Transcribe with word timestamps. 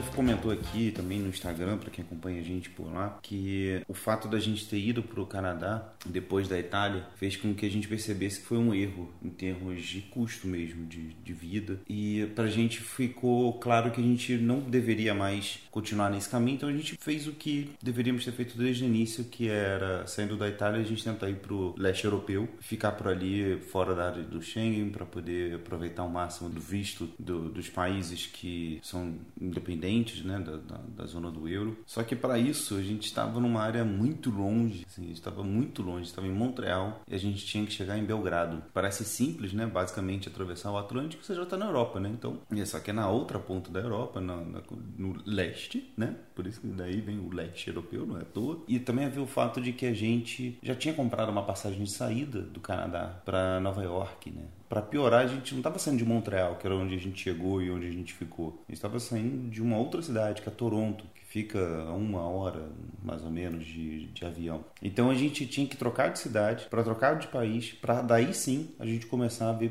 já 0.00 0.10
comentou 0.12 0.50
aqui 0.50 0.90
também 0.90 1.18
no 1.18 1.28
Instagram, 1.28 1.76
para 1.76 1.90
quem 1.90 2.04
acompanha 2.04 2.40
a 2.40 2.44
gente 2.44 2.70
por 2.70 2.92
lá, 2.92 3.18
que 3.22 3.82
o 3.86 3.94
fato 3.94 4.28
da 4.28 4.38
gente 4.38 4.66
ter 4.66 4.78
ido 4.78 5.02
para 5.02 5.20
o 5.20 5.26
Canadá 5.26 5.92
depois 6.06 6.48
da 6.48 6.58
Itália 6.58 7.06
fez 7.16 7.36
com 7.36 7.54
que 7.54 7.66
a 7.66 7.70
gente 7.70 7.86
percebesse 7.86 8.40
que 8.40 8.46
foi 8.46 8.58
um 8.58 8.74
erro 8.74 9.12
em 9.22 9.28
termos 9.28 9.82
de 9.82 10.00
custo 10.02 10.46
mesmo, 10.46 10.86
de, 10.86 11.14
de 11.14 11.32
vida. 11.32 11.80
E 11.88 12.26
para 12.34 12.44
a 12.44 12.50
gente 12.50 12.80
ficou 12.80 13.52
claro 13.54 13.90
que 13.90 14.00
a 14.00 14.04
gente 14.04 14.36
não 14.36 14.60
deveria 14.60 15.14
mais 15.14 15.60
continuar 15.70 16.10
nesse 16.10 16.28
caminho, 16.28 16.56
então 16.56 16.68
a 16.68 16.72
gente 16.72 16.96
fez 17.00 17.26
o 17.26 17.32
que 17.32 17.70
deveríamos 17.82 18.24
ter 18.24 18.32
feito 18.32 18.56
desde 18.56 18.84
o 18.84 18.86
início, 18.86 19.24
que 19.24 19.48
era 19.48 20.06
saindo 20.06 20.36
da 20.36 20.48
Itália, 20.48 20.80
a 20.80 20.84
gente 20.84 21.04
tentar 21.04 21.28
ir 21.28 21.36
para 21.36 21.52
o 21.52 21.74
leste 21.76 22.04
europeu, 22.04 22.48
ficar 22.60 22.92
por 22.92 23.08
ali 23.08 23.60
fora 23.60 23.94
da 23.94 24.06
área 24.10 24.22
do 24.22 24.42
Schengen 24.42 24.90
para 24.90 25.04
poder 25.04 25.56
aproveitar 25.56 26.04
o 26.04 26.10
máximo 26.10 26.48
do 26.48 26.60
visto 26.60 27.10
do, 27.18 27.48
dos 27.48 27.68
países 27.68 28.26
que 28.26 28.80
são 28.82 29.14
independentes 29.40 29.89
né, 30.24 30.38
da, 30.38 30.56
da, 30.56 30.80
da 30.96 31.06
zona 31.06 31.30
do 31.30 31.48
euro. 31.48 31.78
Só 31.86 32.02
que 32.02 32.14
para 32.16 32.38
isso 32.38 32.76
a 32.76 32.82
gente 32.82 33.06
estava 33.06 33.40
numa 33.40 33.60
área 33.60 33.84
muito 33.84 34.30
longe, 34.30 34.86
assim, 34.86 35.02
a 35.02 35.06
gente 35.06 35.18
estava 35.18 35.42
muito 35.42 35.82
longe, 35.82 36.06
estava 36.06 36.26
em 36.26 36.32
Montreal 36.32 37.00
e 37.08 37.14
a 37.14 37.18
gente 37.18 37.44
tinha 37.44 37.64
que 37.64 37.72
chegar 37.72 37.98
em 37.98 38.04
Belgrado. 38.04 38.62
Parece 38.72 39.04
simples, 39.04 39.52
né? 39.52 39.66
Basicamente 39.66 40.28
atravessar 40.28 40.70
o 40.70 40.78
Atlântico, 40.78 41.24
você 41.24 41.34
já 41.34 41.42
está 41.42 41.56
na 41.56 41.66
Europa, 41.66 42.00
né? 42.00 42.08
Então, 42.08 42.38
só 42.66 42.78
que 42.78 42.90
é 42.90 42.92
na 42.92 43.08
outra 43.08 43.38
ponta 43.38 43.70
da 43.70 43.80
Europa, 43.80 44.20
na, 44.20 44.36
na, 44.36 44.62
no 44.96 45.16
leste, 45.24 45.92
né? 45.96 46.16
Por 46.34 46.46
isso 46.46 46.60
que 46.60 46.66
daí 46.68 47.00
vem 47.00 47.18
o 47.18 47.32
leste 47.32 47.68
europeu, 47.68 48.06
não 48.06 48.18
é 48.18 48.22
à 48.22 48.24
toa. 48.24 48.62
E 48.68 48.78
também 48.78 49.06
havia 49.06 49.22
o 49.22 49.26
fato 49.26 49.60
de 49.60 49.72
que 49.72 49.86
a 49.86 49.92
gente 49.92 50.58
já 50.62 50.74
tinha 50.74 50.94
comprado 50.94 51.30
uma 51.30 51.42
passagem 51.42 51.82
de 51.84 51.92
saída 51.92 52.40
do 52.40 52.60
Canadá 52.60 53.20
para 53.24 53.60
Nova 53.60 53.82
York, 53.82 54.30
né? 54.30 54.44
Para 54.70 54.82
piorar, 54.82 55.24
a 55.24 55.26
gente 55.26 55.50
não 55.50 55.58
estava 55.58 55.80
saindo 55.80 55.98
de 55.98 56.04
Montreal, 56.04 56.54
que 56.54 56.64
era 56.64 56.76
onde 56.76 56.94
a 56.94 56.98
gente 56.98 57.20
chegou 57.20 57.60
e 57.60 57.72
onde 57.72 57.88
a 57.88 57.90
gente 57.90 58.14
ficou. 58.14 58.62
A 58.68 58.70
gente 58.70 58.76
estava 58.76 59.00
saindo 59.00 59.50
de 59.50 59.60
uma 59.60 59.76
outra 59.76 60.00
cidade, 60.00 60.42
que 60.42 60.48
é 60.48 60.52
Toronto, 60.52 61.04
que 61.12 61.24
fica 61.24 61.58
a 61.58 61.92
uma 61.92 62.20
hora, 62.20 62.70
mais 63.02 63.20
ou 63.24 63.32
menos, 63.32 63.64
de, 63.64 64.06
de 64.06 64.24
avião. 64.24 64.64
Então 64.80 65.10
a 65.10 65.14
gente 65.16 65.44
tinha 65.44 65.66
que 65.66 65.76
trocar 65.76 66.12
de 66.12 66.20
cidade, 66.20 66.68
para 66.70 66.84
trocar 66.84 67.18
de 67.18 67.26
país, 67.26 67.72
para 67.72 68.00
daí 68.00 68.32
sim 68.32 68.70
a 68.78 68.86
gente 68.86 69.06
começar 69.06 69.50
a 69.50 69.52
ver, 69.52 69.70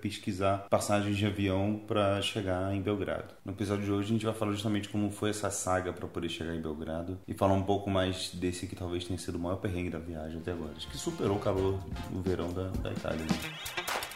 pesquisar 0.00 0.66
passagens 0.68 1.16
de 1.16 1.26
avião 1.26 1.80
para 1.86 2.20
chegar 2.20 2.74
em 2.74 2.82
Belgrado. 2.82 3.32
No 3.44 3.52
episódio 3.52 3.84
de 3.84 3.92
hoje 3.92 4.08
a 4.08 4.12
gente 4.14 4.26
vai 4.26 4.34
falar 4.34 4.50
justamente 4.50 4.88
como 4.88 5.12
foi 5.12 5.30
essa 5.30 5.48
saga 5.48 5.92
para 5.92 6.08
poder 6.08 6.28
chegar 6.28 6.56
em 6.56 6.60
Belgrado 6.60 7.20
e 7.28 7.34
falar 7.34 7.54
um 7.54 7.62
pouco 7.62 7.88
mais 7.88 8.30
desse 8.34 8.66
que 8.66 8.74
talvez 8.74 9.04
tenha 9.04 9.16
sido 9.16 9.36
o 9.36 9.38
maior 9.38 9.58
perrengue 9.58 9.90
da 9.90 10.00
viagem 10.00 10.38
até 10.40 10.50
agora. 10.50 10.72
Acho 10.76 10.88
que 10.88 10.98
superou 10.98 11.36
o 11.36 11.40
calor 11.40 11.78
do 12.10 12.20
verão 12.20 12.52
da, 12.52 12.66
da 12.82 12.90
Itália. 12.90 13.20
Né? 13.20 14.09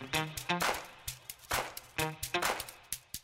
Thank 0.00 0.50
you. 0.50 0.57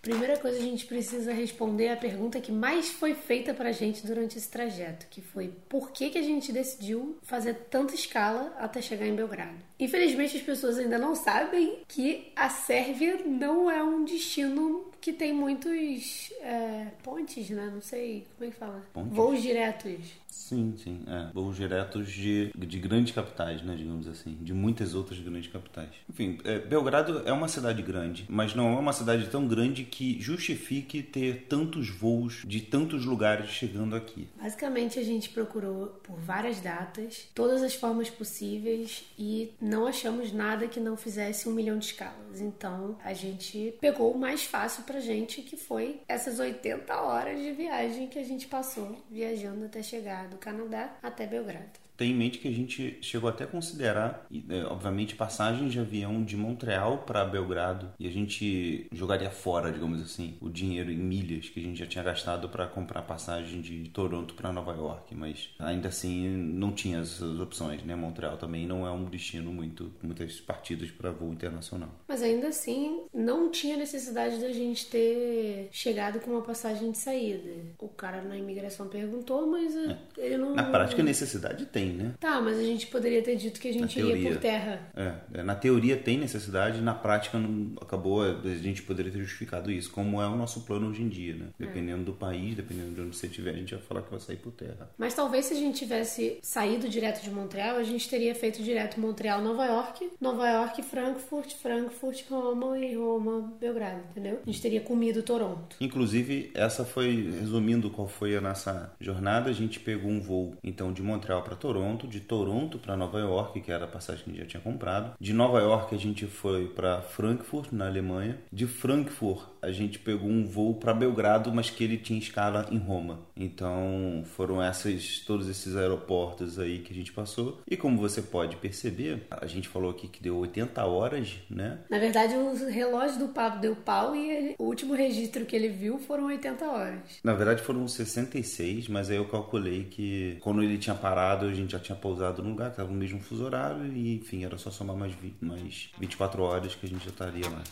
Primeira 0.04 0.36
coisa 0.36 0.58
a 0.58 0.60
gente 0.60 0.84
precisa 0.84 1.32
responder 1.32 1.88
a 1.88 1.96
pergunta 1.96 2.38
que 2.38 2.52
mais 2.52 2.90
foi 2.90 3.14
feita 3.14 3.54
pra 3.54 3.72
gente 3.72 4.06
durante 4.06 4.36
esse 4.36 4.50
trajeto, 4.50 5.06
que 5.08 5.22
foi 5.22 5.50
por 5.66 5.92
que, 5.92 6.10
que 6.10 6.18
a 6.18 6.22
gente 6.22 6.52
decidiu 6.52 7.16
fazer 7.22 7.54
tanta 7.70 7.94
escala 7.94 8.54
até 8.58 8.82
chegar 8.82 9.06
em 9.06 9.16
Belgrado. 9.16 9.56
Infelizmente 9.80 10.36
as 10.36 10.42
pessoas 10.42 10.78
ainda 10.78 10.98
não 10.98 11.14
sabem 11.14 11.78
que 11.88 12.30
a 12.36 12.50
Sérvia 12.50 13.22
não 13.24 13.70
é 13.70 13.82
um 13.82 14.04
destino 14.04 14.92
que 15.04 15.12
tem 15.12 15.34
muitos 15.34 16.32
é, 16.40 16.86
pontes, 17.02 17.50
né? 17.50 17.70
Não 17.72 17.82
sei 17.82 18.26
como 18.36 18.48
é 18.48 18.52
que 18.52 18.58
fala. 18.58 18.82
Pontes? 18.92 19.14
Voos 19.14 19.42
diretos. 19.42 20.00
Sim, 20.28 20.74
sim. 20.78 21.02
É. 21.06 21.30
Voos 21.32 21.56
diretos 21.56 22.10
de, 22.10 22.50
de 22.56 22.78
grandes 22.80 23.14
capitais, 23.14 23.62
né? 23.62 23.74
Digamos 23.76 24.08
assim. 24.08 24.34
De 24.40 24.54
muitas 24.54 24.94
outras 24.94 25.18
grandes 25.18 25.52
capitais. 25.52 25.90
Enfim, 26.08 26.38
é, 26.44 26.58
Belgrado 26.58 27.22
é 27.26 27.32
uma 27.32 27.48
cidade 27.48 27.82
grande, 27.82 28.24
mas 28.30 28.54
não 28.54 28.72
é 28.74 28.78
uma 28.78 28.94
cidade 28.94 29.28
tão 29.28 29.46
grande 29.46 29.84
que 29.94 30.20
justifique 30.20 31.04
ter 31.04 31.46
tantos 31.48 31.88
voos 31.88 32.42
de 32.44 32.60
tantos 32.60 33.04
lugares 33.04 33.48
chegando 33.50 33.94
aqui. 33.94 34.28
Basicamente, 34.36 34.98
a 34.98 35.04
gente 35.04 35.28
procurou 35.28 35.86
por 36.02 36.16
várias 36.16 36.60
datas, 36.60 37.28
todas 37.32 37.62
as 37.62 37.76
formas 37.76 38.10
possíveis 38.10 39.04
e 39.16 39.52
não 39.60 39.86
achamos 39.86 40.32
nada 40.32 40.66
que 40.66 40.80
não 40.80 40.96
fizesse 40.96 41.48
um 41.48 41.52
milhão 41.52 41.78
de 41.78 41.86
escalas. 41.86 42.40
Então, 42.40 42.98
a 43.04 43.14
gente 43.14 43.76
pegou 43.80 44.12
o 44.12 44.18
mais 44.18 44.42
fácil 44.42 44.82
pra 44.82 44.98
gente, 44.98 45.42
que 45.42 45.56
foi 45.56 46.00
essas 46.08 46.40
80 46.40 46.92
horas 47.00 47.40
de 47.40 47.52
viagem 47.52 48.08
que 48.08 48.18
a 48.18 48.24
gente 48.24 48.48
passou 48.48 49.00
viajando 49.08 49.66
até 49.66 49.80
chegar 49.80 50.26
do 50.26 50.38
Canadá 50.38 50.92
até 51.04 51.24
Belgrado 51.24 51.83
tem 51.96 52.10
em 52.10 52.14
mente 52.14 52.38
que 52.38 52.48
a 52.48 52.52
gente 52.52 52.98
chegou 53.00 53.28
até 53.28 53.44
a 53.44 53.46
considerar, 53.46 54.26
é, 54.48 54.64
obviamente, 54.64 55.14
passagens 55.14 55.72
de 55.72 55.80
avião 55.80 56.22
de 56.24 56.36
Montreal 56.36 56.98
para 56.98 57.24
Belgrado 57.24 57.92
e 57.98 58.06
a 58.06 58.10
gente 58.10 58.86
jogaria 58.92 59.30
fora, 59.30 59.72
digamos 59.72 60.02
assim, 60.02 60.36
o 60.40 60.48
dinheiro 60.48 60.90
em 60.90 60.96
milhas 60.96 61.48
que 61.48 61.60
a 61.60 61.62
gente 61.62 61.78
já 61.78 61.86
tinha 61.86 62.04
gastado 62.04 62.48
para 62.48 62.66
comprar 62.66 63.02
passagem 63.02 63.60
de 63.60 63.88
Toronto 63.90 64.34
para 64.34 64.52
Nova 64.52 64.72
York, 64.72 65.14
mas 65.14 65.50
ainda 65.58 65.88
assim 65.88 66.28
não 66.28 66.72
tinha 66.72 66.98
essas 66.98 67.38
opções, 67.38 67.82
né? 67.84 67.94
Montreal 67.94 68.36
também 68.36 68.66
não 68.66 68.86
é 68.86 68.90
um 68.90 69.04
destino 69.04 69.52
muito 69.52 69.92
muitas 70.02 70.40
partidas 70.40 70.90
para 70.90 71.10
voo 71.10 71.32
internacional. 71.32 71.90
Mas 72.08 72.22
ainda 72.22 72.48
assim 72.48 73.04
não 73.12 73.50
tinha 73.50 73.76
necessidade 73.76 74.38
da 74.38 74.52
gente 74.52 74.86
ter 74.86 75.68
chegado 75.70 76.20
com 76.20 76.30
uma 76.30 76.42
passagem 76.42 76.90
de 76.90 76.98
saída. 76.98 77.50
O 77.78 77.88
cara 77.88 78.22
na 78.22 78.36
imigração 78.36 78.88
perguntou, 78.88 79.46
mas 79.46 79.76
é. 79.76 79.98
ele 80.16 80.36
não. 80.38 80.54
Na 80.54 80.64
prática, 80.64 81.02
necessidade 81.02 81.66
tem 81.66 81.83
tem, 81.84 81.92
né? 81.92 82.14
Tá, 82.18 82.40
mas 82.40 82.58
a 82.58 82.62
gente 82.62 82.86
poderia 82.86 83.22
ter 83.22 83.36
dito 83.36 83.60
que 83.60 83.68
a 83.68 83.72
gente 83.72 84.00
ia 84.00 84.30
por 84.30 84.40
terra. 84.40 84.80
É, 84.96 85.14
é, 85.34 85.42
na 85.42 85.54
teoria 85.54 85.96
tem 85.96 86.18
necessidade, 86.18 86.80
na 86.80 86.94
prática 86.94 87.38
não, 87.38 87.72
acabou, 87.80 88.22
a 88.22 88.54
gente 88.56 88.82
poderia 88.82 89.12
ter 89.12 89.18
justificado 89.18 89.70
isso, 89.70 89.90
como 89.90 90.20
é 90.20 90.26
o 90.26 90.36
nosso 90.36 90.62
plano 90.62 90.88
hoje 90.88 91.02
em 91.02 91.08
dia, 91.08 91.34
né? 91.34 91.46
É. 91.60 91.66
Dependendo 91.66 92.02
é. 92.02 92.04
do 92.04 92.12
país, 92.12 92.54
dependendo 92.54 92.94
de 92.94 93.00
onde 93.00 93.16
você 93.16 93.26
estiver, 93.26 93.50
a 93.50 93.56
gente 93.56 93.74
vai 93.74 93.82
falar 93.82 94.02
que 94.02 94.10
vai 94.10 94.20
sair 94.20 94.36
por 94.36 94.52
terra. 94.52 94.90
Mas 94.96 95.14
talvez 95.14 95.46
se 95.46 95.54
a 95.54 95.56
gente 95.56 95.78
tivesse 95.78 96.38
saído 96.42 96.88
direto 96.88 97.22
de 97.22 97.30
Montreal, 97.30 97.76
a 97.76 97.82
gente 97.82 98.08
teria 98.08 98.34
feito 98.34 98.62
direto 98.62 99.00
Montreal, 99.00 99.42
Nova 99.42 99.66
York, 99.66 100.10
Nova 100.20 100.48
York, 100.48 100.82
Frankfurt, 100.82 101.54
Frankfurt, 101.54 102.24
Roma 102.30 102.78
e 102.78 102.94
Roma, 102.94 103.52
Belgrado, 103.60 104.00
entendeu? 104.10 104.40
A 104.42 104.50
gente 104.50 104.62
teria 104.62 104.80
comido 104.80 105.22
Toronto. 105.22 105.76
Inclusive, 105.80 106.50
essa 106.54 106.84
foi, 106.84 107.30
resumindo 107.40 107.90
qual 107.90 108.08
foi 108.08 108.36
a 108.36 108.40
nossa 108.40 108.92
jornada, 109.00 109.50
a 109.50 109.52
gente 109.52 109.80
pegou 109.80 110.10
um 110.10 110.20
voo, 110.20 110.54
então, 110.62 110.92
de 110.92 111.02
Montreal 111.02 111.42
para 111.42 111.56
Toronto, 111.56 111.73
Toronto, 111.74 112.06
de 112.06 112.20
Toronto 112.20 112.78
para 112.78 112.96
Nova 112.96 113.18
York, 113.18 113.60
que 113.60 113.72
era 113.72 113.84
a 113.84 113.88
passagem 113.88 114.22
que 114.22 114.30
a 114.30 114.32
gente 114.32 114.42
já 114.42 114.48
tinha 114.48 114.62
comprado. 114.62 115.14
De 115.18 115.32
Nova 115.32 115.58
York 115.58 115.92
a 115.92 115.98
gente 115.98 116.24
foi 116.26 116.68
para 116.68 117.02
Frankfurt, 117.02 117.72
na 117.72 117.88
Alemanha. 117.88 118.38
De 118.52 118.64
Frankfurt 118.64 119.42
a 119.60 119.72
gente 119.72 119.98
pegou 119.98 120.28
um 120.28 120.44
voo 120.44 120.74
para 120.74 120.92
Belgrado, 120.92 121.52
mas 121.52 121.70
que 121.70 121.82
ele 121.82 121.96
tinha 121.96 122.18
escala 122.18 122.68
em 122.70 122.78
Roma. 122.78 123.20
Então 123.36 124.22
foram 124.36 124.62
essas 124.62 125.18
todos 125.26 125.48
esses 125.48 125.74
aeroportos 125.74 126.58
aí 126.58 126.78
que 126.78 126.92
a 126.92 126.94
gente 126.94 127.12
passou. 127.12 127.60
E 127.68 127.76
como 127.76 127.98
você 127.98 128.20
pode 128.22 128.56
perceber, 128.56 129.26
a 129.30 129.46
gente 129.46 129.68
falou 129.68 129.90
aqui 129.90 130.06
que 130.06 130.22
deu 130.22 130.36
80 130.36 130.84
horas, 130.84 131.36
né? 131.48 131.78
Na 131.90 131.98
verdade, 131.98 132.34
o 132.34 132.54
relógio 132.68 133.18
do 133.18 133.28
Pablo 133.28 133.60
deu 133.60 133.74
pau 133.74 134.14
e 134.14 134.30
ele, 134.30 134.54
o 134.58 134.64
último 134.64 134.94
registro 134.94 135.46
que 135.46 135.56
ele 135.56 135.68
viu 135.68 135.98
foram 135.98 136.26
80 136.26 136.64
horas. 136.66 137.00
Na 137.24 137.32
verdade 137.32 137.62
foram 137.62 137.88
66, 137.88 138.88
mas 138.88 139.10
aí 139.10 139.16
eu 139.16 139.26
calculei 139.26 139.84
que 139.84 140.36
quando 140.40 140.62
ele 140.62 140.76
tinha 140.76 140.94
parado, 140.94 141.46
a 141.46 141.54
gente 141.54 141.63
gente 141.64 141.72
já 141.72 141.80
tinha 141.80 141.96
pousado 141.96 142.42
no 142.42 142.50
lugar, 142.50 142.70
estava 142.70 142.88
no 142.88 142.94
mesmo 142.94 143.20
fuso 143.20 143.44
horário 143.44 143.86
e, 143.86 144.16
enfim, 144.16 144.44
era 144.44 144.56
só 144.56 144.70
somar 144.70 144.96
mais, 144.96 145.12
20, 145.14 145.36
mais 145.40 145.90
24 145.98 146.42
horas 146.42 146.74
que 146.74 146.86
a 146.86 146.88
gente 146.88 147.04
já 147.04 147.10
estaria 147.10 147.48
lá. 147.48 147.62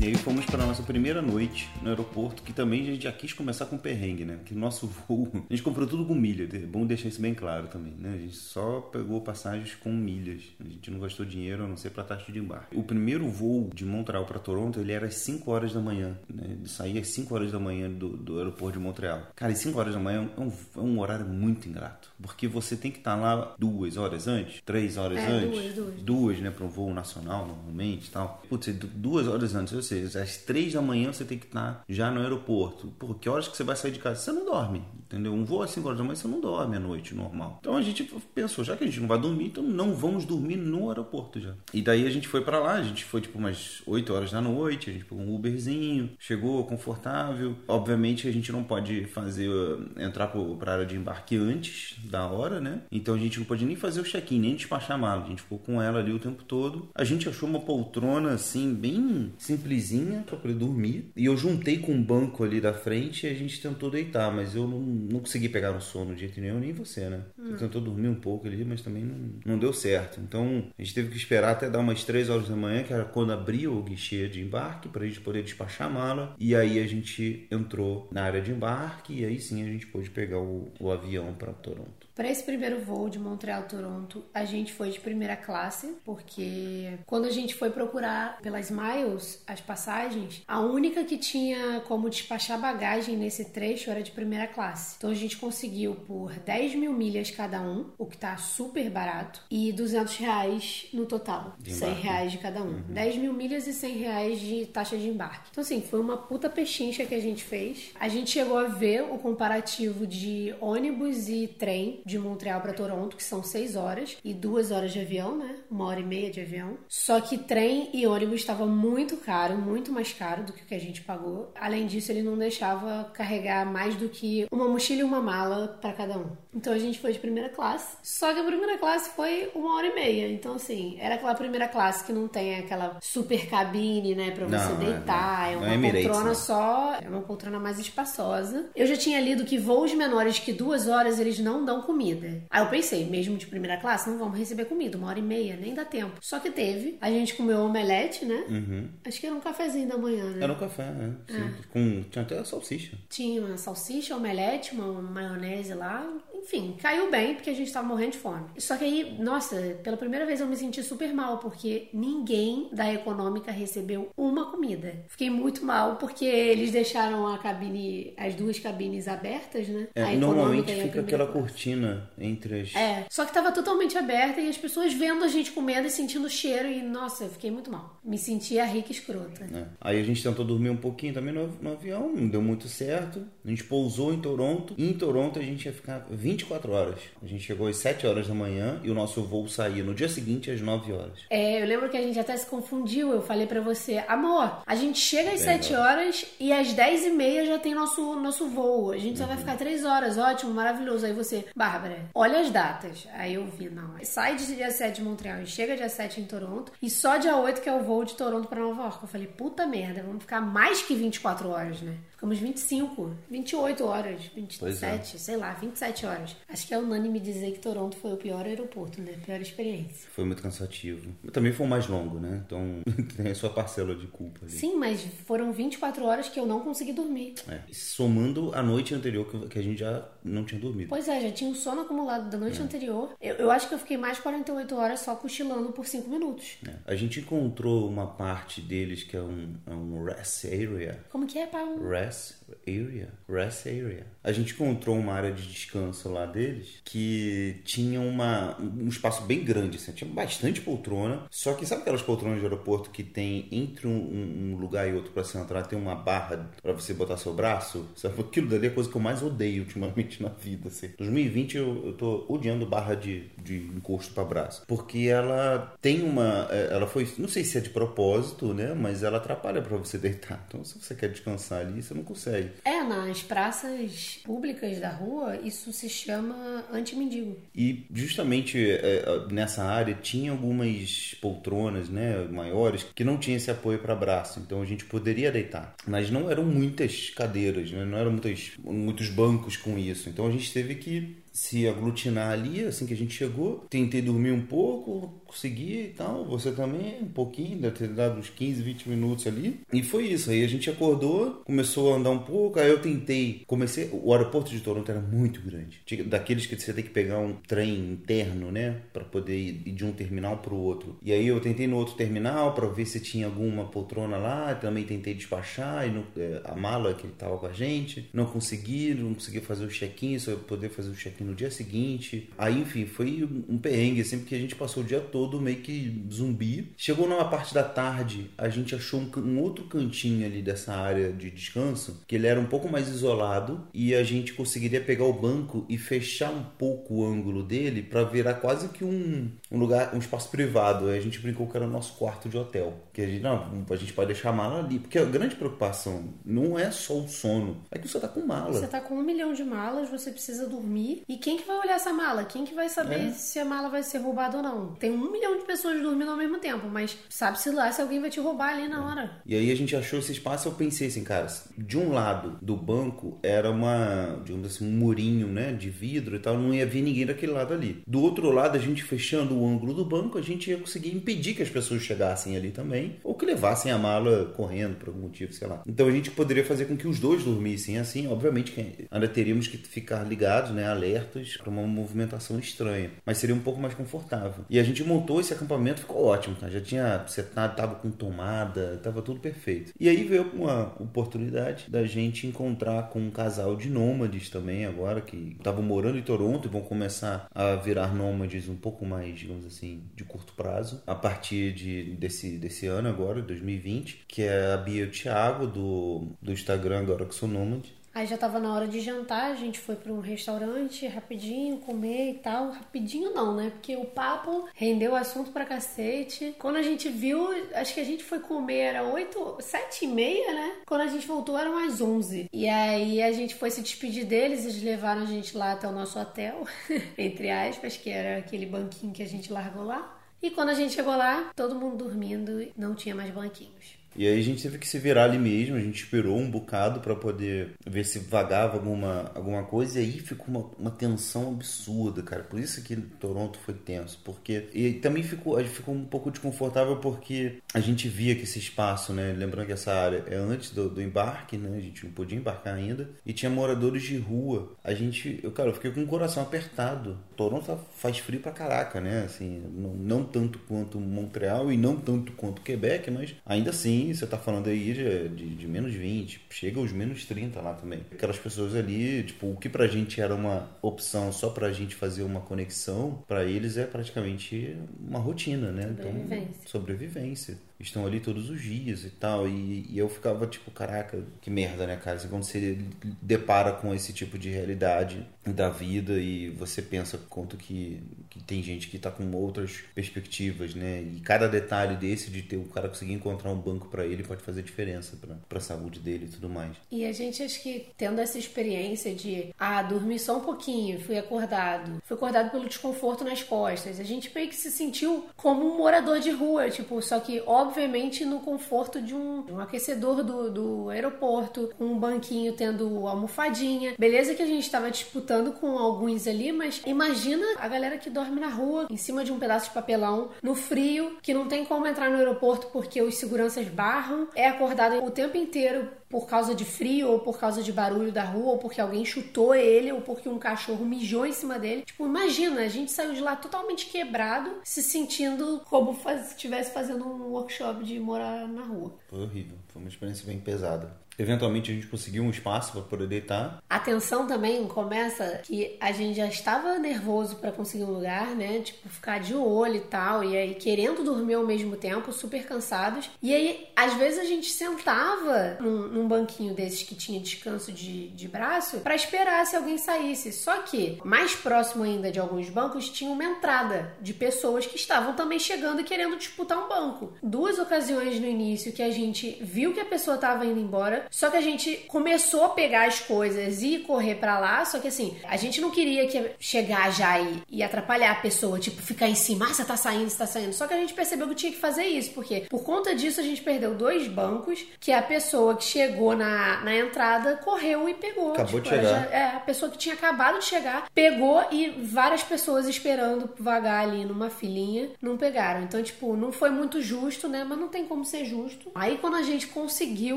E 0.00 0.06
aí 0.06 0.14
fomos 0.14 0.46
para 0.46 0.64
nossa 0.64 0.80
primeira 0.80 1.20
noite 1.20 1.68
no 1.82 1.88
aeroporto, 1.88 2.44
que 2.44 2.52
também 2.52 2.82
a 2.82 2.84
gente 2.92 3.02
já 3.02 3.10
quis 3.10 3.32
começar 3.32 3.66
com 3.66 3.76
perrengue, 3.76 4.24
né? 4.24 4.38
Que 4.44 4.54
nosso 4.54 4.86
voo, 5.08 5.28
a 5.34 5.52
gente 5.52 5.62
comprou 5.62 5.88
tudo 5.88 6.04
com 6.04 6.14
milha, 6.14 6.48
é 6.52 6.58
bom 6.60 6.86
deixar 6.86 7.08
isso 7.08 7.20
bem 7.20 7.34
claro 7.34 7.66
também, 7.66 7.94
né? 7.98 8.14
A 8.14 8.18
gente 8.18 8.36
só 8.36 8.80
pegou 8.80 9.20
passagens 9.20 9.74
com 9.74 9.90
milhas, 9.90 10.42
a 10.64 10.68
gente 10.68 10.88
não 10.88 11.00
gastou 11.00 11.26
dinheiro 11.26 11.64
a 11.64 11.66
não 11.66 11.76
ser 11.76 11.90
para 11.90 12.04
taxa 12.04 12.30
de 12.30 12.38
embarque. 12.38 12.76
O 12.78 12.84
primeiro 12.84 13.28
voo 13.28 13.70
de 13.74 13.84
Montreal 13.84 14.24
para 14.24 14.38
Toronto, 14.38 14.78
ele 14.78 14.92
era 14.92 15.06
às 15.06 15.16
5 15.16 15.50
horas 15.50 15.72
da 15.72 15.80
manhã, 15.80 16.16
né? 16.32 16.44
Ele 16.44 16.68
saía 16.68 17.00
às 17.00 17.08
5 17.08 17.34
horas 17.34 17.50
da 17.50 17.58
manhã 17.58 17.90
do, 17.90 18.10
do 18.16 18.38
aeroporto 18.38 18.78
de 18.78 18.84
Montreal. 18.84 19.26
Cara, 19.34 19.50
às 19.50 19.58
5 19.58 19.76
horas 19.80 19.94
da 19.94 20.00
manhã 20.00 20.30
é 20.36 20.40
um, 20.40 20.52
é 20.76 20.80
um 20.80 21.00
horário 21.00 21.26
muito 21.26 21.68
ingrato, 21.68 22.08
porque 22.22 22.46
você 22.46 22.76
tem 22.76 22.92
que 22.92 22.98
estar 22.98 23.16
lá 23.16 23.56
duas 23.58 23.96
horas 23.96 24.28
antes, 24.28 24.62
três 24.64 24.96
horas 24.96 25.18
é, 25.18 25.26
antes, 25.26 25.50
duas, 25.50 25.74
duas. 25.74 26.02
duas, 26.02 26.38
né, 26.38 26.52
para 26.52 26.64
um 26.64 26.68
voo 26.68 26.94
nacional 26.94 27.48
normalmente 27.48 28.06
e 28.06 28.10
tal. 28.10 28.44
Putz, 28.48 28.72
duas 28.94 29.26
horas 29.26 29.56
antes, 29.56 29.87
seja, 29.88 30.22
às 30.22 30.36
três 30.36 30.72
da 30.72 30.82
manhã 30.82 31.12
você 31.12 31.24
tem 31.24 31.38
que 31.38 31.46
estar 31.46 31.82
já 31.88 32.10
no 32.10 32.20
aeroporto. 32.20 32.88
Pô, 32.98 33.14
que 33.14 33.28
horas 33.28 33.48
que 33.48 33.56
você 33.56 33.64
vai 33.64 33.76
sair 33.76 33.92
de 33.92 33.98
casa? 33.98 34.20
Você 34.20 34.32
não 34.32 34.44
dorme. 34.44 34.82
entendeu? 35.08 35.32
Um 35.32 35.44
voo 35.44 35.62
às 35.62 35.70
5 35.70 35.86
horas 35.86 35.98
da 35.98 36.04
manhã 36.04 36.14
você 36.14 36.28
não 36.28 36.40
dorme 36.40 36.76
à 36.76 36.80
noite, 36.80 37.14
normal. 37.14 37.58
Então 37.60 37.76
a 37.76 37.82
gente 37.82 38.04
pensou, 38.34 38.62
já 38.64 38.76
que 38.76 38.84
a 38.84 38.86
gente 38.86 39.00
não 39.00 39.08
vai 39.08 39.18
dormir, 39.18 39.46
então 39.46 39.62
não 39.62 39.94
vamos 39.94 40.24
dormir 40.24 40.56
no 40.56 40.88
aeroporto 40.88 41.40
já. 41.40 41.54
E 41.72 41.80
daí 41.80 42.06
a 42.06 42.10
gente 42.10 42.28
foi 42.28 42.42
para 42.42 42.58
lá, 42.58 42.74
a 42.74 42.82
gente 42.82 43.04
foi 43.04 43.20
tipo 43.20 43.38
umas 43.38 43.82
8 43.86 44.12
horas 44.12 44.30
da 44.30 44.40
noite, 44.40 44.90
a 44.90 44.92
gente 44.92 45.04
pegou 45.04 45.24
um 45.24 45.34
Uberzinho, 45.34 46.10
chegou 46.18 46.64
confortável. 46.64 47.56
Obviamente 47.66 48.28
a 48.28 48.32
gente 48.32 48.52
não 48.52 48.62
pode 48.62 49.04
fazer, 49.06 49.48
entrar 49.96 50.28
pra 50.28 50.72
área 50.72 50.86
de 50.86 50.96
embarque 50.96 51.36
antes 51.36 51.96
da 52.04 52.26
hora, 52.26 52.60
né? 52.60 52.82
Então 52.90 53.14
a 53.14 53.18
gente 53.18 53.38
não 53.38 53.46
pode 53.46 53.64
nem 53.64 53.76
fazer 53.76 54.00
o 54.00 54.04
check-in, 54.04 54.38
nem 54.38 54.54
despachar 54.54 54.96
a 54.96 54.98
mala. 54.98 55.24
A 55.24 55.28
gente 55.28 55.42
ficou 55.42 55.58
com 55.58 55.80
ela 55.80 56.00
ali 56.00 56.12
o 56.12 56.18
tempo 56.18 56.44
todo. 56.44 56.88
A 56.94 57.04
gente 57.04 57.28
achou 57.28 57.48
uma 57.48 57.60
poltrona 57.60 58.32
assim, 58.32 58.74
bem 58.74 59.32
simplesinha 59.78 60.22
para 60.26 60.36
poder 60.36 60.54
dormir. 60.54 61.10
E 61.16 61.24
eu 61.24 61.36
juntei 61.36 61.78
com 61.78 61.92
um 61.92 62.02
banco 62.02 62.44
ali 62.44 62.60
da 62.60 62.72
frente 62.72 63.26
e 63.26 63.30
a 63.30 63.34
gente 63.34 63.60
tentou 63.60 63.90
deitar, 63.90 64.32
mas 64.34 64.54
eu 64.54 64.66
não, 64.66 64.80
não 64.80 65.20
consegui 65.20 65.48
pegar 65.48 65.72
no 65.72 65.80
sono 65.80 66.14
de 66.14 66.20
jeito 66.20 66.40
nenhum, 66.40 66.58
nem 66.58 66.72
você, 66.72 67.08
né? 67.08 67.22
Hum. 67.38 67.50
Você 67.50 67.58
tentou 67.58 67.80
dormir 67.80 68.08
um 68.08 68.14
pouco 68.14 68.46
ali, 68.46 68.64
mas 68.64 68.82
também 68.82 69.04
não, 69.04 69.30
não 69.44 69.58
deu 69.58 69.72
certo. 69.72 70.20
Então 70.20 70.64
a 70.76 70.82
gente 70.82 70.94
teve 70.94 71.10
que 71.10 71.16
esperar 71.16 71.52
até 71.52 71.70
dar 71.70 71.78
umas 71.78 72.04
3 72.04 72.28
horas 72.28 72.48
da 72.48 72.56
manhã, 72.56 72.82
que 72.82 72.92
era 72.92 73.04
quando 73.04 73.32
abria 73.32 73.70
o 73.70 73.82
guichê 73.82 74.28
de 74.28 74.42
embarque, 74.42 74.88
para 74.88 75.04
a 75.04 75.06
gente 75.06 75.20
poder 75.20 75.42
despachar 75.42 75.88
a 75.88 75.90
mala. 75.90 76.34
E 76.38 76.54
aí 76.54 76.78
a 76.78 76.86
gente 76.86 77.46
entrou 77.50 78.08
na 78.12 78.22
área 78.22 78.40
de 78.40 78.50
embarque 78.50 79.14
e 79.14 79.24
aí 79.24 79.40
sim 79.40 79.62
a 79.62 79.66
gente 79.66 79.86
pôde 79.86 80.10
pegar 80.10 80.38
o, 80.38 80.72
o 80.80 80.90
avião 80.90 81.34
para 81.34 81.52
Toronto. 81.52 82.07
Para 82.18 82.28
esse 82.28 82.42
primeiro 82.42 82.80
voo 82.80 83.08
de 83.08 83.16
Montreal 83.16 83.62
Toronto, 83.62 84.24
a 84.34 84.44
gente 84.44 84.72
foi 84.72 84.90
de 84.90 84.98
primeira 84.98 85.36
classe, 85.36 85.94
porque 86.04 86.98
quando 87.06 87.26
a 87.26 87.30
gente 87.30 87.54
foi 87.54 87.70
procurar 87.70 88.40
pelas 88.40 88.72
miles 88.72 89.40
as 89.46 89.60
passagens, 89.60 90.42
a 90.48 90.58
única 90.58 91.04
que 91.04 91.16
tinha 91.16 91.78
como 91.86 92.10
despachar 92.10 92.60
bagagem 92.60 93.16
nesse 93.16 93.44
trecho 93.44 93.88
era 93.88 94.02
de 94.02 94.10
primeira 94.10 94.48
classe. 94.48 94.96
Então 94.98 95.10
a 95.10 95.14
gente 95.14 95.36
conseguiu 95.36 95.94
por 95.94 96.32
10 96.32 96.74
mil 96.74 96.92
milhas 96.92 97.30
cada 97.30 97.62
um, 97.62 97.92
o 97.96 98.04
que 98.04 98.18
tá 98.18 98.36
super 98.36 98.90
barato, 98.90 99.40
e 99.48 99.72
200 99.72 100.16
reais 100.16 100.88
no 100.92 101.06
total. 101.06 101.54
De 101.60 101.72
100 101.72 101.94
reais 101.94 102.32
de 102.32 102.38
cada 102.38 102.64
um. 102.64 102.78
Uhum. 102.78 102.82
10 102.88 103.14
mil 103.14 103.32
milhas 103.32 103.68
e 103.68 103.72
100 103.72 103.96
reais 103.96 104.40
de 104.40 104.66
taxa 104.66 104.98
de 104.98 105.06
embarque. 105.06 105.50
Então 105.52 105.62
assim, 105.62 105.80
foi 105.82 106.00
uma 106.00 106.16
puta 106.16 106.50
pechincha 106.50 107.06
que 107.06 107.14
a 107.14 107.20
gente 107.20 107.44
fez. 107.44 107.92
A 107.94 108.08
gente 108.08 108.32
chegou 108.32 108.58
a 108.58 108.64
ver 108.64 109.02
o 109.02 109.18
comparativo 109.18 110.04
de 110.04 110.52
ônibus 110.60 111.28
e 111.28 111.46
trem 111.46 112.02
de 112.08 112.18
Montreal 112.18 112.60
para 112.60 112.72
Toronto, 112.72 113.16
que 113.16 113.22
são 113.22 113.42
seis 113.42 113.76
horas 113.76 114.16
e 114.24 114.32
duas 114.32 114.70
horas 114.70 114.92
de 114.92 115.00
avião, 115.00 115.36
né? 115.36 115.56
Uma 115.70 115.84
hora 115.84 116.00
e 116.00 116.04
meia 116.04 116.30
de 116.30 116.40
avião. 116.40 116.78
Só 116.88 117.20
que 117.20 117.36
trem 117.38 117.90
e 117.92 118.06
ônibus 118.06 118.40
estava 118.40 118.66
muito 118.66 119.16
caro, 119.18 119.56
muito 119.56 119.92
mais 119.92 120.12
caro 120.12 120.44
do 120.44 120.52
que 120.52 120.62
o 120.62 120.66
que 120.66 120.74
a 120.74 120.80
gente 120.80 121.02
pagou. 121.02 121.52
Além 121.54 121.86
disso, 121.86 122.10
ele 122.10 122.22
não 122.22 122.36
deixava 122.36 123.04
carregar 123.12 123.66
mais 123.66 123.94
do 123.96 124.08
que 124.08 124.46
uma 124.50 124.66
mochila 124.66 125.00
e 125.00 125.04
uma 125.04 125.20
mala 125.20 125.68
para 125.80 125.92
cada 125.92 126.18
um. 126.18 126.30
Então 126.58 126.72
a 126.72 126.78
gente 126.78 126.98
foi 126.98 127.12
de 127.12 127.20
primeira 127.20 127.48
classe. 127.48 127.96
Só 128.02 128.34
que 128.34 128.40
a 128.40 128.44
primeira 128.44 128.76
classe 128.78 129.10
foi 129.10 129.48
uma 129.54 129.76
hora 129.76 129.86
e 129.86 129.94
meia. 129.94 130.28
Então, 130.28 130.56
assim, 130.56 130.96
era 131.00 131.14
aquela 131.14 131.34
primeira 131.34 131.68
classe 131.68 132.04
que 132.04 132.12
não 132.12 132.26
tem 132.26 132.56
aquela 132.56 132.98
super 133.00 133.46
cabine, 133.48 134.14
né, 134.16 134.32
pra 134.32 134.44
você 134.44 134.72
não, 134.72 134.76
deitar. 134.76 135.52
Não, 135.52 135.60
não. 135.60 135.66
É 135.66 135.76
uma 135.76 135.86
é 135.86 135.92
poltrona 135.92 136.34
só, 136.34 136.98
é 137.00 137.08
uma 137.08 137.22
poltrona 137.22 137.60
mais 137.60 137.78
espaçosa. 137.78 138.70
Eu 138.74 138.86
já 138.86 138.96
tinha 138.96 139.20
lido 139.20 139.44
que 139.44 139.56
voos 139.56 139.94
menores 139.94 140.40
que 140.40 140.52
duas 140.52 140.88
horas 140.88 141.20
eles 141.20 141.38
não 141.38 141.64
dão 141.64 141.82
comida. 141.82 142.42
Aí 142.50 142.60
eu 142.60 142.68
pensei, 142.68 143.06
mesmo 143.06 143.36
de 143.36 143.46
primeira 143.46 143.76
classe, 143.76 144.10
não 144.10 144.18
vamos 144.18 144.36
receber 144.36 144.64
comida, 144.64 144.98
uma 144.98 145.08
hora 145.08 145.18
e 145.20 145.22
meia, 145.22 145.56
nem 145.56 145.74
dá 145.74 145.84
tempo. 145.84 146.18
Só 146.20 146.40
que 146.40 146.50
teve. 146.50 146.98
A 147.00 147.08
gente 147.08 147.34
comeu 147.34 147.60
omelete, 147.60 148.24
né? 148.24 148.44
Uhum. 148.48 148.88
Acho 149.06 149.20
que 149.20 149.26
era 149.26 149.36
um 149.36 149.40
cafezinho 149.40 149.88
da 149.88 149.96
manhã, 149.96 150.24
né? 150.30 150.42
Era 150.42 150.52
um 150.52 150.58
café, 150.58 150.90
né? 150.90 151.14
É. 151.28 151.62
Com, 151.72 152.02
tinha 152.10 152.24
até 152.24 152.42
salsicha. 152.42 152.96
Tinha 153.08 153.44
uma 153.44 153.56
salsicha, 153.56 154.16
omelete, 154.16 154.74
uma 154.74 155.00
maionese 155.00 155.74
lá. 155.74 156.04
Enfim, 156.34 156.47
caiu 156.80 157.10
bem 157.10 157.34
porque 157.34 157.50
a 157.50 157.54
gente 157.54 157.72
tava 157.72 157.86
morrendo 157.86 158.12
de 158.12 158.18
fome. 158.18 158.46
Só 158.56 158.76
que 158.76 158.84
aí, 158.84 159.16
nossa, 159.18 159.56
pela 159.82 159.96
primeira 159.96 160.24
vez 160.24 160.40
eu 160.40 160.46
me 160.46 160.56
senti 160.56 160.82
super 160.82 161.12
mal 161.12 161.38
porque 161.38 161.88
ninguém 161.92 162.68
da 162.72 162.92
econômica 162.92 163.52
recebeu 163.52 164.10
uma 164.16 164.50
comida. 164.50 165.04
Fiquei 165.08 165.30
muito 165.30 165.64
mal 165.64 165.96
porque 165.96 166.24
eles 166.24 166.70
deixaram 166.70 167.26
a 167.26 167.38
cabine, 167.38 168.14
as 168.16 168.34
duas 168.34 168.58
cabines 168.58 169.08
abertas, 169.08 169.68
né? 169.68 169.88
É, 169.94 170.16
normalmente 170.16 170.72
fica 170.74 171.00
aquela 171.00 171.26
classe. 171.26 171.40
cortina 171.40 172.10
entre 172.18 172.60
as. 172.60 172.74
É, 172.74 173.06
só 173.10 173.24
que 173.24 173.32
tava 173.32 173.52
totalmente 173.52 173.96
aberta 173.96 174.40
e 174.40 174.48
as 174.48 174.56
pessoas 174.56 174.92
vendo 174.92 175.24
a 175.24 175.28
gente 175.28 175.52
comendo 175.52 175.86
e 175.86 175.90
sentindo 175.90 176.26
o 176.26 176.30
cheiro 176.30 176.68
e, 176.68 176.82
nossa, 176.82 177.24
eu 177.24 177.30
fiquei 177.30 177.50
muito 177.50 177.70
mal. 177.70 177.98
Me 178.04 178.18
sentia 178.18 178.64
rica 178.64 178.92
escrota. 178.92 179.44
É. 179.44 179.64
Aí 179.80 180.00
a 180.00 180.04
gente 180.04 180.22
tentou 180.22 180.44
dormir 180.44 180.70
um 180.70 180.76
pouquinho 180.76 181.12
também 181.12 181.34
no, 181.34 181.48
no 181.60 181.72
avião, 181.72 182.12
não 182.14 182.28
deu 182.28 182.42
muito 182.42 182.68
certo. 182.68 183.24
A 183.44 183.48
gente 183.48 183.64
pousou 183.64 184.12
em 184.12 184.20
Toronto 184.20 184.74
e 184.76 184.88
em 184.88 184.92
Toronto 184.92 185.38
a 185.38 185.42
gente 185.42 185.66
ia 185.66 185.72
ficar 185.72 186.06
24 186.28 186.72
horas. 186.72 187.00
A 187.22 187.26
gente 187.26 187.42
chegou 187.42 187.68
às 187.68 187.78
7 187.78 188.06
horas 188.06 188.28
da 188.28 188.34
manhã 188.34 188.80
e 188.82 188.90
o 188.90 188.94
nosso 188.94 189.22
voo 189.22 189.48
saía 189.48 189.82
no 189.82 189.94
dia 189.94 190.08
seguinte 190.08 190.50
às 190.50 190.60
9 190.60 190.92
horas. 190.92 191.18
É, 191.30 191.62
eu 191.62 191.66
lembro 191.66 191.88
que 191.88 191.96
a 191.96 192.02
gente 192.02 192.18
até 192.18 192.36
se 192.36 192.46
confundiu. 192.46 193.12
Eu 193.12 193.22
falei 193.22 193.46
para 193.46 193.60
você, 193.60 194.04
amor, 194.06 194.62
a 194.66 194.74
gente 194.74 194.98
chega 194.98 195.32
às 195.32 195.44
Bem 195.44 195.62
7 195.62 195.74
horas 195.74 196.26
e 196.38 196.52
às 196.52 196.72
10 196.72 197.06
e 197.06 197.10
meia 197.10 197.46
já 197.46 197.58
tem 197.58 197.74
nosso, 197.74 198.14
nosso 198.16 198.46
voo. 198.48 198.92
A 198.92 198.98
gente 198.98 199.12
uhum. 199.12 199.16
só 199.16 199.26
vai 199.26 199.36
uhum. 199.36 199.40
ficar 199.40 199.56
3 199.56 199.84
horas, 199.84 200.18
ótimo, 200.18 200.52
maravilhoso. 200.52 201.06
Aí 201.06 201.12
você, 201.12 201.46
Bárbara, 201.56 202.10
olha 202.14 202.40
as 202.40 202.50
datas. 202.50 203.08
Aí 203.14 203.34
eu 203.34 203.46
vi, 203.46 203.70
não, 203.70 203.94
sai 204.02 204.36
de 204.36 204.54
dia 204.54 204.70
7 204.70 204.96
de 204.96 205.02
Montreal 205.02 205.40
e 205.42 205.46
chega 205.46 205.76
dia 205.76 205.88
7 205.88 206.20
em 206.20 206.24
Toronto 206.24 206.72
e 206.82 206.90
só 206.90 207.16
dia 207.16 207.36
8 207.36 207.60
que 207.60 207.68
é 207.68 207.72
o 207.72 207.82
voo 207.82 208.04
de 208.04 208.14
Toronto 208.14 208.48
para 208.48 208.60
Nova 208.60 208.82
York. 208.82 208.98
Eu 209.02 209.08
falei, 209.08 209.26
puta 209.26 209.66
merda, 209.66 210.02
vamos 210.02 210.22
ficar 210.22 210.40
mais 210.40 210.82
que 210.82 210.94
24 210.94 211.48
horas, 211.48 211.80
né? 211.80 211.96
Ficamos 212.18 212.40
25, 212.40 213.16
28 213.30 213.84
horas, 213.84 214.22
27, 214.34 214.82
é. 215.14 215.18
sei 215.20 215.36
lá, 215.36 215.52
27 215.52 216.04
horas. 216.04 216.36
Acho 216.48 216.66
que 216.66 216.74
é 216.74 216.78
unânime 216.78 217.20
dizer 217.20 217.52
que 217.52 217.60
Toronto 217.60 217.96
foi 217.96 218.12
o 218.12 218.16
pior 218.16 218.44
aeroporto, 218.44 219.00
né? 219.00 219.12
Pior 219.24 219.40
experiência. 219.40 220.08
Foi 220.12 220.24
muito 220.24 220.42
cansativo. 220.42 221.14
Também 221.32 221.52
foi 221.52 221.64
o 221.64 221.68
mais 221.68 221.86
longo, 221.86 222.18
né? 222.18 222.42
Então 222.44 222.82
tem 223.16 223.30
a 223.30 223.34
sua 223.36 223.50
parcela 223.50 223.94
de 223.94 224.08
culpa 224.08 224.40
ali. 224.42 224.50
Sim, 224.50 224.74
mas 224.74 225.00
foram 225.26 225.52
24 225.52 226.04
horas 226.04 226.28
que 226.28 226.40
eu 226.40 226.44
não 226.44 226.58
consegui 226.58 226.92
dormir. 226.92 227.34
É. 227.46 227.60
Somando 227.72 228.52
a 228.52 228.64
noite 228.64 228.96
anterior 228.96 229.24
que 229.48 229.56
a 229.56 229.62
gente 229.62 229.78
já 229.78 230.04
não 230.24 230.44
tinha 230.44 230.60
dormido. 230.60 230.88
Pois 230.88 231.06
é, 231.06 231.20
já 231.20 231.30
tinha 231.30 231.48
um 231.48 231.54
sono 231.54 231.82
acumulado 231.82 232.28
da 232.28 232.36
noite 232.36 232.60
é. 232.60 232.64
anterior. 232.64 233.14
Eu, 233.20 233.36
eu, 233.36 233.50
acho 233.52 233.68
que 233.68 233.74
eu 233.74 233.78
fiquei 233.78 233.96
mais 233.96 234.18
48 234.18 234.74
horas 234.74 234.98
só 234.98 235.14
cochilando 235.14 235.70
por 235.70 235.86
5 235.86 236.10
minutos. 236.10 236.56
É. 236.66 236.74
A 236.84 236.96
gente 236.96 237.20
encontrou 237.20 237.88
uma 237.88 238.08
parte 238.08 238.60
deles 238.60 239.04
que 239.04 239.16
é 239.16 239.22
um, 239.22 239.54
é 239.64 239.70
um 239.72 240.02
rest 240.02 240.46
area. 240.46 240.98
Como 241.10 241.28
que 241.28 241.38
é, 241.38 241.46
Paulo? 241.46 241.88
Rest 241.88 242.07
rest 242.08 242.38
area, 242.66 243.08
rest 243.28 243.66
area. 243.66 244.06
A 244.22 244.32
gente 244.32 244.54
encontrou 244.54 244.96
uma 244.96 245.12
área 245.12 245.32
de 245.32 245.46
descanso 245.46 246.10
lá 246.10 246.26
deles 246.26 246.80
que 246.84 247.60
tinha 247.64 248.00
uma, 248.00 248.58
um 248.60 248.88
espaço 248.88 249.22
bem 249.22 249.44
grande, 249.44 249.76
assim, 249.76 249.92
tinha 249.92 250.10
bastante 250.10 250.60
poltrona. 250.60 251.22
Só 251.30 251.54
que 251.54 251.66
sabe 251.66 251.82
aquelas 251.82 252.02
poltronas 252.02 252.38
de 252.38 252.44
aeroporto 252.44 252.90
que 252.90 253.02
tem 253.02 253.48
entre 253.50 253.86
um, 253.86 254.52
um 254.52 254.56
lugar 254.56 254.88
e 254.88 254.94
outro 254.94 255.12
para 255.12 255.24
você 255.24 255.38
entrar, 255.38 255.66
tem 255.66 255.78
uma 255.78 255.94
barra 255.94 256.50
para 256.62 256.72
você 256.72 256.94
botar 256.94 257.16
seu 257.16 257.32
braço? 257.34 257.86
Sabe? 257.96 258.20
Aquilo 258.20 258.48
dali 258.48 258.66
é 258.66 258.70
a 258.70 258.74
coisa 258.74 258.90
que 258.90 258.96
eu 258.96 259.00
mais 259.00 259.22
odeio 259.22 259.62
ultimamente 259.62 260.22
na 260.22 260.28
vida. 260.28 260.68
Assim. 260.68 260.90
2020 260.98 261.56
eu, 261.56 261.86
eu 261.86 261.92
tô 261.92 262.26
odiando 262.28 262.66
barra 262.66 262.94
de, 262.94 263.30
de 263.42 263.56
encosto 263.56 264.12
para 264.12 264.24
braço, 264.24 264.64
porque 264.66 265.06
ela 265.08 265.74
tem 265.80 266.02
uma, 266.02 266.48
é, 266.50 266.68
ela 266.72 266.86
foi, 266.86 267.08
não 267.18 267.28
sei 267.28 267.44
se 267.44 267.58
é 267.58 267.60
de 267.60 267.70
propósito, 267.70 268.52
né? 268.52 268.74
Mas 268.74 269.02
ela 269.02 269.18
atrapalha 269.18 269.62
para 269.62 269.76
você 269.76 269.98
deitar. 269.98 270.44
Então 270.48 270.64
se 270.64 270.78
você 270.78 270.94
quer 270.94 271.08
descansar 271.08 271.60
ali, 271.60 271.82
você 271.82 271.94
não 271.98 272.04
consegue. 272.04 272.50
É, 272.64 272.82
nas 272.82 273.22
praças 273.22 274.20
públicas 274.24 274.78
da 274.80 274.90
rua, 274.90 275.38
isso 275.42 275.72
se 275.72 275.88
chama 275.88 276.64
anti-mendigo. 276.72 277.36
E 277.54 277.86
justamente 277.92 278.58
é, 278.70 279.04
nessa 279.30 279.64
área 279.64 279.94
tinha 279.94 280.30
algumas 280.30 281.14
poltronas, 281.20 281.88
né, 281.88 282.26
maiores, 282.30 282.86
que 282.94 283.04
não 283.04 283.18
tinha 283.18 283.36
esse 283.36 283.50
apoio 283.50 283.78
para 283.78 283.94
braço, 283.94 284.40
então 284.40 284.62
a 284.62 284.66
gente 284.66 284.84
poderia 284.84 285.30
deitar. 285.30 285.74
Mas 285.86 286.10
não 286.10 286.30
eram 286.30 286.44
muitas 286.44 287.10
cadeiras, 287.10 287.70
né? 287.70 287.84
não 287.84 287.98
eram 287.98 288.10
muitas, 288.12 288.52
muitos 288.62 289.08
bancos 289.10 289.56
com 289.56 289.78
isso. 289.78 290.08
Então 290.08 290.26
a 290.26 290.30
gente 290.30 290.52
teve 290.52 290.74
que 290.76 291.16
se 291.38 291.68
aglutinar 291.68 292.32
ali 292.32 292.64
assim 292.64 292.84
que 292.84 292.92
a 292.92 292.96
gente 292.96 293.14
chegou. 293.14 293.64
Tentei 293.70 294.02
dormir 294.02 294.32
um 294.32 294.42
pouco, 294.42 295.22
consegui 295.24 295.84
e 295.84 295.94
tal. 295.96 296.24
Você 296.24 296.50
também, 296.50 297.00
um 297.00 297.08
pouquinho, 297.08 297.60
deve 297.60 297.76
ter 297.76 297.88
dado 297.88 298.18
uns 298.18 298.28
15, 298.28 298.60
20 298.60 298.88
minutos 298.88 299.26
ali. 299.26 299.60
E 299.72 299.82
foi 299.82 300.08
isso. 300.08 300.30
Aí 300.30 300.42
a 300.42 300.48
gente 300.48 300.68
acordou, 300.68 301.42
começou 301.44 301.94
a 301.94 301.96
andar 301.96 302.10
um 302.10 302.18
pouco. 302.18 302.58
Aí 302.58 302.68
eu 302.68 302.82
tentei. 302.82 303.44
Comecei. 303.46 303.88
O 303.92 304.12
aeroporto 304.12 304.50
de 304.50 304.60
Toronto 304.60 304.90
era 304.90 305.00
muito 305.00 305.40
grande. 305.40 305.80
Daqueles 306.06 306.44
que 306.44 306.58
você 306.58 306.72
tem 306.72 306.82
que 306.82 306.90
pegar 306.90 307.20
um 307.20 307.34
trem 307.34 307.92
interno, 307.92 308.50
né? 308.50 308.82
para 308.92 309.04
poder 309.04 309.38
ir 309.38 309.72
de 309.72 309.84
um 309.84 309.92
terminal 309.92 310.38
para 310.38 310.52
o 310.52 310.58
outro. 310.58 310.98
E 311.00 311.12
aí 311.12 311.26
eu 311.26 311.40
tentei 311.40 311.68
no 311.68 311.76
outro 311.76 311.94
terminal 311.94 312.52
para 312.52 312.66
ver 312.66 312.84
se 312.84 312.98
tinha 312.98 313.26
alguma 313.26 313.66
poltrona 313.66 314.16
lá. 314.16 314.54
Também 314.56 314.84
tentei 314.84 315.14
despachar 315.14 315.86
e 315.86 315.90
no, 315.90 316.04
é, 316.16 316.42
a 316.44 316.56
mala 316.56 316.94
que 316.94 317.06
ele 317.06 317.14
tava 317.16 317.38
com 317.38 317.46
a 317.46 317.52
gente. 317.52 318.08
Não 318.12 318.26
consegui, 318.26 318.92
não 318.92 319.14
consegui 319.14 319.40
fazer 319.40 319.64
o 319.64 319.68
check-in, 319.68 320.18
só 320.18 320.34
poder 320.34 320.68
fazer 320.70 320.90
o 320.90 320.94
check-in 320.94 321.27
no 321.28 321.34
dia 321.34 321.50
seguinte. 321.50 322.30
Aí, 322.36 322.60
enfim, 322.60 322.86
foi 322.86 323.28
um 323.48 323.58
perrengue, 323.58 324.00
assim, 324.00 324.18
porque 324.18 324.34
a 324.34 324.38
gente 324.38 324.56
passou 324.56 324.82
o 324.82 324.86
dia 324.86 325.00
todo 325.00 325.40
meio 325.40 325.58
que 325.58 326.04
zumbi. 326.10 326.72
Chegou 326.76 327.08
numa 327.08 327.28
parte 327.28 327.54
da 327.54 327.62
tarde, 327.62 328.30
a 328.36 328.48
gente 328.48 328.74
achou 328.74 329.00
um, 329.00 329.10
um 329.20 329.40
outro 329.40 329.64
cantinho 329.64 330.26
ali 330.26 330.42
dessa 330.42 330.74
área 330.74 331.12
de 331.12 331.30
descanso, 331.30 332.02
que 332.06 332.16
ele 332.16 332.26
era 332.26 332.40
um 332.40 332.46
pouco 332.46 332.68
mais 332.68 332.88
isolado 332.88 333.66
e 333.72 333.94
a 333.94 334.02
gente 334.02 334.32
conseguiria 334.32 334.80
pegar 334.80 335.04
o 335.04 335.12
banco 335.12 335.66
e 335.68 335.76
fechar 335.76 336.30
um 336.30 336.42
pouco 336.42 336.94
o 336.94 337.06
ângulo 337.06 337.42
dele 337.42 337.82
para 337.82 338.04
virar 338.04 338.34
quase 338.34 338.68
que 338.68 338.84
um, 338.84 339.30
um 339.50 339.58
lugar, 339.58 339.94
um 339.94 339.98
espaço 339.98 340.30
privado. 340.30 340.88
Aí 340.88 340.98
a 340.98 341.02
gente 341.02 341.18
brincou 341.18 341.46
que 341.46 341.56
era 341.56 341.66
o 341.66 341.70
nosso 341.70 341.94
quarto 341.94 342.28
de 342.28 342.36
hotel. 342.36 342.74
Que 342.92 343.02
a 343.02 343.06
gente, 343.06 343.22
não, 343.22 343.64
a 343.68 343.76
gente 343.76 343.92
pode 343.92 344.12
deixar 344.12 344.30
a 344.30 344.32
mala 344.32 344.60
ali. 344.60 344.78
Porque 344.78 344.98
a 344.98 345.04
grande 345.04 345.36
preocupação 345.36 346.14
não 346.24 346.58
é 346.58 346.70
só 346.70 346.98
o 346.98 347.08
sono, 347.08 347.58
é 347.70 347.78
que 347.78 347.88
você 347.88 348.00
tá 348.00 348.08
com 348.08 348.24
mala. 348.24 348.52
Você 348.52 348.66
tá 348.66 348.80
com 348.80 348.94
um 348.94 349.02
milhão 349.02 349.32
de 349.32 349.44
malas, 349.44 349.88
você 349.88 350.10
precisa 350.10 350.48
dormir. 350.48 351.02
E 351.08 351.16
quem 351.16 351.38
que 351.38 351.46
vai 351.46 351.56
olhar 351.56 351.76
essa 351.76 351.90
mala? 351.90 352.24
Quem 352.24 352.44
que 352.44 352.54
vai 352.54 352.68
saber 352.68 353.08
é. 353.08 353.10
se 353.12 353.38
a 353.38 353.44
mala 353.44 353.70
vai 353.70 353.82
ser 353.82 353.96
roubada 353.98 354.36
ou 354.36 354.42
não? 354.42 354.74
Tem 354.74 354.90
um 354.90 355.10
milhão 355.10 355.38
de 355.38 355.44
pessoas 355.46 355.80
dormindo 355.80 356.10
ao 356.10 356.16
mesmo 356.18 356.38
tempo, 356.38 356.68
mas 356.68 356.98
sabe-se 357.08 357.50
lá 357.50 357.72
se 357.72 357.80
alguém 357.80 357.98
vai 357.98 358.10
te 358.10 358.20
roubar 358.20 358.52
ali 358.52 358.68
na 358.68 358.84
hora. 358.84 359.22
E 359.24 359.34
aí 359.34 359.50
a 359.50 359.56
gente 359.56 359.74
achou 359.74 359.98
esse 359.98 360.12
espaço, 360.12 360.48
eu 360.48 360.52
pensei 360.52 360.88
assim, 360.88 361.02
cara, 361.02 361.26
de 361.56 361.78
um 361.78 361.92
lado 361.92 362.38
do 362.42 362.54
banco 362.54 363.18
era 363.22 363.50
uma, 363.50 364.20
digamos 364.22 364.48
assim, 364.48 364.68
um 364.68 364.70
murinho, 364.70 365.28
né, 365.28 365.52
de 365.52 365.70
vidro 365.70 366.14
e 366.14 366.18
tal, 366.18 366.36
não 366.36 366.52
ia 366.52 366.66
vir 366.66 366.82
ninguém 366.82 367.06
daquele 367.06 367.32
lado 367.32 367.54
ali. 367.54 367.82
Do 367.86 368.02
outro 368.02 368.30
lado, 368.30 368.56
a 368.56 368.60
gente 368.60 368.82
fechando 368.82 369.34
o 369.34 369.46
ângulo 369.46 369.72
do 369.72 369.86
banco, 369.86 370.18
a 370.18 370.22
gente 370.22 370.50
ia 370.50 370.58
conseguir 370.58 370.94
impedir 370.94 371.32
que 371.32 371.42
as 371.42 371.48
pessoas 371.48 371.80
chegassem 371.80 372.36
ali 372.36 372.50
também, 372.50 372.98
ou 373.02 373.14
que 373.14 373.24
levassem 373.24 373.72
a 373.72 373.78
mala 373.78 374.26
correndo 374.36 374.76
por 374.76 374.88
algum 374.88 375.00
motivo, 375.00 375.32
sei 375.32 375.48
lá. 375.48 375.62
Então 375.66 375.88
a 375.88 375.90
gente 375.90 376.10
poderia 376.10 376.44
fazer 376.44 376.66
com 376.66 376.76
que 376.76 376.86
os 376.86 377.00
dois 377.00 377.24
dormissem 377.24 377.78
assim, 377.78 378.06
obviamente 378.08 378.52
que 378.52 378.86
ainda 378.90 379.08
teríamos 379.08 379.46
que 379.46 379.56
ficar 379.56 380.04
ligados, 380.04 380.50
né, 380.50 380.66
alertas 380.98 381.36
para 381.36 381.50
uma 381.50 381.66
movimentação 381.66 382.38
estranha, 382.38 382.90
mas 383.04 383.18
seria 383.18 383.34
um 383.34 383.40
pouco 383.40 383.60
mais 383.60 383.74
confortável. 383.74 384.44
E 384.50 384.58
a 384.58 384.62
gente 384.62 384.82
montou 384.84 385.20
esse 385.20 385.32
acampamento, 385.32 385.80
ficou 385.80 386.04
ótimo, 386.04 386.36
cara. 386.36 386.52
Já 386.52 386.60
tinha 386.60 387.04
setado, 387.06 387.56
tava 387.56 387.76
com 387.76 387.90
tomada, 387.90 388.78
tava 388.82 389.00
tudo 389.02 389.20
perfeito. 389.20 389.72
E 389.78 389.88
aí 389.88 390.04
veio 390.04 390.30
uma 390.32 390.74
oportunidade 390.80 391.66
da 391.68 391.84
gente 391.84 392.26
encontrar 392.26 392.88
com 392.90 393.00
um 393.00 393.10
casal 393.10 393.56
de 393.56 393.68
nômades 393.70 394.28
também 394.28 394.66
agora 394.66 395.00
que 395.00 395.36
estavam 395.38 395.62
morando 395.62 395.98
em 395.98 396.02
Toronto 396.02 396.48
e 396.48 396.50
vão 396.50 396.62
começar 396.62 397.28
a 397.34 397.56
virar 397.56 397.94
nômades 397.94 398.48
um 398.48 398.56
pouco 398.56 398.84
mais, 398.84 399.18
digamos 399.18 399.46
assim, 399.46 399.82
de 399.94 400.04
curto 400.04 400.32
prazo, 400.32 400.82
a 400.86 400.94
partir 400.94 401.52
de, 401.52 401.94
desse, 401.96 402.38
desse 402.38 402.66
ano 402.66 402.88
agora, 402.88 403.22
2020, 403.22 404.04
que 404.08 404.22
é 404.22 404.52
a 404.52 404.56
Bia 404.56 404.84
e 404.84 404.88
o 404.88 404.90
Thiago 404.90 405.46
do, 405.46 406.08
do 406.20 406.32
Instagram 406.32 406.80
agora 406.80 407.04
que 407.04 407.14
sou 407.14 407.28
nômade. 407.28 407.77
Aí 407.98 408.06
já 408.06 408.16
tava 408.16 408.38
na 408.38 408.54
hora 408.54 408.68
de 408.68 408.80
jantar, 408.80 409.32
a 409.32 409.34
gente 409.34 409.58
foi 409.58 409.74
para 409.74 409.92
um 409.92 409.98
restaurante 409.98 410.86
rapidinho, 410.86 411.58
comer 411.58 412.12
e 412.12 412.14
tal. 412.14 412.52
Rapidinho 412.52 413.12
não, 413.12 413.34
né? 413.34 413.50
Porque 413.50 413.74
o 413.74 413.86
papo 413.86 414.48
rendeu 414.54 414.92
o 414.92 414.94
assunto 414.94 415.32
pra 415.32 415.44
cacete. 415.44 416.32
Quando 416.38 416.54
a 416.54 416.62
gente 416.62 416.88
viu, 416.88 417.26
acho 417.56 417.74
que 417.74 417.80
a 417.80 417.84
gente 417.84 418.04
foi 418.04 418.20
comer, 418.20 418.58
era 418.58 418.84
8, 418.84 419.38
7 419.40 419.84
e 419.84 419.88
meia, 419.88 420.32
né? 420.32 420.52
Quando 420.64 420.82
a 420.82 420.86
gente 420.86 421.08
voltou, 421.08 421.36
eram 421.36 421.54
umas 421.56 421.80
11. 421.80 422.28
E 422.32 422.48
aí 422.48 423.02
a 423.02 423.10
gente 423.10 423.34
foi 423.34 423.50
se 423.50 423.62
despedir 423.62 424.04
deles, 424.04 424.44
eles 424.44 424.62
levaram 424.62 425.02
a 425.02 425.06
gente 425.06 425.36
lá 425.36 425.50
até 425.50 425.66
o 425.66 425.72
nosso 425.72 425.98
hotel, 425.98 426.46
entre 426.96 427.32
aspas, 427.32 427.76
que 427.76 427.90
era 427.90 428.18
aquele 428.18 428.46
banquinho 428.46 428.92
que 428.92 429.02
a 429.02 429.08
gente 429.08 429.32
largou 429.32 429.64
lá. 429.64 429.98
E 430.22 430.30
quando 430.30 430.50
a 430.50 430.54
gente 430.54 430.72
chegou 430.72 430.96
lá, 430.96 431.32
todo 431.34 431.56
mundo 431.56 431.76
dormindo, 431.76 432.46
não 432.56 432.76
tinha 432.76 432.94
mais 432.94 433.10
banquinhos. 433.10 433.77
E 433.98 434.06
aí 434.06 434.20
a 434.20 434.22
gente 434.22 434.40
teve 434.40 434.58
que 434.58 434.68
se 434.68 434.78
virar 434.78 435.06
ali 435.06 435.18
mesmo, 435.18 435.56
a 435.56 435.60
gente 435.60 435.82
esperou 435.82 436.16
um 436.16 436.30
bocado 436.30 436.78
para 436.78 436.94
poder 436.94 437.54
ver 437.66 437.84
se 437.84 437.98
vagava 437.98 438.54
alguma, 438.54 439.10
alguma 439.12 439.42
coisa 439.42 439.80
e 439.80 439.82
aí 439.82 439.98
ficou 439.98 440.28
uma, 440.28 440.50
uma 440.56 440.70
tensão 440.70 441.32
absurda, 441.32 442.00
cara. 442.00 442.22
Por 442.22 442.38
isso 442.38 442.62
que 442.62 442.76
Toronto 442.76 443.40
foi 443.40 443.54
tenso, 443.54 444.00
porque 444.04 444.50
e 444.54 444.74
também 444.74 445.02
ficou, 445.02 445.42
ficou 445.46 445.74
um 445.74 445.84
pouco 445.84 446.12
desconfortável 446.12 446.76
porque 446.76 447.38
a 447.52 447.58
gente 447.58 447.88
via 447.88 448.14
que 448.14 448.22
esse 448.22 448.38
espaço, 448.38 448.92
né, 448.92 449.12
lembrando 449.18 449.46
que 449.46 449.52
essa 449.52 449.74
área 449.74 450.04
é 450.06 450.14
antes 450.14 450.52
do, 450.52 450.70
do 450.70 450.80
embarque, 450.80 451.36
né, 451.36 451.56
a 451.56 451.60
gente 451.60 451.84
não 451.84 451.90
podia 451.90 452.16
embarcar 452.16 452.54
ainda 452.54 452.88
e 453.04 453.12
tinha 453.12 453.28
moradores 453.28 453.82
de 453.82 453.98
rua. 453.98 454.52
A 454.62 454.74
gente, 454.74 455.18
eu 455.24 455.32
cara, 455.32 455.48
eu 455.48 455.54
fiquei 455.54 455.72
com 455.72 455.82
o 455.82 455.86
coração 455.88 456.22
apertado. 456.22 456.96
Toronto 457.16 457.58
faz 457.74 457.98
frio 457.98 458.20
pra 458.20 458.30
caraca, 458.30 458.80
né? 458.80 459.02
Assim, 459.04 459.42
não, 459.52 459.74
não 459.74 460.04
tanto 460.04 460.38
quanto 460.38 460.78
Montreal 460.78 461.50
e 461.50 461.56
não 461.56 461.74
tanto 461.74 462.12
quanto 462.12 462.42
Quebec, 462.42 462.88
mas 462.92 463.16
ainda 463.26 463.50
assim 463.50 463.87
você 463.94 464.06
tá 464.06 464.16
falando 464.16 464.48
aí 464.48 464.72
de, 464.72 465.08
de, 465.08 465.34
de, 465.34 465.46
menos 465.46 465.72
20, 465.72 466.26
chega 466.30 466.58
aos 466.58 466.72
menos 466.72 467.04
30 467.04 467.40
lá 467.40 467.54
também. 467.54 467.80
Aquelas 467.92 468.18
pessoas 468.18 468.54
ali, 468.54 469.02
tipo, 469.02 469.30
o 469.30 469.36
que 469.36 469.48
pra 469.48 469.66
gente 469.66 470.00
era 470.00 470.14
uma 470.14 470.48
opção 470.62 471.12
só 471.12 471.30
pra 471.30 471.52
gente 471.52 471.74
fazer 471.74 472.02
uma 472.02 472.20
conexão, 472.20 473.02
para 473.06 473.24
eles 473.24 473.56
é 473.56 473.64
praticamente 473.64 474.56
uma 474.80 474.98
rotina, 474.98 475.50
né? 475.52 475.68
Sobrevivência. 475.68 476.28
Então, 476.30 476.46
sobrevivência 476.46 477.47
estão 477.60 477.84
ali 477.86 478.00
todos 478.00 478.30
os 478.30 478.40
dias 478.40 478.84
e 478.84 478.90
tal. 478.90 479.28
E, 479.28 479.66
e, 479.68 479.78
eu 479.78 479.88
ficava 479.88 480.26
tipo, 480.26 480.50
caraca, 480.50 481.02
que 481.20 481.30
merda, 481.30 481.66
né, 481.66 481.76
cara? 481.76 481.98
Quando 482.08 482.24
você 482.24 482.58
depara 483.02 483.52
com 483.52 483.74
esse 483.74 483.92
tipo 483.92 484.18
de 484.18 484.30
realidade 484.30 485.04
da 485.26 485.50
vida 485.50 485.94
e 485.94 486.30
você 486.30 486.62
pensa 486.62 486.98
quanto 487.10 487.36
que, 487.36 487.82
que 488.08 488.22
tem 488.22 488.42
gente 488.42 488.68
que 488.68 488.78
tá 488.78 488.90
com 488.90 489.10
outras 489.12 489.60
perspectivas, 489.74 490.54
né? 490.54 490.82
E 490.82 491.00
cada 491.00 491.28
detalhe 491.28 491.76
desse 491.76 492.10
de 492.10 492.22
ter 492.22 492.36
o 492.36 492.44
cara 492.44 492.68
conseguir 492.68 492.92
encontrar 492.92 493.30
um 493.30 493.38
banco 493.38 493.68
para 493.68 493.84
ele 493.84 494.02
pode 494.02 494.22
fazer 494.22 494.42
diferença 494.42 494.96
pra, 494.96 495.16
pra 495.28 495.40
saúde 495.40 495.80
dele 495.80 496.06
e 496.06 496.08
tudo 496.08 496.28
mais. 496.28 496.56
E 496.70 496.86
a 496.86 496.92
gente 496.92 497.22
acho 497.22 497.42
que 497.42 497.66
tendo 497.76 498.00
essa 498.00 498.18
experiência 498.18 498.94
de, 498.94 499.34
ah, 499.38 499.62
dormi 499.62 499.98
só 499.98 500.18
um 500.18 500.20
pouquinho, 500.20 500.80
fui 500.80 500.96
acordado, 500.96 501.82
fui 501.84 501.96
acordado 501.96 502.30
pelo 502.30 502.48
desconforto 502.48 503.04
nas 503.04 503.22
costas, 503.22 503.80
a 503.80 503.84
gente 503.84 504.10
meio 504.14 504.28
que 504.28 504.36
se 504.36 504.50
sentiu 504.50 505.06
como 505.16 505.46
um 505.46 505.58
morador 505.58 506.00
de 506.00 506.10
rua, 506.10 506.50
tipo, 506.50 506.80
só 506.80 507.00
que, 507.00 507.22
óbvio, 507.26 507.47
obviamente 507.48 508.04
no 508.04 508.20
conforto 508.20 508.80
de 508.80 508.94
um, 508.94 509.24
um 509.30 509.40
aquecedor 509.40 510.04
do, 510.04 510.30
do 510.30 510.70
aeroporto, 510.70 511.50
um 511.58 511.78
banquinho 511.78 512.34
tendo 512.34 512.86
almofadinha. 512.86 513.74
Beleza 513.78 514.14
que 514.14 514.22
a 514.22 514.26
gente 514.26 514.44
estava 514.44 514.70
disputando 514.70 515.32
com 515.32 515.58
alguns 515.58 516.06
ali, 516.06 516.30
mas 516.30 516.60
imagina 516.66 517.24
a 517.38 517.48
galera 517.48 517.78
que 517.78 517.88
dorme 517.88 518.20
na 518.20 518.28
rua, 518.28 518.66
em 518.70 518.76
cima 518.76 519.02
de 519.02 519.10
um 519.10 519.18
pedaço 519.18 519.48
de 519.48 519.54
papelão, 519.54 520.10
no 520.22 520.34
frio, 520.34 520.98
que 521.02 521.14
não 521.14 521.26
tem 521.26 521.44
como 521.44 521.66
entrar 521.66 521.90
no 521.90 521.96
aeroporto 521.96 522.48
porque 522.48 522.82
os 522.82 522.96
seguranças 522.96 523.48
barram, 523.48 524.08
é 524.14 524.28
acordado 524.28 524.84
o 524.84 524.90
tempo 524.90 525.16
inteiro 525.16 525.68
por 525.88 526.06
causa 526.06 526.34
de 526.34 526.44
frio 526.44 526.90
ou 526.90 527.00
por 527.00 527.18
causa 527.18 527.42
de 527.42 527.52
barulho 527.52 527.90
da 527.90 528.04
rua 528.04 528.32
ou 528.32 528.38
porque 528.38 528.60
alguém 528.60 528.84
chutou 528.84 529.34
ele 529.34 529.72
ou 529.72 529.80
porque 529.80 530.08
um 530.08 530.18
cachorro 530.18 530.64
mijou 530.64 531.06
em 531.06 531.12
cima 531.12 531.38
dele. 531.38 531.62
Tipo, 531.62 531.86
imagina, 531.86 532.42
a 532.42 532.48
gente 532.48 532.70
saiu 532.70 532.94
de 532.94 533.00
lá 533.00 533.16
totalmente 533.16 533.66
quebrado, 533.66 534.30
se 534.44 534.62
sentindo 534.62 535.42
como 535.48 535.74
se 535.74 536.10
estivesse 536.10 536.52
fazendo 536.52 536.86
um 536.86 537.10
workshop 537.10 537.64
de 537.64 537.78
morar 537.80 538.28
na 538.28 538.42
rua. 538.42 538.74
Foi 538.88 539.02
horrível, 539.02 539.36
foi 539.48 539.62
uma 539.62 539.68
experiência 539.68 540.06
bem 540.06 540.18
pesada. 540.18 540.76
Eventualmente 540.98 541.50
a 541.50 541.54
gente 541.54 541.66
conseguiu 541.68 542.02
um 542.02 542.10
espaço 542.10 542.52
para 542.52 542.62
poder 542.62 542.88
deitar. 542.88 543.42
A 543.48 543.60
tensão 543.60 544.06
também 544.06 544.46
começa 544.48 545.20
que 545.22 545.56
a 545.60 545.70
gente 545.70 545.96
já 545.96 546.06
estava 546.06 546.58
nervoso 546.58 547.16
para 547.16 547.30
conseguir 547.30 547.64
um 547.64 547.70
lugar, 547.72 548.08
né? 548.16 548.40
Tipo, 548.40 548.68
ficar 548.68 548.98
de 548.98 549.14
olho 549.14 549.56
e 549.56 549.60
tal, 549.60 550.02
e 550.02 550.16
aí 550.16 550.34
querendo 550.34 550.82
dormir 550.82 551.14
ao 551.14 551.24
mesmo 551.24 551.56
tempo, 551.56 551.92
super 551.92 552.24
cansados. 552.26 552.90
E 553.00 553.14
aí, 553.14 553.46
às 553.54 553.74
vezes 553.74 554.00
a 554.00 554.04
gente 554.04 554.30
sentava 554.30 555.36
num, 555.40 555.68
num 555.68 555.88
banquinho 555.88 556.34
desses 556.34 556.62
que 556.62 556.74
tinha 556.74 557.00
descanso 557.00 557.52
de, 557.52 557.88
de 557.90 558.08
braço 558.08 558.58
para 558.60 558.74
esperar 558.74 559.24
se 559.24 559.36
alguém 559.36 559.56
saísse. 559.56 560.12
Só 560.12 560.38
que, 560.38 560.78
mais 560.84 561.14
próximo 561.14 561.62
ainda 561.62 561.92
de 561.92 562.00
alguns 562.00 562.28
bancos, 562.28 562.68
tinha 562.68 562.90
uma 562.90 563.04
entrada 563.04 563.76
de 563.80 563.94
pessoas 563.94 564.46
que 564.46 564.56
estavam 564.56 564.94
também 564.94 565.18
chegando 565.18 565.60
e 565.60 565.64
querendo 565.64 565.96
disputar 565.96 566.38
um 566.38 566.48
banco. 566.48 566.92
Duas 567.02 567.38
ocasiões 567.38 568.00
no 568.00 568.06
início 568.06 568.52
que 568.52 568.62
a 568.62 568.70
gente 568.70 569.18
viu 569.20 569.54
que 569.54 569.60
a 569.60 569.64
pessoa 569.64 569.94
estava 569.94 570.26
indo 570.26 570.40
embora, 570.40 570.87
só 570.90 571.10
que 571.10 571.16
a 571.16 571.20
gente 571.20 571.56
começou 571.68 572.24
a 572.24 572.28
pegar 572.30 572.66
as 572.66 572.80
coisas 572.80 573.42
e 573.42 573.58
correr 573.58 573.96
para 573.96 574.18
lá, 574.18 574.44
só 574.44 574.58
que 574.58 574.68
assim, 574.68 574.96
a 575.04 575.16
gente 575.16 575.40
não 575.40 575.50
queria 575.50 575.86
que 575.86 576.10
chegar 576.18 576.70
já 576.72 576.98
e, 577.00 577.22
e 577.30 577.42
atrapalhar 577.42 577.92
a 577.92 577.96
pessoa, 577.96 578.38
tipo, 578.38 578.60
ficar 578.62 578.88
em 578.88 578.94
cima, 578.94 579.26
ah, 579.26 579.34
você 579.34 579.44
tá 579.44 579.56
saindo, 579.56 579.90
você 579.90 579.98
tá 579.98 580.06
saindo. 580.06 580.32
Só 580.32 580.46
que 580.46 580.54
a 580.54 580.56
gente 580.56 580.74
percebeu 580.74 581.08
que 581.08 581.14
tinha 581.14 581.32
que 581.32 581.38
fazer 581.38 581.64
isso, 581.64 581.90
porque 581.92 582.26
por 582.28 582.42
conta 582.42 582.74
disso 582.74 583.00
a 583.00 583.04
gente 583.04 583.22
perdeu 583.22 583.54
dois 583.54 583.86
bancos, 583.88 584.44
que 584.60 584.72
a 584.72 584.82
pessoa 584.82 585.36
que 585.36 585.44
chegou 585.44 585.96
na, 585.96 586.40
na 586.42 586.54
entrada 586.54 587.16
correu 587.16 587.68
e 587.68 587.74
pegou. 587.74 588.12
Acabou 588.12 588.40
tipo, 588.40 588.42
de 588.42 588.48
chegar. 588.48 588.68
Já, 588.68 588.90
é, 588.90 589.16
a 589.16 589.20
pessoa 589.20 589.50
que 589.50 589.58
tinha 589.58 589.74
acabado 589.74 590.18
de 590.18 590.24
chegar 590.24 590.68
pegou 590.74 591.24
e 591.30 591.50
várias 591.50 592.02
pessoas 592.02 592.48
esperando 592.48 593.10
vagar 593.18 593.64
ali 593.66 593.84
numa 593.84 594.10
filinha 594.10 594.70
não 594.80 594.96
pegaram. 594.96 595.42
Então, 595.42 595.62
tipo, 595.62 595.96
não 595.96 596.12
foi 596.12 596.30
muito 596.30 596.60
justo, 596.62 597.08
né? 597.08 597.24
Mas 597.28 597.38
não 597.38 597.48
tem 597.48 597.64
como 597.64 597.84
ser 597.84 598.04
justo. 598.04 598.50
Aí 598.54 598.78
quando 598.78 598.96
a 598.96 599.02
gente 599.02 599.26
conseguiu 599.26 599.96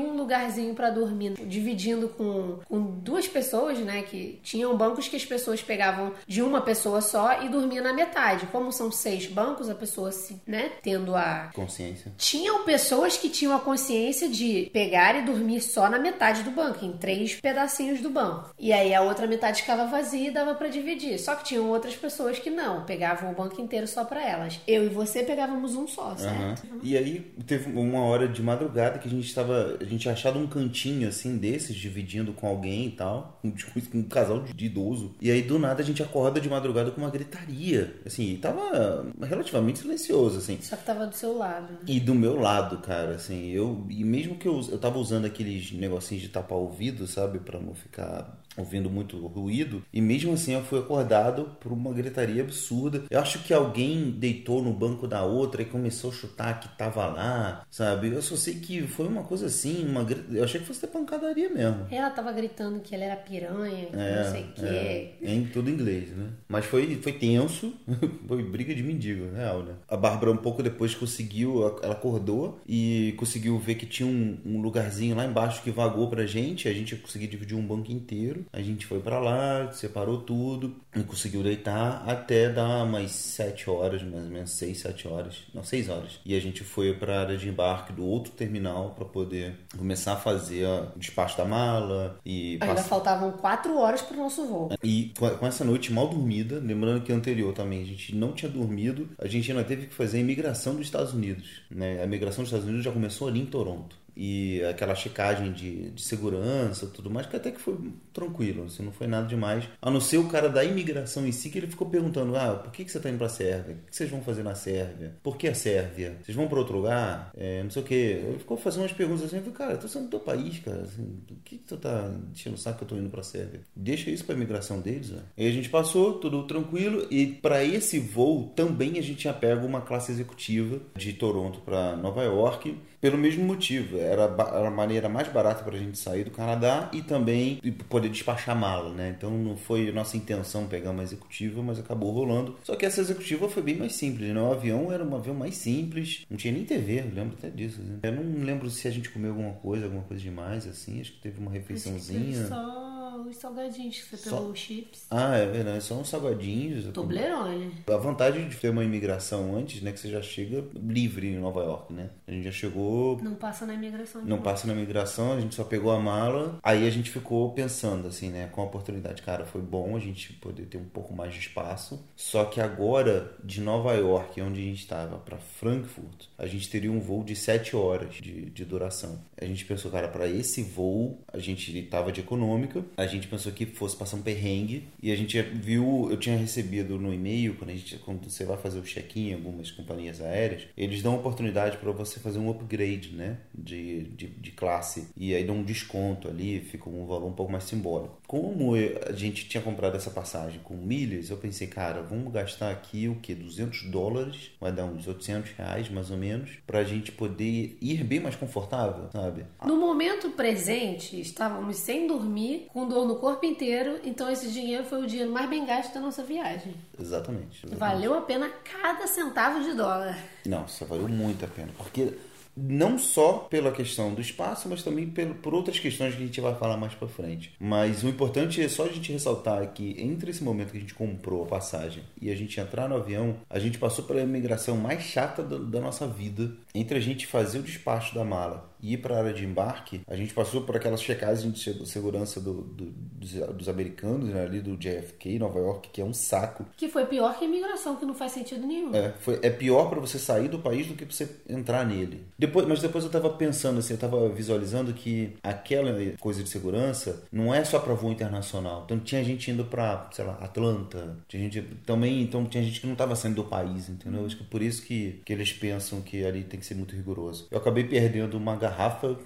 um 0.00 0.16
lugarzinho 0.16 0.74
para 0.82 0.90
dormir 0.90 1.34
dividindo 1.46 2.08
com, 2.08 2.58
com 2.68 2.82
duas 2.98 3.28
pessoas, 3.28 3.78
né? 3.78 4.02
Que 4.02 4.40
tinham 4.42 4.76
bancos 4.76 5.06
que 5.06 5.14
as 5.14 5.24
pessoas 5.24 5.62
pegavam 5.62 6.12
de 6.26 6.42
uma 6.42 6.60
pessoa 6.60 7.00
só 7.00 7.40
e 7.44 7.48
dormia 7.48 7.80
na 7.80 7.92
metade. 7.92 8.46
Como 8.46 8.72
são 8.72 8.90
seis 8.90 9.28
bancos, 9.28 9.70
a 9.70 9.76
pessoa 9.76 10.10
se, 10.10 10.42
né, 10.44 10.72
tendo 10.82 11.14
a 11.14 11.52
consciência. 11.54 12.10
Tinham 12.18 12.64
pessoas 12.64 13.16
que 13.16 13.28
tinham 13.28 13.54
a 13.54 13.60
consciência 13.60 14.28
de 14.28 14.68
pegar 14.72 15.14
e 15.14 15.22
dormir 15.22 15.60
só 15.60 15.88
na 15.88 16.00
metade 16.00 16.42
do 16.42 16.50
banco, 16.50 16.84
em 16.84 16.96
três 16.96 17.36
pedacinhos 17.40 18.00
do 18.00 18.10
banco. 18.10 18.52
E 18.58 18.72
aí 18.72 18.92
a 18.92 19.02
outra 19.02 19.28
metade 19.28 19.60
ficava 19.60 19.86
vazia 19.86 20.30
e 20.30 20.32
dava 20.32 20.56
para 20.56 20.66
dividir. 20.66 21.16
Só 21.20 21.36
que 21.36 21.44
tinham 21.44 21.70
outras 21.70 21.94
pessoas 21.94 22.40
que 22.40 22.50
não, 22.50 22.84
pegavam 22.84 23.30
o 23.30 23.34
banco 23.36 23.60
inteiro 23.60 23.86
só 23.86 24.04
para 24.04 24.20
elas. 24.20 24.58
Eu 24.66 24.84
e 24.84 24.88
você 24.88 25.22
pegávamos 25.22 25.76
um 25.76 25.86
só, 25.86 26.16
certo? 26.16 26.66
Uhum. 26.66 26.80
E 26.82 26.96
aí 26.96 27.20
teve 27.46 27.70
uma 27.70 28.00
hora 28.00 28.26
de 28.26 28.42
madrugada 28.42 28.98
que 28.98 29.06
a 29.06 29.10
gente 29.10 29.28
estava, 29.28 29.78
a 29.80 29.84
gente 29.84 30.08
achado 30.08 30.40
um 30.40 30.46
cantinho 30.48 30.71
assim 31.06 31.36
desses 31.36 31.76
dividindo 31.76 32.32
com 32.32 32.46
alguém 32.46 32.86
e 32.86 32.90
tal, 32.90 33.38
com 33.42 33.52
um 33.98 34.02
casal 34.04 34.42
de 34.42 34.66
idoso. 34.66 35.14
E 35.20 35.30
aí 35.30 35.42
do 35.42 35.58
nada 35.58 35.82
a 35.82 35.84
gente 35.84 36.02
acorda 36.02 36.40
de 36.40 36.48
madrugada 36.48 36.90
com 36.90 37.00
uma 37.00 37.10
gritaria, 37.10 37.96
assim, 38.04 38.34
e 38.34 38.38
tava 38.38 39.06
relativamente 39.20 39.80
silencioso 39.80 40.38
assim. 40.38 40.58
Só 40.60 40.76
que 40.76 40.84
tava 40.84 41.06
do 41.06 41.14
seu 41.14 41.36
lado. 41.36 41.72
Né? 41.72 41.78
E 41.86 42.00
do 42.00 42.14
meu 42.14 42.40
lado, 42.40 42.78
cara, 42.78 43.16
assim, 43.16 43.50
eu 43.50 43.86
e 43.90 44.04
mesmo 44.04 44.36
que 44.36 44.48
eu 44.48 44.62
eu 44.70 44.78
tava 44.78 44.98
usando 44.98 45.24
aqueles 45.24 45.72
negocinhos 45.72 46.22
de 46.22 46.28
tapar 46.28 46.58
ouvido, 46.58 47.06
sabe, 47.06 47.38
para 47.38 47.58
não 47.58 47.74
ficar 47.74 48.41
ouvindo 48.56 48.90
muito 48.90 49.16
ruído 49.26 49.82
e 49.92 50.00
mesmo 50.00 50.32
assim 50.32 50.52
eu 50.52 50.62
fui 50.62 50.78
acordado 50.78 51.56
por 51.60 51.72
uma 51.72 51.92
gritaria 51.92 52.42
absurda. 52.42 53.04
Eu 53.10 53.20
acho 53.20 53.40
que 53.40 53.52
alguém 53.52 54.10
deitou 54.10 54.62
no 54.62 54.72
banco 54.72 55.06
da 55.06 55.24
outra 55.24 55.62
e 55.62 55.64
começou 55.64 56.10
a 56.10 56.14
chutar 56.14 56.60
que 56.60 56.68
tava 56.76 57.06
lá, 57.06 57.64
sabe? 57.70 58.08
Eu 58.08 58.22
só 58.22 58.36
sei 58.36 58.54
que 58.54 58.82
foi 58.82 59.06
uma 59.06 59.22
coisa 59.22 59.46
assim, 59.46 59.86
uma 59.86 60.06
eu 60.30 60.44
achei 60.44 60.60
que 60.60 60.66
fosse 60.66 60.80
ter 60.80 60.88
pancadaria 60.88 61.48
mesmo. 61.48 61.86
Ela 61.90 62.10
tava 62.10 62.32
gritando 62.32 62.80
que 62.80 62.94
ela 62.94 63.04
era 63.04 63.16
piranha, 63.16 63.86
que 63.86 63.96
é, 63.96 64.24
não 64.24 64.30
sei 64.30 64.42
o 64.42 64.52
quê. 64.52 65.12
É, 65.22 65.34
em 65.34 65.44
tudo 65.46 65.70
inglês, 65.70 66.10
né? 66.10 66.28
Mas 66.48 66.64
foi 66.64 66.96
foi 66.96 67.12
tenso, 67.12 67.72
foi 68.26 68.42
briga 68.42 68.74
de 68.74 68.82
mendigo, 68.82 69.34
real, 69.34 69.62
né? 69.62 69.74
A 69.88 69.96
Bárbara 69.96 70.32
um 70.32 70.36
pouco 70.36 70.62
depois 70.62 70.94
conseguiu, 70.94 71.62
ela 71.82 71.92
acordou 71.92 72.60
e 72.66 73.14
conseguiu 73.16 73.58
ver 73.58 73.76
que 73.76 73.86
tinha 73.86 74.06
um, 74.06 74.38
um 74.44 74.60
lugarzinho 74.60 75.16
lá 75.16 75.24
embaixo 75.24 75.62
que 75.62 75.70
vagou 75.70 76.08
pra 76.08 76.26
gente, 76.26 76.68
a 76.68 76.72
gente 76.72 76.96
conseguiu 76.96 77.28
dividir 77.28 77.56
um 77.56 77.66
banco 77.66 77.90
inteiro 77.90 78.41
a 78.52 78.60
gente 78.60 78.86
foi 78.86 79.00
para 79.00 79.18
lá, 79.18 79.70
separou 79.72 80.18
tudo 80.18 80.76
e 80.94 81.02
conseguiu 81.02 81.42
deitar 81.42 82.04
até 82.06 82.48
dar 82.48 82.84
umas 82.84 83.10
7 83.10 83.68
horas, 83.70 84.02
mais 84.02 84.24
ou 84.24 84.30
menos 84.30 84.50
6, 84.52 84.78
7 84.78 85.08
horas, 85.08 85.36
não, 85.54 85.62
6 85.62 85.88
horas. 85.88 86.20
E 86.24 86.34
a 86.36 86.40
gente 86.40 86.62
foi 86.62 86.94
para 86.94 87.16
a 87.16 87.20
área 87.20 87.36
de 87.36 87.48
embarque 87.48 87.92
do 87.92 88.04
outro 88.04 88.32
terminal 88.32 88.90
para 88.90 89.04
poder 89.04 89.54
começar 89.76 90.14
a 90.14 90.16
fazer 90.16 90.66
o 90.66 90.98
despacho 90.98 91.36
da 91.36 91.44
mala 91.44 92.18
e 92.24 92.58
Ainda 92.60 92.82
faltavam 92.82 93.32
4 93.32 93.76
horas 93.76 94.02
para 94.02 94.16
o 94.16 94.20
nosso 94.20 94.46
voo. 94.46 94.70
E 94.82 95.12
com 95.18 95.46
essa 95.46 95.64
noite 95.64 95.92
mal 95.92 96.08
dormida, 96.08 96.58
lembrando 96.58 97.02
que 97.02 97.12
anterior 97.12 97.52
também 97.52 97.82
a 97.82 97.86
gente 97.86 98.14
não 98.14 98.32
tinha 98.32 98.50
dormido, 98.50 99.08
a 99.18 99.26
gente 99.26 99.50
ainda 99.50 99.64
teve 99.64 99.86
que 99.86 99.94
fazer 99.94 100.18
a 100.18 100.20
imigração 100.20 100.74
dos 100.74 100.86
Estados 100.86 101.12
Unidos, 101.12 101.62
né? 101.70 102.00
A 102.00 102.04
imigração 102.04 102.42
dos 102.42 102.48
Estados 102.48 102.66
Unidos 102.66 102.84
já 102.84 102.92
começou 102.92 103.28
ali 103.28 103.40
em 103.40 103.46
Toronto 103.46 104.01
e 104.16 104.62
aquela 104.64 104.94
checagem 104.94 105.52
de, 105.52 105.90
de 105.90 106.02
segurança 106.02 106.86
tudo 106.86 107.10
mais, 107.10 107.26
que 107.26 107.36
até 107.36 107.50
que 107.50 107.60
foi 107.60 107.76
tranquilo, 108.12 108.64
assim, 108.64 108.82
não 108.82 108.92
foi 108.92 109.06
nada 109.06 109.26
demais. 109.26 109.64
A 109.80 109.90
não 109.90 110.00
ser 110.00 110.18
o 110.18 110.28
cara 110.28 110.48
da 110.48 110.64
imigração 110.64 111.26
em 111.26 111.32
si, 111.32 111.50
que 111.50 111.58
ele 111.58 111.66
ficou 111.66 111.88
perguntando: 111.88 112.36
ah, 112.36 112.54
por 112.54 112.72
que, 112.72 112.84
que 112.84 112.90
você 112.90 112.98
está 112.98 113.08
indo 113.08 113.18
para 113.18 113.26
a 113.26 113.30
Sérvia? 113.30 113.74
O 113.74 113.90
que 113.90 113.96
vocês 113.96 114.10
vão 114.10 114.22
fazer 114.22 114.42
na 114.42 114.54
Sérvia? 114.54 115.16
Por 115.22 115.36
que 115.36 115.48
a 115.48 115.54
Sérvia? 115.54 116.16
Vocês 116.22 116.36
vão 116.36 116.48
para 116.48 116.58
outro 116.58 116.76
lugar? 116.76 117.32
É, 117.36 117.62
não 117.62 117.70
sei 117.70 117.82
o 117.82 117.84
que. 117.84 117.94
Ele 117.94 118.38
ficou 118.38 118.56
fazendo 118.56 118.82
umas 118.82 118.92
perguntas 118.92 119.24
assim: 119.24 119.36
eu 119.36 119.42
falei, 119.42 119.56
cara, 119.56 119.72
eu 119.72 119.78
tô 119.78 119.88
saindo 119.88 120.06
do 120.06 120.10
teu 120.10 120.20
país, 120.20 120.58
cara. 120.58 120.82
Assim, 120.82 121.20
por 121.26 121.36
que, 121.44 121.58
que 121.58 121.64
tu 121.64 121.76
tá 121.76 122.10
enchendo 122.32 122.56
o 122.56 122.58
saco 122.58 122.78
que 122.78 122.84
eu 122.84 122.88
tô 122.88 122.96
indo 122.96 123.10
para 123.10 123.20
a 123.20 123.24
Sérvia? 123.24 123.60
Deixa 123.74 124.10
isso 124.10 124.24
para 124.24 124.34
a 124.34 124.36
imigração 124.36 124.80
deles. 124.80 125.12
Ó. 125.12 125.20
Aí 125.36 125.46
a 125.46 125.52
gente 125.52 125.68
passou, 125.68 126.18
tudo 126.18 126.46
tranquilo, 126.46 127.06
e 127.10 127.26
para 127.26 127.64
esse 127.64 127.98
voo 127.98 128.52
também 128.54 128.98
a 128.98 129.02
gente 129.02 129.18
tinha 129.18 129.32
pego 129.32 129.66
uma 129.66 129.80
classe 129.80 130.12
executiva 130.12 130.80
de 130.96 131.12
Toronto 131.12 131.60
para 131.60 131.96
Nova 131.96 132.22
York 132.22 132.76
pelo 133.02 133.18
mesmo 133.18 133.44
motivo. 133.44 133.98
Era, 133.98 134.26
a 134.26 134.70
maneira 134.70 135.08
mais 135.08 135.26
barata 135.26 135.64
para 135.64 135.74
a 135.74 135.78
gente 135.78 135.98
sair 135.98 136.22
do 136.22 136.30
Canadá 136.30 136.88
e 136.92 137.02
também 137.02 137.60
poder 137.88 138.08
despachar 138.08 138.56
mala, 138.56 138.94
né? 138.94 139.12
Então 139.18 139.30
não 139.30 139.56
foi 139.56 139.90
nossa 139.90 140.16
intenção 140.16 140.68
pegar 140.68 140.92
uma 140.92 141.02
executiva, 141.02 141.60
mas 141.62 141.80
acabou 141.80 142.12
rolando. 142.12 142.56
Só 142.62 142.76
que 142.76 142.86
essa 142.86 143.00
executiva 143.00 143.48
foi 143.48 143.62
bem 143.62 143.76
mais 143.76 143.94
simples, 143.96 144.32
né? 144.32 144.40
O 144.40 144.52
avião 144.52 144.92
era 144.92 145.04
um 145.04 145.16
avião 145.16 145.34
mais 145.34 145.56
simples, 145.56 146.24
não 146.30 146.36
tinha 146.36 146.54
nem 146.54 146.64
TV, 146.64 147.00
eu 147.00 147.12
lembro 147.12 147.36
até 147.36 147.50
disso. 147.50 147.82
Né? 147.82 147.98
Eu 148.04 148.12
não 148.12 148.44
lembro 148.44 148.70
se 148.70 148.86
a 148.86 148.90
gente 148.90 149.10
comeu 149.10 149.30
alguma 149.30 149.54
coisa, 149.54 149.86
alguma 149.86 150.04
coisa 150.04 150.22
demais, 150.22 150.68
assim. 150.68 151.00
Acho 151.00 151.12
que 151.12 151.20
teve 151.20 151.40
uma 151.40 151.50
refeiçãozinha. 151.50 152.46
Só 152.46 153.01
os 153.16 153.36
salgadinhos 153.36 153.98
que 153.98 154.16
você 154.16 154.30
pegou, 154.30 154.50
os 154.50 154.58
chips. 154.58 155.06
Ah, 155.10 155.36
é 155.36 155.46
verdade, 155.46 155.82
são 155.84 156.00
uns 156.00 156.08
salgadinhos. 156.08 156.92
Toblerone. 156.92 157.72
A 157.86 157.96
vantagem 157.96 158.48
de 158.48 158.56
ter 158.56 158.70
uma 158.70 158.84
imigração 158.84 159.56
antes, 159.56 159.82
né? 159.82 159.92
Que 159.92 160.00
você 160.00 160.10
já 160.10 160.22
chega 160.22 160.64
livre 160.74 161.28
em 161.28 161.38
Nova 161.38 161.60
York, 161.60 161.92
né? 161.92 162.10
A 162.26 162.32
gente 162.32 162.44
já 162.44 162.52
chegou. 162.52 163.18
Não 163.22 163.34
passa 163.34 163.66
na 163.66 163.74
imigração. 163.74 164.24
Não 164.24 164.40
passa 164.40 164.66
na 164.66 164.72
imigração, 164.72 165.32
a 165.32 165.40
gente 165.40 165.54
só 165.54 165.64
pegou 165.64 165.92
a 165.92 165.98
mala. 165.98 166.58
Aí 166.62 166.86
a 166.86 166.90
gente 166.90 167.10
ficou 167.10 167.52
pensando, 167.52 168.08
assim, 168.08 168.30
né? 168.30 168.48
Com 168.52 168.62
a 168.62 168.64
oportunidade, 168.64 169.22
cara, 169.22 169.44
foi 169.44 169.60
bom 169.60 169.96
a 169.96 170.00
gente 170.00 170.32
poder 170.34 170.66
ter 170.66 170.78
um 170.78 170.88
pouco 170.88 171.14
mais 171.14 171.32
de 171.32 171.40
espaço. 171.40 172.02
Só 172.16 172.44
que 172.44 172.60
agora, 172.60 173.34
de 173.42 173.60
Nova 173.60 173.92
York, 173.94 174.40
onde 174.40 174.60
a 174.60 174.64
gente 174.64 174.80
estava, 174.80 175.18
para 175.18 175.38
Frankfurt, 175.38 176.26
a 176.38 176.46
gente 176.46 176.68
teria 176.68 176.90
um 176.90 177.00
voo 177.00 177.24
de 177.24 177.36
7 177.36 177.76
horas 177.76 178.14
de, 178.14 178.50
de 178.50 178.64
duração. 178.64 179.20
A 179.40 179.44
gente 179.44 179.64
pensou, 179.64 179.90
cara, 179.90 180.08
para 180.08 180.26
esse 180.28 180.62
voo, 180.62 181.18
a 181.32 181.38
gente 181.38 181.76
estava 181.76 182.12
de 182.12 182.20
econômica, 182.20 182.84
a 183.02 183.06
gente 183.06 183.26
pensou 183.26 183.52
que 183.52 183.66
fosse 183.66 183.96
passar 183.96 184.16
um 184.16 184.22
perrengue 184.22 184.88
e 185.02 185.10
a 185.10 185.16
gente 185.16 185.40
viu, 185.42 186.08
eu 186.10 186.16
tinha 186.16 186.36
recebido 186.36 186.98
no 186.98 187.12
e-mail, 187.12 187.54
quando, 187.56 187.70
a 187.70 187.74
gente, 187.74 187.96
quando 187.98 188.28
você 188.28 188.44
vai 188.44 188.56
fazer 188.56 188.78
o 188.78 188.82
check-in 188.82 189.30
em 189.30 189.34
algumas 189.34 189.70
companhias 189.70 190.20
aéreas, 190.20 190.62
eles 190.76 191.02
dão 191.02 191.14
oportunidade 191.14 191.78
para 191.78 191.90
você 191.92 192.20
fazer 192.20 192.38
um 192.38 192.50
upgrade, 192.50 193.10
né, 193.10 193.38
de, 193.54 194.04
de, 194.04 194.26
de, 194.28 194.50
classe 194.52 195.08
e 195.16 195.34
aí 195.34 195.44
dão 195.44 195.56
um 195.56 195.62
desconto 195.62 196.28
ali, 196.28 196.60
fica 196.60 196.88
um 196.88 197.04
valor 197.06 197.26
um 197.26 197.32
pouco 197.32 197.50
mais 197.50 197.64
simbólico. 197.64 198.21
Como 198.32 198.72
a 198.74 199.12
gente 199.12 199.46
tinha 199.46 199.62
comprado 199.62 199.94
essa 199.94 200.10
passagem 200.10 200.58
com 200.64 200.72
milhas, 200.72 201.28
eu 201.28 201.36
pensei, 201.36 201.66
cara, 201.66 202.00
vamos 202.00 202.32
gastar 202.32 202.70
aqui 202.70 203.06
o 203.06 203.16
que? 203.16 203.34
200 203.34 203.90
dólares, 203.90 204.52
vai 204.58 204.72
dar 204.72 204.86
uns 204.86 205.06
800 205.06 205.50
reais 205.50 205.90
mais 205.90 206.10
ou 206.10 206.16
menos, 206.16 206.52
para 206.66 206.78
a 206.78 206.84
gente 206.84 207.12
poder 207.12 207.76
ir 207.78 208.02
bem 208.02 208.20
mais 208.20 208.34
confortável, 208.34 209.10
sabe? 209.12 209.44
No 209.66 209.76
momento 209.76 210.30
presente, 210.30 211.20
estávamos 211.20 211.76
sem 211.76 212.06
dormir, 212.06 212.68
com 212.72 212.88
dor 212.88 213.06
no 213.06 213.16
corpo 213.16 213.44
inteiro, 213.44 214.00
então 214.02 214.30
esse 214.30 214.50
dinheiro 214.50 214.84
foi 214.84 215.02
o 215.02 215.06
dinheiro 215.06 215.30
mais 215.30 215.50
bem 215.50 215.66
gasto 215.66 215.92
da 215.92 216.00
nossa 216.00 216.22
viagem. 216.22 216.74
Exatamente. 216.98 217.66
exatamente. 217.66 217.78
Valeu 217.78 218.14
a 218.14 218.22
pena 218.22 218.48
cada 218.48 219.06
centavo 219.06 219.62
de 219.62 219.74
dólar. 219.74 220.18
Nossa, 220.46 220.86
valeu 220.86 221.06
muito 221.06 221.44
a 221.44 221.48
pena, 221.48 221.68
porque 221.76 222.14
não 222.56 222.98
só 222.98 223.46
pela 223.50 223.72
questão 223.72 224.14
do 224.14 224.20
espaço, 224.20 224.68
mas 224.68 224.82
também 224.82 225.06
por 225.08 225.54
outras 225.54 225.78
questões 225.78 226.14
que 226.14 226.22
a 226.22 226.26
gente 226.26 226.40
vai 226.40 226.54
falar 226.54 226.76
mais 226.76 226.94
para 226.94 227.08
frente. 227.08 227.54
Mas 227.58 228.02
o 228.02 228.08
importante 228.08 228.60
é 228.60 228.68
só 228.68 228.84
a 228.84 228.88
gente 228.88 229.12
ressaltar 229.12 229.72
que 229.72 229.94
entre 229.98 230.30
esse 230.30 230.44
momento 230.44 230.70
que 230.70 230.78
a 230.78 230.80
gente 230.80 230.94
comprou 230.94 231.44
a 231.44 231.46
passagem 231.46 232.02
e 232.20 232.30
a 232.30 232.36
gente 232.36 232.60
entrar 232.60 232.88
no 232.88 232.96
avião, 232.96 233.36
a 233.48 233.58
gente 233.58 233.78
passou 233.78 234.04
pela 234.04 234.20
imigração 234.20 234.76
mais 234.76 235.02
chata 235.02 235.42
da 235.42 235.80
nossa 235.80 236.06
vida. 236.06 236.52
Entre 236.74 236.96
a 236.96 237.00
gente 237.00 237.26
fazer 237.26 237.58
o 237.58 237.62
despacho 237.62 238.14
da 238.14 238.24
mala 238.24 238.71
e 238.82 238.94
ir 238.94 238.96
para 238.98 239.14
a 239.14 239.18
área 239.18 239.32
de 239.32 239.44
embarque, 239.44 240.00
a 240.08 240.16
gente 240.16 240.34
passou 240.34 240.62
por 240.62 240.76
aquelas 240.76 241.00
checagens 241.00 241.54
de 241.54 241.86
segurança 241.86 242.40
do, 242.40 242.62
do, 242.62 242.86
dos, 242.86 243.32
dos, 243.32 243.68
americanos, 243.68 244.28
né, 244.28 244.42
ali 244.42 244.60
do 244.60 244.76
JFK, 244.76 245.38
Nova 245.38 245.58
York, 245.60 245.90
que 245.92 246.00
é 246.00 246.04
um 246.04 246.12
saco. 246.12 246.66
Que 246.76 246.88
foi 246.88 247.06
pior 247.06 247.38
que 247.38 247.44
a 247.44 247.48
imigração, 247.48 247.96
que 247.96 248.04
não 248.04 248.14
faz 248.14 248.32
sentido 248.32 248.66
nenhum. 248.66 248.94
É, 248.94 249.12
foi, 249.20 249.38
é 249.42 249.50
pior 249.50 249.88
para 249.88 250.00
você 250.00 250.18
sair 250.18 250.48
do 250.48 250.58
país 250.58 250.88
do 250.88 250.94
que 250.94 251.06
para 251.06 251.14
você 251.14 251.28
entrar 251.48 251.86
nele. 251.86 252.24
Depois, 252.36 252.66
mas 252.66 252.80
depois 252.82 253.04
eu 253.04 253.10
tava 253.10 253.30
pensando 253.30 253.78
assim, 253.78 253.94
eu 253.94 253.98
tava 254.00 254.28
visualizando 254.28 254.92
que 254.92 255.36
aquela 255.42 255.92
coisa 256.18 256.42
de 256.42 256.48
segurança 256.48 257.22
não 257.30 257.54
é 257.54 257.64
só 257.64 257.78
para 257.78 257.94
voo 257.94 258.10
internacional. 258.10 258.82
Então 258.84 258.98
tinha 258.98 259.22
gente 259.22 259.50
indo 259.50 259.64
para, 259.64 260.08
sei 260.12 260.24
lá, 260.24 260.34
Atlanta, 260.40 261.16
tinha 261.28 261.42
gente 261.42 261.62
também, 261.86 262.22
então 262.22 262.44
tinha 262.46 262.64
gente 262.64 262.80
que 262.80 262.86
não 262.86 262.96
tava 262.96 263.14
saindo 263.14 263.36
do 263.36 263.44
país, 263.44 263.88
entendeu? 263.88 264.26
Acho 264.26 264.36
que 264.36 264.44
por 264.44 264.60
isso 264.60 264.82
que, 264.82 265.22
que 265.24 265.32
eles 265.32 265.52
pensam 265.52 266.00
que 266.00 266.24
ali 266.24 266.42
tem 266.42 266.58
que 266.58 266.66
ser 266.66 266.74
muito 266.74 266.96
rigoroso. 266.96 267.46
Eu 267.50 267.58
acabei 267.58 267.84
perdendo 267.84 268.36
uma 268.36 268.56
garrafa 268.56 268.71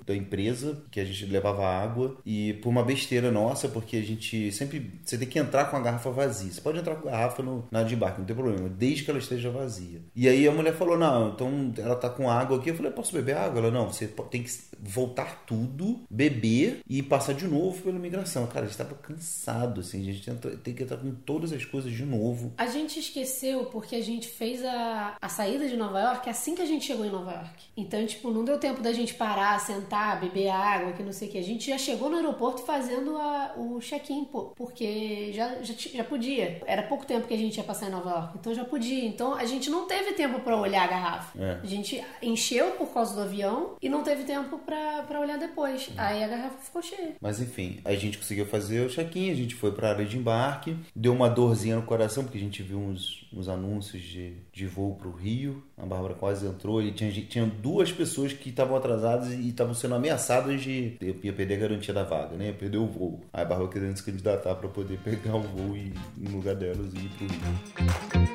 da 0.07 0.15
empresa 0.15 0.83
que 0.91 1.01
a 1.01 1.05
gente 1.05 1.27
levava 1.27 1.67
água 1.67 2.17
e 2.25 2.55
por 2.55 2.69
uma 2.69 2.83
besteira 2.83 3.31
nossa, 3.31 3.69
porque 3.69 3.97
a 3.97 4.03
gente 4.03 4.53
sempre 4.53 5.01
você 5.05 5.17
tem 5.17 5.29
que 5.29 5.39
entrar 5.39 5.67
com 5.67 5.77
a 5.77 5.81
garrafa 5.81 6.11
vazia. 6.11 6.53
Você 6.53 6.61
pode 6.61 6.79
entrar 6.79 6.97
com 6.97 7.09
a 7.09 7.13
garrafa 7.13 7.43
no, 7.43 7.67
na 7.71 7.83
de 7.83 7.97
barco, 7.97 8.19
não 8.19 8.27
tem 8.27 8.37
problema, 8.37 8.69
desde 8.69 9.05
que 9.05 9.11
ela 9.11 9.19
esteja 9.19 9.51
vazia. 9.51 10.01
E 10.15 10.29
aí 10.29 10.47
a 10.47 10.53
mulher 10.53 10.75
falou: 10.75 10.99
"Não, 10.99 11.31
então 11.31 11.73
ela 11.79 11.97
tá 11.97 12.09
com 12.09 12.31
água 12.31 12.59
aqui". 12.59 12.71
Eu 12.71 12.77
falei: 12.77 12.93
"Posso 12.93 13.13
beber 13.13 13.37
água?" 13.37 13.61
Ela: 13.61 13.71
"Não, 13.71 13.93
você 13.93 14.07
tem 14.31 14.43
que 14.43 14.51
voltar 14.81 15.45
tudo, 15.47 16.01
beber 16.11 16.81
e 16.89 17.03
passar 17.03 17.35
de 17.35 17.47
novo 17.47 17.83
pela 17.83 17.97
imigração. 17.97 18.47
Cara, 18.47 18.65
a 18.65 18.69
gente 18.69 18.79
tava 18.79 18.95
cansado, 18.95 19.81
assim, 19.81 20.09
a 20.09 20.13
gente 20.13 20.31
tem 20.63 20.75
que 20.75 20.83
entrar 20.83 20.97
com 20.97 21.13
todas 21.13 21.53
as 21.53 21.65
coisas 21.65 21.93
de 21.93 22.05
novo. 22.05 22.53
A 22.57 22.67
gente 22.67 22.99
esqueceu 22.99 23.67
porque 23.67 23.97
a 23.97 24.03
gente 24.03 24.29
fez 24.29 24.65
a, 24.65 25.17
a 25.21 25.29
saída 25.29 25.69
de 25.69 25.77
Nova 25.77 26.01
York 26.01 26.29
assim 26.29 26.55
que 26.55 26.63
a 26.63 26.67
gente 26.67 26.85
chegou 26.85 27.05
em 27.05 27.11
Nova 27.11 27.33
York. 27.33 27.65
Então, 27.77 28.05
tipo, 28.07 28.31
não 28.31 28.45
deu 28.45 28.59
tempo 28.59 28.83
da 28.83 28.93
gente 28.93 29.15
parar, 29.15 29.59
sentar, 29.61 30.21
beber 30.21 30.49
água, 30.49 30.93
que 30.93 31.03
não 31.03 31.13
sei 31.13 31.29
o 31.29 31.31
que. 31.31 31.39
A 31.39 31.43
gente 31.43 31.71
já 31.71 31.79
chegou 31.79 32.09
no 32.09 32.17
aeroporto 32.17 32.63
fazendo 32.63 33.17
a, 33.17 33.55
o 33.57 33.81
check-in, 33.81 34.27
porque 34.55 35.33
já, 35.33 35.63
já, 35.63 35.75
já 35.75 36.05
podia. 36.05 36.61
Era 36.67 36.83
pouco 36.83 37.07
tempo 37.07 37.27
que 37.27 37.35
a 37.35 37.39
gente 37.39 37.57
ia 37.57 37.65
passar 37.65 37.89
em 37.89 37.91
Nova 37.91 38.11
York, 38.11 38.39
então 38.39 38.55
já 38.55 38.65
podia. 38.65 39.05
Então 39.05 39.35
a 39.35 39.45
gente 39.45 39.71
não 39.71 39.87
teve 39.87 40.13
tempo 40.13 40.41
para 40.41 40.57
olhar 40.57 40.85
a 40.85 40.87
garrafa. 40.87 41.39
É. 41.39 41.61
A 41.63 41.67
gente 41.67 42.03
encheu 42.23 42.73
por 42.73 42.89
causa 42.89 43.15
do 43.15 43.21
avião 43.23 43.77
e 43.81 43.89
não 43.89 44.03
teve 44.03 44.25
tempo 44.25 44.59
para 44.67 45.21
olhar 45.21 45.39
depois. 45.39 45.91
Aí 45.97 46.23
a 46.23 46.29
garrafa 46.29 46.59
ficou 46.59 46.83
cheia. 46.83 47.15
Mas 47.21 47.41
enfim, 47.41 47.81
a 47.85 47.95
gente 47.95 48.19
conseguiu 48.19 48.45
fazer 48.45 48.81
o 48.81 48.89
check-in, 48.91 49.31
a 49.31 49.35
gente 49.35 49.55
foi 49.55 49.71
pra 49.73 49.91
área 49.91 50.05
de 50.05 50.19
embarque, 50.19 50.77
deu 50.95 51.13
uma 51.13 51.31
dorzinha 51.31 51.77
no 51.77 51.83
coração, 51.83 52.25
porque 52.25 52.37
a 52.39 52.41
gente 52.41 52.63
viu 52.63 52.79
uns, 52.79 53.29
uns 53.33 53.49
anúncios 53.49 54.03
de, 54.03 54.35
de 54.53 54.67
voo 54.67 54.97
pro 54.97 55.13
Rio. 55.13 55.63
A 55.79 55.87
Bárbara 55.87 56.15
quase 56.15 56.47
entrou 56.47 56.83
e 56.83 56.91
tinha, 56.93 57.13
tinha 57.13 57.47
duas 57.47 57.93
pessoas 57.93 58.33
que 58.33 58.49
estavam 58.51 58.77
atrasadas 58.77 59.33
e 59.33 59.49
estavam 59.49 59.75
sendo 59.75 59.95
ameaçadas 59.95 60.61
de 60.61 60.97
eu 61.01 61.17
ia 61.23 61.33
perder 61.33 61.55
a 61.55 61.59
garantia 61.59 61.95
da 61.95 62.03
vaga, 62.03 62.37
né? 62.37 62.47
Ia 62.47 62.55
perder 62.55 62.79
o 62.79 62.87
voo. 62.87 63.21
Aí 63.33 63.43
a 63.43 63.45
Bárbara 63.45 63.71
querendo 63.71 63.97
se 63.97 64.03
candidatar 64.03 64.55
para 64.57 64.69
poder 64.69 64.99
pegar 65.05 65.37
o 65.37 65.43
voo 65.43 65.77
e, 65.77 65.95
no 66.17 66.37
lugar 66.37 66.57
delas 66.57 66.93
e 66.95 66.99
ir 66.99 67.09
pro 67.11 67.27
Rio. 67.27 68.27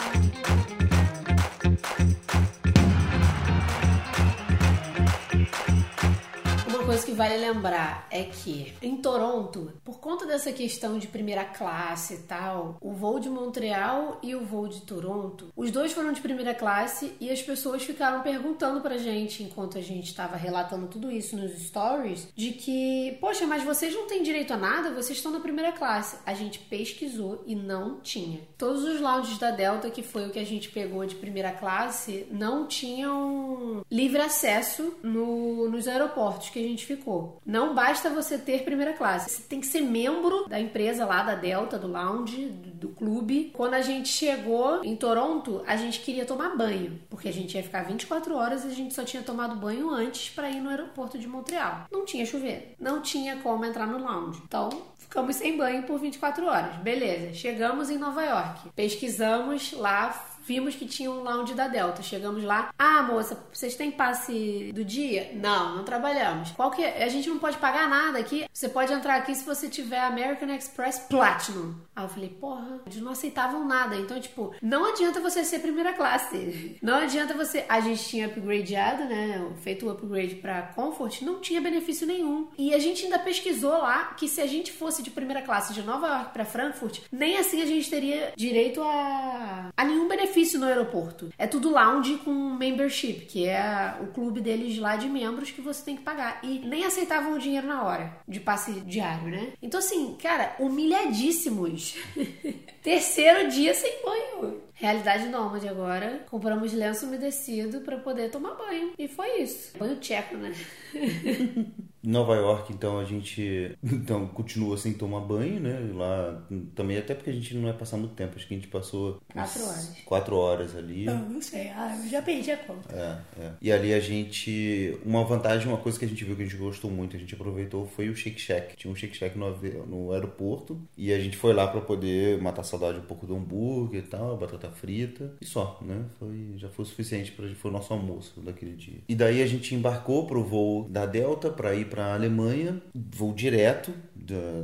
Vale 7.21 7.38
lembrar 7.38 8.07
é 8.10 8.23
que 8.23 8.73
em 8.81 8.97
Toronto, 8.97 9.71
por 9.84 9.99
conta 9.99 10.25
dessa 10.25 10.51
questão 10.51 10.97
de 10.97 11.05
primeira 11.07 11.45
classe 11.45 12.15
e 12.15 12.17
tal, 12.23 12.77
o 12.81 12.93
voo 12.93 13.19
de 13.19 13.29
Montreal 13.29 14.17
e 14.23 14.34
o 14.34 14.43
voo 14.43 14.67
de 14.67 14.81
Toronto, 14.81 15.49
os 15.55 15.69
dois 15.69 15.93
foram 15.93 16.13
de 16.13 16.19
primeira 16.19 16.55
classe 16.55 17.13
e 17.19 17.29
as 17.29 17.39
pessoas 17.39 17.84
ficaram 17.84 18.23
perguntando 18.23 18.81
pra 18.81 18.97
gente, 18.97 19.43
enquanto 19.43 19.77
a 19.77 19.81
gente 19.81 20.07
estava 20.07 20.36
relatando 20.36 20.88
tudo 20.88 21.12
isso 21.12 21.38
nos 21.38 21.51
stories, 21.62 22.27
de 22.36 22.53
que, 22.53 23.15
poxa, 23.21 23.45
mas 23.45 23.63
vocês 23.63 23.93
não 23.93 24.07
têm 24.07 24.23
direito 24.23 24.53
a 24.53 24.57
nada, 24.57 24.89
vocês 24.89 25.19
estão 25.19 25.31
na 25.31 25.39
primeira 25.39 25.71
classe. 25.73 26.17
A 26.25 26.34
gente 26.34 26.57
pesquisou 26.57 27.43
e 27.45 27.53
não 27.53 27.99
tinha. 27.99 28.39
Todos 28.57 28.84
os 28.84 28.99
lounges 28.99 29.38
da 29.38 29.51
Delta, 29.51 29.91
que 29.91 30.01
foi 30.01 30.25
o 30.25 30.31
que 30.31 30.39
a 30.39 30.43
gente 30.43 30.71
pegou 30.71 31.05
de 31.05 31.13
primeira 31.13 31.51
classe, 31.51 32.25
não 32.31 32.65
tinham 32.65 33.86
livre 33.91 34.21
acesso 34.21 34.95
no, 35.03 35.69
nos 35.69 35.88
aeroportos 35.88 36.49
que 36.49 36.57
a 36.57 36.67
gente 36.67 36.84
ficou. 36.84 37.11
Não 37.45 37.74
basta 37.74 38.10
você 38.10 38.38
ter 38.38 38.63
primeira 38.63 38.93
classe, 38.93 39.30
você 39.30 39.43
tem 39.43 39.60
que 39.60 39.67
ser 39.67 39.82
membro 39.82 40.47
da 40.47 40.60
empresa 40.60 41.06
lá 41.06 41.24
da 41.24 41.36
Delta, 41.36 41.78
do 41.78 41.88
lounge, 41.88 42.47
do, 42.47 42.71
do 42.71 42.89
clube. 42.89 43.52
Quando 43.54 43.74
a 43.74 43.82
gente 43.82 44.10
chegou 44.10 44.84
em 44.84 44.95
Toronto, 44.95 45.63
a 45.65 45.76
gente 45.76 46.00
queria 46.00 46.26
tomar 46.26 46.56
banho, 46.56 47.00
porque 47.10 47.28
a 47.28 47.34
gente 47.34 47.56
ia 47.56 47.63
ficar 47.63 47.84
24 47.84 48.36
horas 48.36 48.63
e 48.63 48.67
a 48.67 48.71
gente 48.71 48.93
só 48.93 49.04
tinha 49.04 49.24
tomado 49.24 49.56
banho 49.56 49.89
antes 49.89 50.30
para 50.30 50.50
ir 50.50 50.60
no 50.60 50.69
aeroporto 50.69 51.17
de 51.17 51.28
Montreal. 51.28 51.86
Não 51.91 52.06
tinha 52.06 52.26
chuveiro, 52.26 52.63
não 52.80 53.02
tinha 53.02 53.38
como 53.38 53.65
entrar 53.65 53.88
no 53.88 53.97
lounge. 53.97 54.41
Então, 54.45 54.69
ficamos 54.97 55.36
sem 55.36 55.58
banho 55.58 55.84
por 55.84 56.00
24 56.00 56.45
horas. 56.45 56.76
Beleza, 56.78 57.34
chegamos 57.34 57.89
em 57.89 57.97
Nova 57.97 58.24
York. 58.24 58.69
Pesquisamos 58.76 59.74
lá, 59.74 60.10
vimos 60.45 60.75
que 60.75 60.86
tinha 60.86 61.10
um 61.10 61.23
lounge 61.23 61.54
da 61.54 61.67
Delta. 61.67 62.01
Chegamos 62.01 62.43
lá. 62.43 62.73
Ah, 62.77 63.04
moça, 63.04 63.38
vocês 63.51 63.75
têm 63.75 63.91
passe 63.91 64.71
do 64.73 64.84
dia? 64.84 65.32
Não, 65.36 65.77
não 65.77 65.84
trabalhamos. 65.84 66.51
Qual 66.51 66.71
que 66.71 66.84
é? 66.84 67.04
A 67.04 67.10
gente 67.10 67.30
não 67.30 67.39
pode 67.39 67.58
pagar 67.58 67.89
nada 67.89 68.19
aqui. 68.19 68.45
Você 68.51 68.69
pode 68.69 68.91
entrar 68.91 69.15
aqui 69.15 69.36
se 69.36 69.45
você 69.45 69.69
tiver 69.69 69.99
American 69.99 70.49
Express 70.49 70.99
Platinum. 71.10 71.75
Aí 71.95 72.06
eu 72.06 72.10
falei, 72.10 72.30
porra, 72.30 72.82
eles 72.86 73.01
não 73.01 73.12
aceitavam 73.12 73.65
nada. 73.65 73.95
Então, 73.95 74.19
tipo, 74.19 74.54
não 74.62 74.86
adianta 74.86 75.19
você 75.19 75.43
ser 75.43 75.60
primeira 75.60 75.93
classe. 75.93 76.77
Não 76.82 76.95
adianta 76.95 77.34
você. 77.34 77.65
A 77.69 77.80
gente 77.80 78.04
tinha 78.04 78.27
upgradeado, 78.27 79.06
né? 79.06 79.51
Feito 79.62 79.86
o 79.86 79.89
upgrade 79.89 80.36
para 80.36 80.62
Comfort, 80.73 81.21
não 81.21 81.39
tinha 81.39 81.62
benefício 81.62 82.08
nenhum. 82.08 82.47
E 82.58 82.73
a 82.73 82.80
gente 82.80 83.06
ainda 83.06 83.19
pesquisou 83.19 83.71
lá 83.71 84.13
que 84.15 84.27
se 84.27 84.41
a 84.41 84.47
gente 84.47 84.71
fosse 84.71 85.04
de 85.04 85.12
primeira 85.12 85.41
classe 85.41 85.73
de 85.73 85.84
Nova 85.84 86.08
York 86.08 86.34
para 86.34 86.45
Frankfurt, 86.45 87.01
nem 87.12 87.38
assim 87.38 87.62
a 87.62 87.65
gente 87.65 87.89
teria 87.89 88.34
direito 88.36 88.82
a, 88.82 89.69
a 89.75 89.84
nenhum 89.84 90.08
benefício 90.08 90.31
benefício 90.32 90.60
no 90.60 90.65
aeroporto. 90.65 91.30
É 91.38 91.46
tudo 91.46 91.70
lounge 91.70 92.17
com 92.17 92.32
membership, 92.32 93.26
que 93.26 93.46
é 93.46 93.96
o 94.02 94.08
clube 94.08 94.41
deles 94.41 94.78
lá 94.78 94.96
de 94.96 95.08
membros 95.08 95.52
que 95.52 95.62
você 95.62 95.84
tem 95.84 95.98
que 95.98 96.04
pagar. 96.04 96.39
E 96.44 96.60
nem 96.60 96.86
aceitavam 96.86 97.34
o 97.34 97.39
dinheiro 97.39 97.67
na 97.67 97.84
hora 97.84 98.17
de 98.28 98.39
passe 98.39 98.72
diário, 98.82 99.30
né? 99.30 99.54
Então, 99.62 99.80
assim, 99.80 100.15
cara, 100.22 100.56
humilhadíssimos. 100.60 101.96
Terceiro 102.82 103.50
dia 103.50 103.74
sem 103.74 104.04
banho. 104.04 104.62
Realidade 104.74 105.30
nômade 105.30 105.67
agora. 105.67 106.26
Compramos 106.30 106.74
lenço 106.74 107.06
umedecido 107.06 107.82
para 107.82 107.98
poder 107.98 108.32
tomar 108.32 108.56
banho. 108.56 108.94
E 108.98 109.08
foi 109.08 109.41
isso. 109.41 109.78
Banho 109.78 109.98
tcheco, 109.98 110.36
né? 110.38 110.54
Nova 112.04 112.36
York, 112.36 112.74
então 112.74 113.00
a 113.00 113.06
gente 113.06 113.78
então 113.84 114.28
continua 114.28 114.78
sem 114.78 114.94
tomar 114.94 115.22
banho, 115.22 115.60
né? 115.60 115.92
Lá 115.94 116.42
também 116.76 116.98
até 116.98 117.14
porque 117.14 117.30
a 117.30 117.34
gente 117.34 117.54
não 117.56 117.64
vai 117.64 117.74
passar 117.74 117.98
muito 117.98 118.16
tempo, 118.16 118.36
acho 118.36 118.48
que 118.48 118.54
a 118.54 118.58
gente 118.58 118.70
passou 118.70 119.20
quatro 119.34 119.64
horas, 119.64 119.98
quatro 120.06 120.36
horas 120.36 120.76
ali. 120.76 121.06
Não, 121.06 121.30
não 121.30 121.42
sei, 121.42 121.70
ah, 121.70 122.00
eu 122.04 122.10
já 122.10 122.22
perdi 122.22 122.52
a 122.52 122.58
conta. 122.58 122.94
É, 122.94 123.42
é. 123.44 123.52
E 123.62 123.72
ali 123.72 123.94
a 123.94 124.00
gente, 124.00 124.98
uma 125.06 125.24
vantagem, 125.24 125.68
uma 125.68 125.78
coisa 125.78 125.98
que 126.00 126.06
a 126.06 126.08
gente 126.08 126.24
viu 126.24 126.36
que 126.36 126.42
a 126.42 126.46
gente 126.46 126.58
gostou 126.58 126.90
muito, 126.90 127.16
a 127.16 127.20
gente 127.20 127.34
aproveitou 127.34 127.86
foi 127.86 128.10
o 128.10 128.16
Shake 128.16 128.40
Shack. 128.40 128.76
Tinha 128.76 128.92
um 128.92 128.96
Shake 128.96 129.16
Shack 129.16 129.38
no, 129.38 129.50
no 129.86 130.12
aeroporto 130.12 130.80
e 130.98 131.14
a 131.14 131.20
gente 131.20 131.38
foi 131.38 131.54
lá 131.54 131.68
para 131.68 131.82
poder 131.82 132.42
matar 132.42 132.64
saudade 132.64 133.00
um 133.00 133.04
pouco 133.04 133.26
do 133.26 133.36
hambúrguer 133.36 134.04
e 134.04 134.08
tal, 134.08 134.38
batata 134.38 134.70
frita 134.70 135.34
e 135.40 135.46
só, 135.46 135.80
né? 135.82 136.06
Foi 136.20 136.54
já 136.58 136.70
foi 136.70 136.84
o 136.84 136.88
suficiente 136.88 137.32
para 137.32 137.48
foi 137.56 137.70
o 137.70 137.74
nosso 137.74 137.94
almoço 137.94 138.40
daquele 138.42 138.76
dia. 138.76 139.00
E 139.08 139.16
daí 139.16 139.42
a 139.42 139.48
gente 139.48 139.76
embarcou 139.76 140.26
pro 140.26 140.44
voo 140.44 140.88
da 140.90 141.06
Delta 141.06 141.50
para 141.50 141.76
ir 141.76 141.86
para 141.91 142.06
a 142.06 142.13
Alemanha, 142.13 142.82
voo 142.95 143.34
direto 143.34 143.93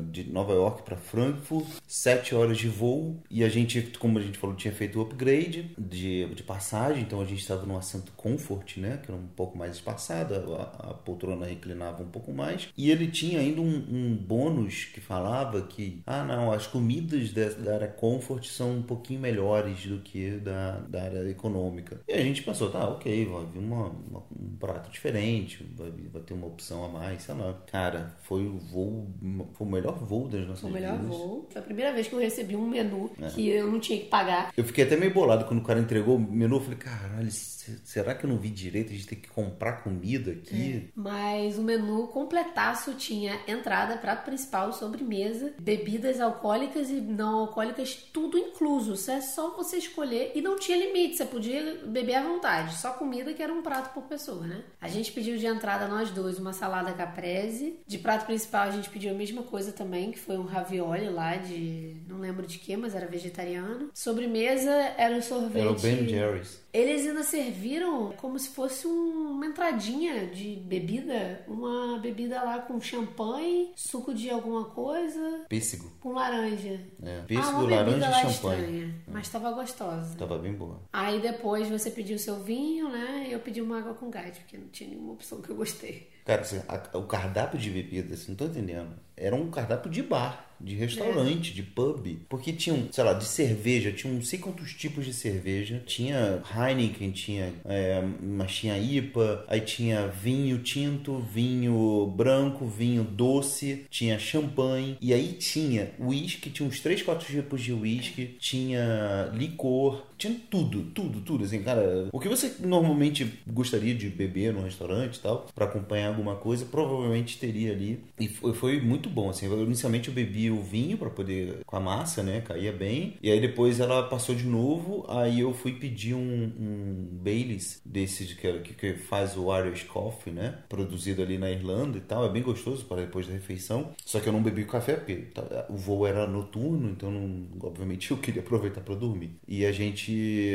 de 0.10 0.32
Nova 0.32 0.54
York 0.54 0.84
para 0.84 0.96
Frankfurt, 0.96 1.66
sete 1.88 2.34
horas 2.34 2.58
de 2.58 2.70
voo. 2.70 3.22
E 3.30 3.44
a 3.44 3.50
gente, 3.50 3.82
como 4.00 4.18
a 4.18 4.22
gente 4.22 4.38
falou, 4.38 4.56
tinha 4.56 4.74
feito 4.74 5.00
o 5.00 5.02
upgrade 5.02 5.76
de, 5.78 6.26
de 6.34 6.44
passagem, 6.44 7.04
então 7.04 7.22
a 7.22 7.26
gente 7.26 7.42
estava 7.42 7.66
no 7.66 7.78
assento 7.78 8.12
comfort, 8.14 8.78
né, 8.78 9.00
que 9.04 9.12
era 9.12 9.20
um 9.20 9.28
pouco 9.28 9.58
mais 9.58 9.74
espaçado, 9.74 10.36
a, 10.56 10.92
a 10.92 10.94
poltrona 10.94 11.46
reclinava 11.46 12.04
um 12.04 12.08
pouco 12.10 12.32
mais. 12.32 12.70
E 12.78 12.92
ele 12.92 13.08
tinha 13.08 13.40
ainda 13.40 13.62
um, 13.62 13.76
um, 13.90 14.16
bônus 14.16 14.86
que 14.86 15.02
falava 15.02 15.62
que, 15.64 16.02
ah 16.06 16.24
não, 16.24 16.52
as 16.52 16.68
comidas 16.68 17.32
da, 17.32 17.50
da, 17.50 17.74
área 17.76 17.88
comfort 17.88 18.46
são 18.46 18.78
um 18.78 18.82
pouquinho 18.84 19.20
melhores 19.20 19.86
do 19.86 20.00
que 20.00 20.32
da, 20.38 20.80
da 20.80 21.04
área 21.04 21.30
econômica. 21.30 22.00
E 22.08 22.14
a 22.14 22.22
gente 22.22 22.44
pensou, 22.44 22.70
tá, 22.70 22.88
ok, 22.88 23.26
vai 23.26 23.46
vir 23.46 23.60
uma, 23.60 23.88
uma, 23.88 24.24
um 24.40 24.56
prato 24.60 24.90
diferente, 24.92 25.66
vai, 25.76 25.92
vai 26.12 26.22
ter 26.22 26.34
uma 26.34 26.48
opção 26.48 26.86
a 26.86 26.90
mais, 26.90 27.17
lá. 27.34 27.56
Cara, 27.72 28.16
foi 28.24 28.46
o 28.46 28.58
voo 28.58 29.08
foi 29.54 29.68
o 29.68 29.70
melhor 29.70 29.98
voo 30.00 30.28
das 30.28 30.48
nossas 30.48 30.64
vidas. 30.64 30.72
O 30.72 30.74
melhor 30.74 30.98
vidas. 30.98 31.18
voo. 31.18 31.48
Foi 31.50 31.62
a 31.62 31.66
primeira 31.66 31.94
vez 31.94 32.08
que 32.08 32.14
eu 32.14 32.20
recebi 32.20 32.56
um 32.56 32.68
menu 32.68 33.12
é. 33.22 33.28
que 33.28 33.50
eu 33.50 33.72
não 33.72 33.80
tinha 33.80 34.00
que 34.00 34.06
pagar. 34.06 34.52
Eu 34.56 34.64
fiquei 34.64 34.84
até 34.84 34.96
meio 34.96 35.14
bolado 35.14 35.46
quando 35.46 35.60
o 35.60 35.64
cara 35.64 35.80
entregou 35.80 36.18
o 36.18 36.20
menu. 36.20 36.58
Eu 36.58 36.62
falei, 36.62 36.78
caralho, 36.78 37.30
será 37.32 38.16
que 38.16 38.26
eu 38.26 38.30
não 38.30 38.38
vi 38.38 38.50
direito? 38.50 38.92
A 38.92 38.96
gente 38.96 39.08
tem 39.08 39.20
que 39.20 39.30
comprar 39.30 39.84
comida 39.84 40.32
aqui. 40.32 40.88
É. 40.88 40.92
Mas 40.96 41.58
o 41.58 41.62
menu 41.62 42.08
completaço 42.08 42.94
tinha 42.94 43.40
entrada, 43.48 43.98
prato 43.98 44.26
principal, 44.26 44.72
sobremesa, 44.74 45.54
bebidas 45.60 46.20
alcoólicas 46.20 46.90
e 46.90 47.02
não 47.02 47.40
alcoólicas, 47.40 47.96
tudo 48.14 48.38
incluso. 48.38 48.94
Isso 48.94 49.12
é 49.12 49.22
só 49.22 49.56
você 49.56 49.78
escolher 49.78 50.32
e 50.36 50.42
não 50.42 50.58
tinha 50.58 50.78
limite. 50.78 51.18
Você 51.18 51.26
podia 51.26 51.82
beber 51.86 52.16
à 52.16 52.24
vontade. 52.24 52.76
Só 52.76 52.94
comida 52.94 53.34
que 53.34 53.44
era 53.44 53.54
um 53.54 53.62
prato 53.62 53.94
por 53.94 54.04
pessoa, 54.04 54.46
né? 54.46 54.64
A 54.80 54.88
gente 54.88 55.12
pediu 55.12 55.38
de 55.38 55.46
entrada 55.46 55.88
nós 55.88 56.12
dois 56.12 56.40
uma 56.40 56.54
salada 56.54 56.92
caprese. 57.08 57.80
De 57.88 57.98
prato 57.98 58.26
principal 58.26 58.68
a 58.68 58.72
gente 58.72 58.90
pediu 58.90 59.12
a 59.12 59.14
mesma 59.14 59.44
coisa 59.44 59.72
também, 59.72 60.12
que 60.12 60.20
foi 60.20 60.38
um 60.38 60.44
ravioli 60.44 61.10
lá 61.10 61.36
de. 61.36 61.96
não 62.08 62.20
lembro 62.20 62.46
de 62.46 62.60
que, 62.60 62.76
mas 62.76 62.96
era 62.96 63.08
vegetariano. 63.08 63.90
Sobremesa 63.94 64.72
era 64.98 65.16
um 65.16 65.22
sorvete. 65.22 65.62
Era 65.62 65.72
o 65.72 65.80
Ben 65.80 66.08
Jerry's. 66.08 66.62
Eles 66.78 67.08
ainda 67.08 67.24
serviram 67.24 68.14
como 68.18 68.38
se 68.38 68.50
fosse 68.50 68.86
um, 68.86 69.32
uma 69.32 69.48
entradinha 69.48 70.28
de 70.28 70.58
bebida. 70.58 71.44
Uma 71.48 71.98
bebida 71.98 72.44
lá 72.44 72.60
com 72.60 72.80
champanhe, 72.80 73.72
suco 73.76 74.14
de 74.14 74.30
alguma 74.30 74.66
coisa. 74.66 75.46
Pêssego. 75.50 75.92
Com 76.00 76.14
laranja. 76.14 76.80
É. 77.02 77.22
Pêssego, 77.22 77.66
ah, 77.66 77.70
laranja 77.70 77.98
e 77.98 78.14
champanhe. 78.14 78.62
Estranha, 78.62 78.96
é. 79.08 79.12
Mas 79.12 79.28
tava 79.28 79.52
gostosa. 79.54 80.16
Tava 80.20 80.38
bem 80.38 80.54
boa. 80.54 80.80
Aí 80.94 81.20
depois 81.20 81.68
você 81.68 81.90
pediu 81.90 82.20
seu 82.20 82.44
vinho, 82.44 82.90
né? 82.90 83.26
E 83.28 83.34
eu 83.34 83.40
pedi 83.40 83.60
uma 83.60 83.80
água 83.80 83.96
com 83.96 84.12
gás, 84.12 84.38
porque 84.38 84.56
não 84.56 84.68
tinha 84.68 84.92
nenhuma 84.92 85.14
opção 85.14 85.42
que 85.42 85.50
eu 85.50 85.56
gostei. 85.56 86.12
Cara, 86.26 86.42
assim, 86.42 86.62
a, 86.68 86.98
o 86.98 87.08
cardápio 87.08 87.58
de 87.58 87.72
bebidas, 87.72 88.28
não 88.28 88.36
tô 88.36 88.46
entendendo. 88.46 88.94
Era 89.16 89.36
um 89.36 89.50
cardápio 89.50 89.90
de 89.90 90.04
bar. 90.04 90.47
De 90.60 90.76
restaurante, 90.76 91.52
é. 91.52 91.54
de 91.54 91.64
pub. 91.64 92.20
Porque 92.30 92.54
tinham, 92.54 92.88
sei 92.92 93.04
lá, 93.04 93.14
de 93.14 93.26
cerveja, 93.26 93.92
tinha 93.92 94.12
não 94.12 94.22
sei 94.22 94.40
quantos 94.40 94.74
tipos 94.74 95.06
de 95.06 95.14
cerveja. 95.14 95.84
Tinha 95.86 96.42
Heineken, 96.56 97.12
tinha, 97.12 97.54
é, 97.66 98.04
mas 98.22 98.56
tinha 98.56 98.78
IPA, 98.78 99.46
aí 99.48 99.62
tinha 99.62 100.08
vinho 100.08 100.60
tinto, 100.60 101.20
vinho 101.20 102.08
branco, 102.16 102.66
vinho 102.66 103.04
doce, 103.04 103.86
tinha 103.90 104.18
champanhe. 104.20 104.98
E 105.02 105.14
aí 105.14 105.34
tinha 105.34 105.92
uísque, 106.00 106.50
tinha 106.50 106.68
uns 106.68 106.80
3, 106.80 107.02
4 107.04 107.28
tipos 107.28 107.62
de 107.62 107.74
uísque, 107.74 108.38
tinha 108.40 109.32
licor, 109.34 110.07
tinha 110.18 110.36
tudo, 110.50 110.84
tudo, 110.94 111.22
tudo. 111.22 111.44
Assim, 111.44 111.62
cara, 111.62 112.10
o 112.12 112.20
que 112.20 112.28
você 112.28 112.56
normalmente 112.60 113.40
gostaria 113.48 113.94
de 113.94 114.10
beber 114.10 114.54
num 114.54 114.64
restaurante 114.64 115.18
e 115.18 115.20
tal, 115.20 115.48
para 115.54 115.66
acompanhar 115.66 116.10
alguma 116.10 116.36
coisa, 116.36 116.66
provavelmente 116.66 117.38
teria 117.38 117.72
ali. 117.72 118.04
E 118.20 118.28
foi, 118.28 118.54
foi 118.54 118.82
muito 118.82 119.10
bom, 119.10 119.30
assim. 119.30 119.46
Eu, 119.46 119.64
inicialmente 119.64 120.10
eu 120.10 120.14
bebi 120.14 120.50
o 120.50 120.62
vinho 120.62 120.98
para 120.98 121.10
poder, 121.10 121.60
com 121.66 121.76
a 121.76 121.80
massa, 121.80 122.24
né? 122.24 122.42
Caía 122.42 122.72
bem. 122.72 123.18
E 123.22 123.32
aí 123.32 123.40
depois 123.40 123.80
ela 123.80 124.04
passou 124.04 124.36
de 124.36 124.46
novo, 124.46 125.06
aí 125.08 125.40
eu 125.40 125.54
fui 125.54 125.74
pedir 125.74 126.16
um, 126.16 126.52
um 126.60 127.08
Baileys 127.12 127.82
desses 127.86 128.34
que, 128.34 128.74
que 128.74 128.94
faz 128.94 129.38
o 129.38 129.56
Irish 129.56 129.84
Coffee, 129.84 130.34
né? 130.34 130.60
Produzido 130.68 131.22
ali 131.22 131.38
na 131.38 131.52
Irlanda 131.52 131.98
e 131.98 132.02
tal. 132.02 132.26
É 132.26 132.30
bem 132.30 132.42
gostoso 132.42 132.86
para 132.86 133.02
depois 133.02 133.28
da 133.28 133.34
refeição. 133.34 133.92
Só 134.04 134.20
que 134.20 134.28
eu 134.28 134.34
não 134.34 134.42
bebi 134.42 134.66
café 134.66 134.96
porque 134.96 135.16
tá, 135.34 135.66
o 135.70 135.76
voo 135.76 136.08
era 136.08 136.26
noturno, 136.28 136.90
então 136.90 137.12
não, 137.12 137.48
obviamente 137.62 138.10
eu 138.12 138.18
queria 138.18 138.42
aproveitar 138.42 138.82
para 138.82 138.96
dormir. 138.96 139.32
E 139.48 139.66
a 139.66 139.72
gente 139.72 140.07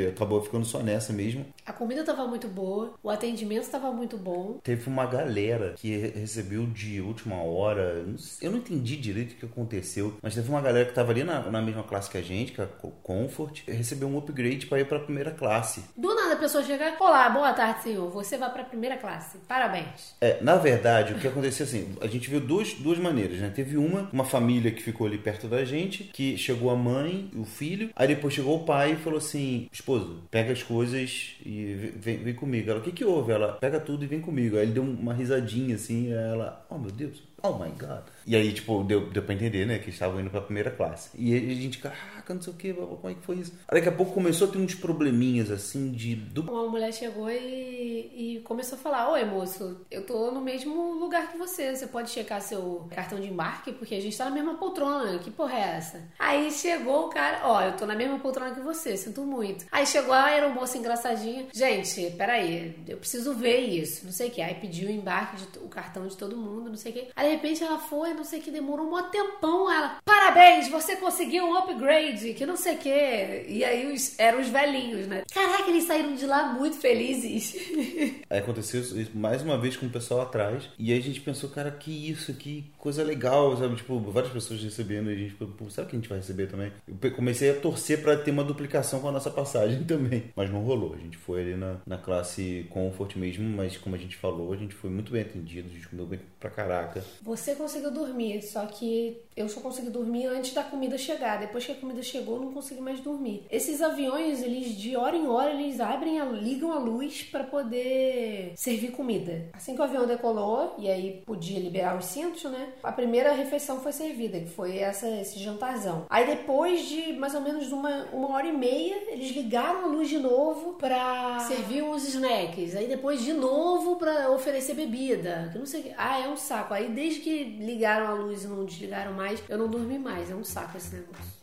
acabou 0.08 0.42
ficando 0.42 0.64
só 0.64 0.80
nessa 0.80 1.12
mesmo. 1.12 1.44
A 1.64 1.72
comida 1.72 2.04
tava 2.04 2.26
muito 2.26 2.48
boa, 2.48 2.94
o 3.02 3.10
atendimento 3.10 3.70
tava 3.70 3.92
muito 3.92 4.16
bom. 4.16 4.58
Teve 4.62 4.88
uma 4.88 5.06
galera 5.06 5.74
que 5.76 5.96
recebeu 5.96 6.66
de 6.66 7.00
última 7.00 7.42
hora, 7.42 8.04
eu 8.40 8.50
não 8.50 8.58
entendi 8.58 8.96
direito 8.96 9.32
o 9.32 9.36
que 9.36 9.46
aconteceu, 9.46 10.14
mas 10.22 10.34
teve 10.34 10.48
uma 10.48 10.60
galera 10.60 10.86
que 10.86 10.94
tava 10.94 11.12
ali 11.12 11.24
na, 11.24 11.50
na 11.50 11.62
mesma 11.62 11.82
classe 11.82 12.10
que 12.10 12.18
a 12.18 12.22
gente, 12.22 12.52
que 12.52 12.60
é 12.60 12.64
a 12.64 12.66
Comfort, 12.66 13.62
recebeu 13.66 14.08
um 14.08 14.18
upgrade 14.18 14.66
para 14.66 14.80
ir 14.80 14.86
para 14.86 14.98
a 14.98 15.02
primeira 15.02 15.30
classe. 15.30 15.84
Do 15.96 16.14
pessoa 16.42 16.64
chega, 16.64 16.96
olá, 16.98 17.31
boa 17.31 17.52
tarde, 17.52 17.85
senhor, 17.85 18.11
você 18.11 18.37
vai 18.37 18.50
para 18.50 18.62
a 18.62 18.64
primeira 18.64 18.96
classe, 18.96 19.38
parabéns. 19.46 20.16
É, 20.20 20.42
na 20.42 20.57
verdade, 20.57 21.12
o 21.12 21.18
que 21.20 21.28
aconteceu 21.28 21.64
assim, 21.64 21.96
a 22.00 22.09
gente 22.09 22.28
viu 22.28 22.40
duas, 22.40 22.74
duas 22.74 22.98
maneiras, 22.98 23.38
né? 23.38 23.52
Teve 23.55 23.76
uma, 23.76 24.11
uma 24.12 24.24
família 24.24 24.72
que 24.72 24.83
ficou 24.83 25.07
ali 25.07 25.18
perto 25.18 25.46
da 25.46 25.64
gente, 25.64 26.02
que 26.02 26.37
chegou 26.37 26.70
a 26.70 26.74
mãe, 26.74 27.31
o 27.37 27.44
filho, 27.44 27.90
aí 27.94 28.09
depois 28.09 28.35
chegou 28.35 28.57
o 28.57 28.64
pai 28.64 28.94
e 28.94 28.96
falou 28.96 29.18
assim, 29.18 29.68
esposo, 29.70 30.24
pega 30.33 30.52
as 30.52 30.64
coisas 30.64 31.37
e 31.46 31.92
vem, 31.94 32.16
vem 32.16 32.35
comigo. 32.35 32.68
Ela, 32.68 32.81
o 32.81 32.83
que 32.83 32.90
que 32.90 33.05
houve? 33.05 33.31
Ela, 33.31 33.52
pega 33.52 33.78
tudo 33.78 34.02
e 34.02 34.09
vem 34.09 34.20
comigo. 34.20 34.57
Aí 34.57 34.64
ele 34.64 34.72
deu 34.72 34.83
uma 34.83 35.14
risadinha 35.14 35.76
assim, 35.76 36.12
ela, 36.12 36.66
oh 36.68 36.76
meu 36.76 36.90
Deus, 36.90 37.22
oh 37.42 37.52
my 37.52 37.70
god. 37.70 38.02
E 38.26 38.37
aí, 38.37 38.52
tipo, 38.52 38.85
deu, 38.85 39.11
deu 39.11 39.22
pra 39.22 39.35
entender, 39.35 39.66
né, 39.66 39.78
que 39.78 39.90
estavam 39.90 40.20
indo 40.20 40.31
pra 40.31 40.40
primeira 40.40 40.70
classe. 40.70 41.11
E 41.14 41.35
a 41.35 41.55
gente, 41.55 41.78
caraca, 41.78 42.35
não 42.35 42.40
sei 42.40 42.52
o 42.52 42.57
que, 42.57 42.72
como 42.72 43.09
é 43.09 43.14
que 43.14 43.22
foi 43.22 43.37
isso? 43.37 43.52
Aí 43.68 43.78
daqui 43.78 43.88
a 43.88 43.92
pouco 43.92 44.12
começou 44.12 44.48
a 44.48 44.50
ter 44.50 44.59
uns 44.59 44.74
probleminhas, 44.74 45.50
assim, 45.50 45.90
de... 45.90 46.14
Do... 46.14 46.42
Uma 46.42 46.68
mulher 46.68 46.92
chegou 46.92 47.31
e, 47.31 48.37
e 48.37 48.40
começou 48.44 48.78
a 48.78 48.81
falar, 48.81 49.11
oi, 49.11 49.24
moço, 49.24 49.81
eu 49.90 50.07
tô 50.07 50.31
no 50.31 50.40
mesmo 50.40 50.94
lugar 50.94 51.33
que 51.33 51.38
você, 51.38 51.74
você 51.74 51.87
pode 51.87 52.11
checar 52.11 52.40
seu 52.40 52.87
cartão 52.90 53.18
de 53.18 53.28
embarque, 53.28 53.72
porque 53.72 53.94
a 53.94 54.00
gente 54.00 54.16
tá 54.16 54.26
na 54.26 54.31
mesma 54.31 54.55
poltrona, 54.55 55.18
que 55.18 55.31
porra 55.31 55.55
é 55.55 55.76
essa? 55.76 56.00
Aí 56.18 56.50
chegou 56.50 57.07
o 57.07 57.09
cara, 57.09 57.40
ó, 57.44 57.62
eu 57.62 57.72
tô 57.76 57.87
na 57.87 57.96
mesma 57.96 58.18
poltrona 58.18 58.55
que 58.55 58.61
você, 58.61 58.96
sinto 58.96 59.22
muito. 59.22 59.64
Aí 59.72 59.87
chegou 59.87 60.14
a 60.14 60.24
aeromoça 60.26 60.78
engraçadinha, 60.78 61.46
gente, 61.52 62.11
peraí, 62.12 62.76
eu 62.87 62.98
preciso 62.98 63.35
ver 63.35 63.61
isso, 63.61 64.05
não 64.05 64.12
sei 64.12 64.28
o 64.28 64.31
que. 64.31 64.40
Aí 64.40 64.55
pediu 64.55 64.88
o 64.88 64.92
embarque, 64.92 65.37
de, 65.37 65.59
o 65.59 65.68
cartão 65.68 66.07
de 66.07 66.16
todo 66.16 66.37
mundo, 66.37 66.70
não 66.70 66.76
sei 66.76 66.92
o 66.92 66.94
que. 66.94 67.09
Aí 67.16 67.32
repente 67.33 67.62
ela 67.62 67.79
foi, 67.79 68.14
não 68.14 68.25
sei 68.25 68.40
o 68.40 68.42
que, 68.42 68.51
demorou 68.51 68.87
um 68.87 69.03
tempão. 69.11 69.71
Ela, 69.71 69.99
parabéns, 70.05 70.68
você 70.68 70.97
conseguiu 70.97 71.45
um 71.45 71.57
upgrade, 71.57 72.35
que 72.35 72.47
não 72.47 72.57
sei 72.57 72.75
o 72.75 72.79
que. 72.79 73.45
E 73.49 73.64
aí 73.64 73.92
os, 73.92 74.18
eram 74.18 74.40
os 74.40 74.49
velhinhos, 74.49 75.07
né? 75.07 75.23
Caraca, 75.33 75.68
eles 75.68 75.85
saíram 75.85 76.14
de 76.14 76.27
lá 76.27 76.53
muito 76.53 76.77
felizes. 76.77 77.55
Aí 78.29 78.38
aconteceu 78.38 78.81
isso 78.81 79.11
mais 79.14 79.42
uma 79.42 79.59
vez 79.59 79.77
com 79.77 79.87
o 79.87 79.90
pessoal 79.90 80.23
atrás. 80.23 80.68
E 80.79 80.92
aí 80.92 80.99
a 80.99 81.03
gente 81.03 81.21
pensou, 81.21 81.51
cara, 81.51 81.71
que 81.71 82.11
isso, 82.11 82.33
que 82.35 82.71
coisa 82.79 83.03
legal, 83.03 83.57
sabe? 83.57 83.77
Tipo, 83.77 83.99
várias 84.01 84.33
pessoas 84.33 84.62
recebendo 84.62 85.11
e 85.11 85.14
a 85.14 85.16
gente 85.16 85.31
ficou, 85.31 85.49
o 85.49 85.66
que 85.68 85.81
a 85.81 85.85
gente 85.85 86.09
vai 86.09 86.18
receber 86.18 86.47
também? 86.47 86.73
Eu 86.88 87.12
comecei 87.12 87.51
a 87.51 87.55
torcer 87.55 88.03
para 88.03 88.16
ter 88.16 88.31
uma 88.31 88.45
duplicação 88.45 89.01
com 89.01 89.09
a 89.09 89.12
nossa 89.12 89.31
passagem 89.31 89.85
também. 89.85 90.25
Mas 90.35 90.51
não 90.51 90.61
rolou. 90.61 90.95
A 90.95 90.99
gente 90.99 91.16
foi 91.16 91.42
ali 91.42 91.55
na, 91.55 91.77
na 91.87 91.99
classe 91.99 92.66
Comfort 92.71 93.16
mesmo, 93.16 93.49
mas 93.49 93.77
como 93.77 93.95
a 93.95 93.99
gente 93.99 94.16
falou, 94.16 94.53
a 94.53 94.57
gente 94.57 94.75
foi 94.75 94.90
muito 94.90 95.12
bem 95.12 95.23
atendido, 95.23 95.68
a 95.68 95.73
gente 95.73 95.88
comeu 95.88 96.07
bem 96.07 96.21
pra 96.40 96.51
caraca. 96.51 97.05
Você 97.22 97.54
conseguiu 97.54 97.92
dormir, 97.92 98.42
só 98.42 98.66
que 98.66 99.22
eu 99.37 99.49
só 99.49 99.61
consegui 99.61 99.90
dormir 99.90 100.27
antes 100.27 100.53
da 100.53 100.62
comida 100.62 100.99
chegar. 100.99 101.38
Depois 101.38 101.64
que 101.64 101.73
a 101.73 101.77
comida 101.77 102.03
chegou, 102.03 102.37
eu 102.37 102.42
não 102.42 102.53
consegui 102.53 102.81
mais 102.81 103.01
dormir. 103.01 103.47
Esses 103.51 103.81
aviões, 103.83 104.42
eles 104.42 104.77
de 104.77 104.97
hora 104.97 105.16
em 105.16 105.27
hora, 105.27 105.53
eles 105.53 105.81
abrem, 105.81 106.21
a, 106.21 106.25
ligam 106.25 106.73
a 106.73 106.79
luz 106.79 107.23
para 107.23 107.45
poder 107.45 108.53
servir 108.57 108.92
comida. 108.92 109.49
Assim 109.53 109.75
que 109.75 109.81
o 109.81 109.85
avião 109.85 110.07
decolou, 110.07 110.75
e 110.79 110.90
aí 110.90 111.23
podia 111.25 111.59
liberar 111.59 111.97
os 111.97 112.07
cintos, 112.07 112.45
né? 112.45 112.73
A 112.83 112.92
primeira 112.92 113.33
refeição 113.33 113.81
foi 113.81 113.92
servida, 113.92 114.40
que 114.40 114.51
foi 114.51 114.79
essa, 114.79 115.09
esse 115.09 115.38
jantarzão. 115.38 116.07
Aí 116.09 116.27
depois 116.27 116.87
de 116.87 117.12
mais 117.14 117.35
ou 117.35 117.40
menos 117.40 117.73
uma, 117.73 118.07
uma 118.12 118.33
hora 118.33 118.47
e 118.47 118.53
meia, 118.53 119.12
eles 119.12 119.31
ligaram 119.31 119.85
a 119.85 119.87
luz 119.87 120.09
de 120.09 120.18
novo 120.18 120.75
para 120.75 121.40
servir 121.40 121.83
os 121.83 122.07
snacks. 122.09 122.77
Aí 122.77 122.87
depois 122.87 123.23
de 123.23 123.33
novo 123.33 123.97
para 123.97 124.31
oferecer 124.31 124.75
bebida. 124.75 125.51
Que 125.53 125.59
não 125.59 125.66
sei. 125.66 125.92
Ah, 125.97 126.21
é 126.21 126.29
um 126.29 126.37
saco. 126.37 126.75
Aí 126.75 126.88
desde 126.88 127.21
que 127.21 127.45
ligaram 127.45 128.07
a 128.07 128.14
luz 128.14 128.45
e 128.45 128.49
não 128.49 128.64
desligaram 128.64 129.12
mais, 129.12 129.21
eu 129.48 129.58
não 129.58 129.68
dormi 129.68 129.98
mais. 129.98 130.30
É 130.30 130.35
um 130.35 130.44
saco 130.44 130.76
esse 130.76 130.94
negócio. 130.94 131.41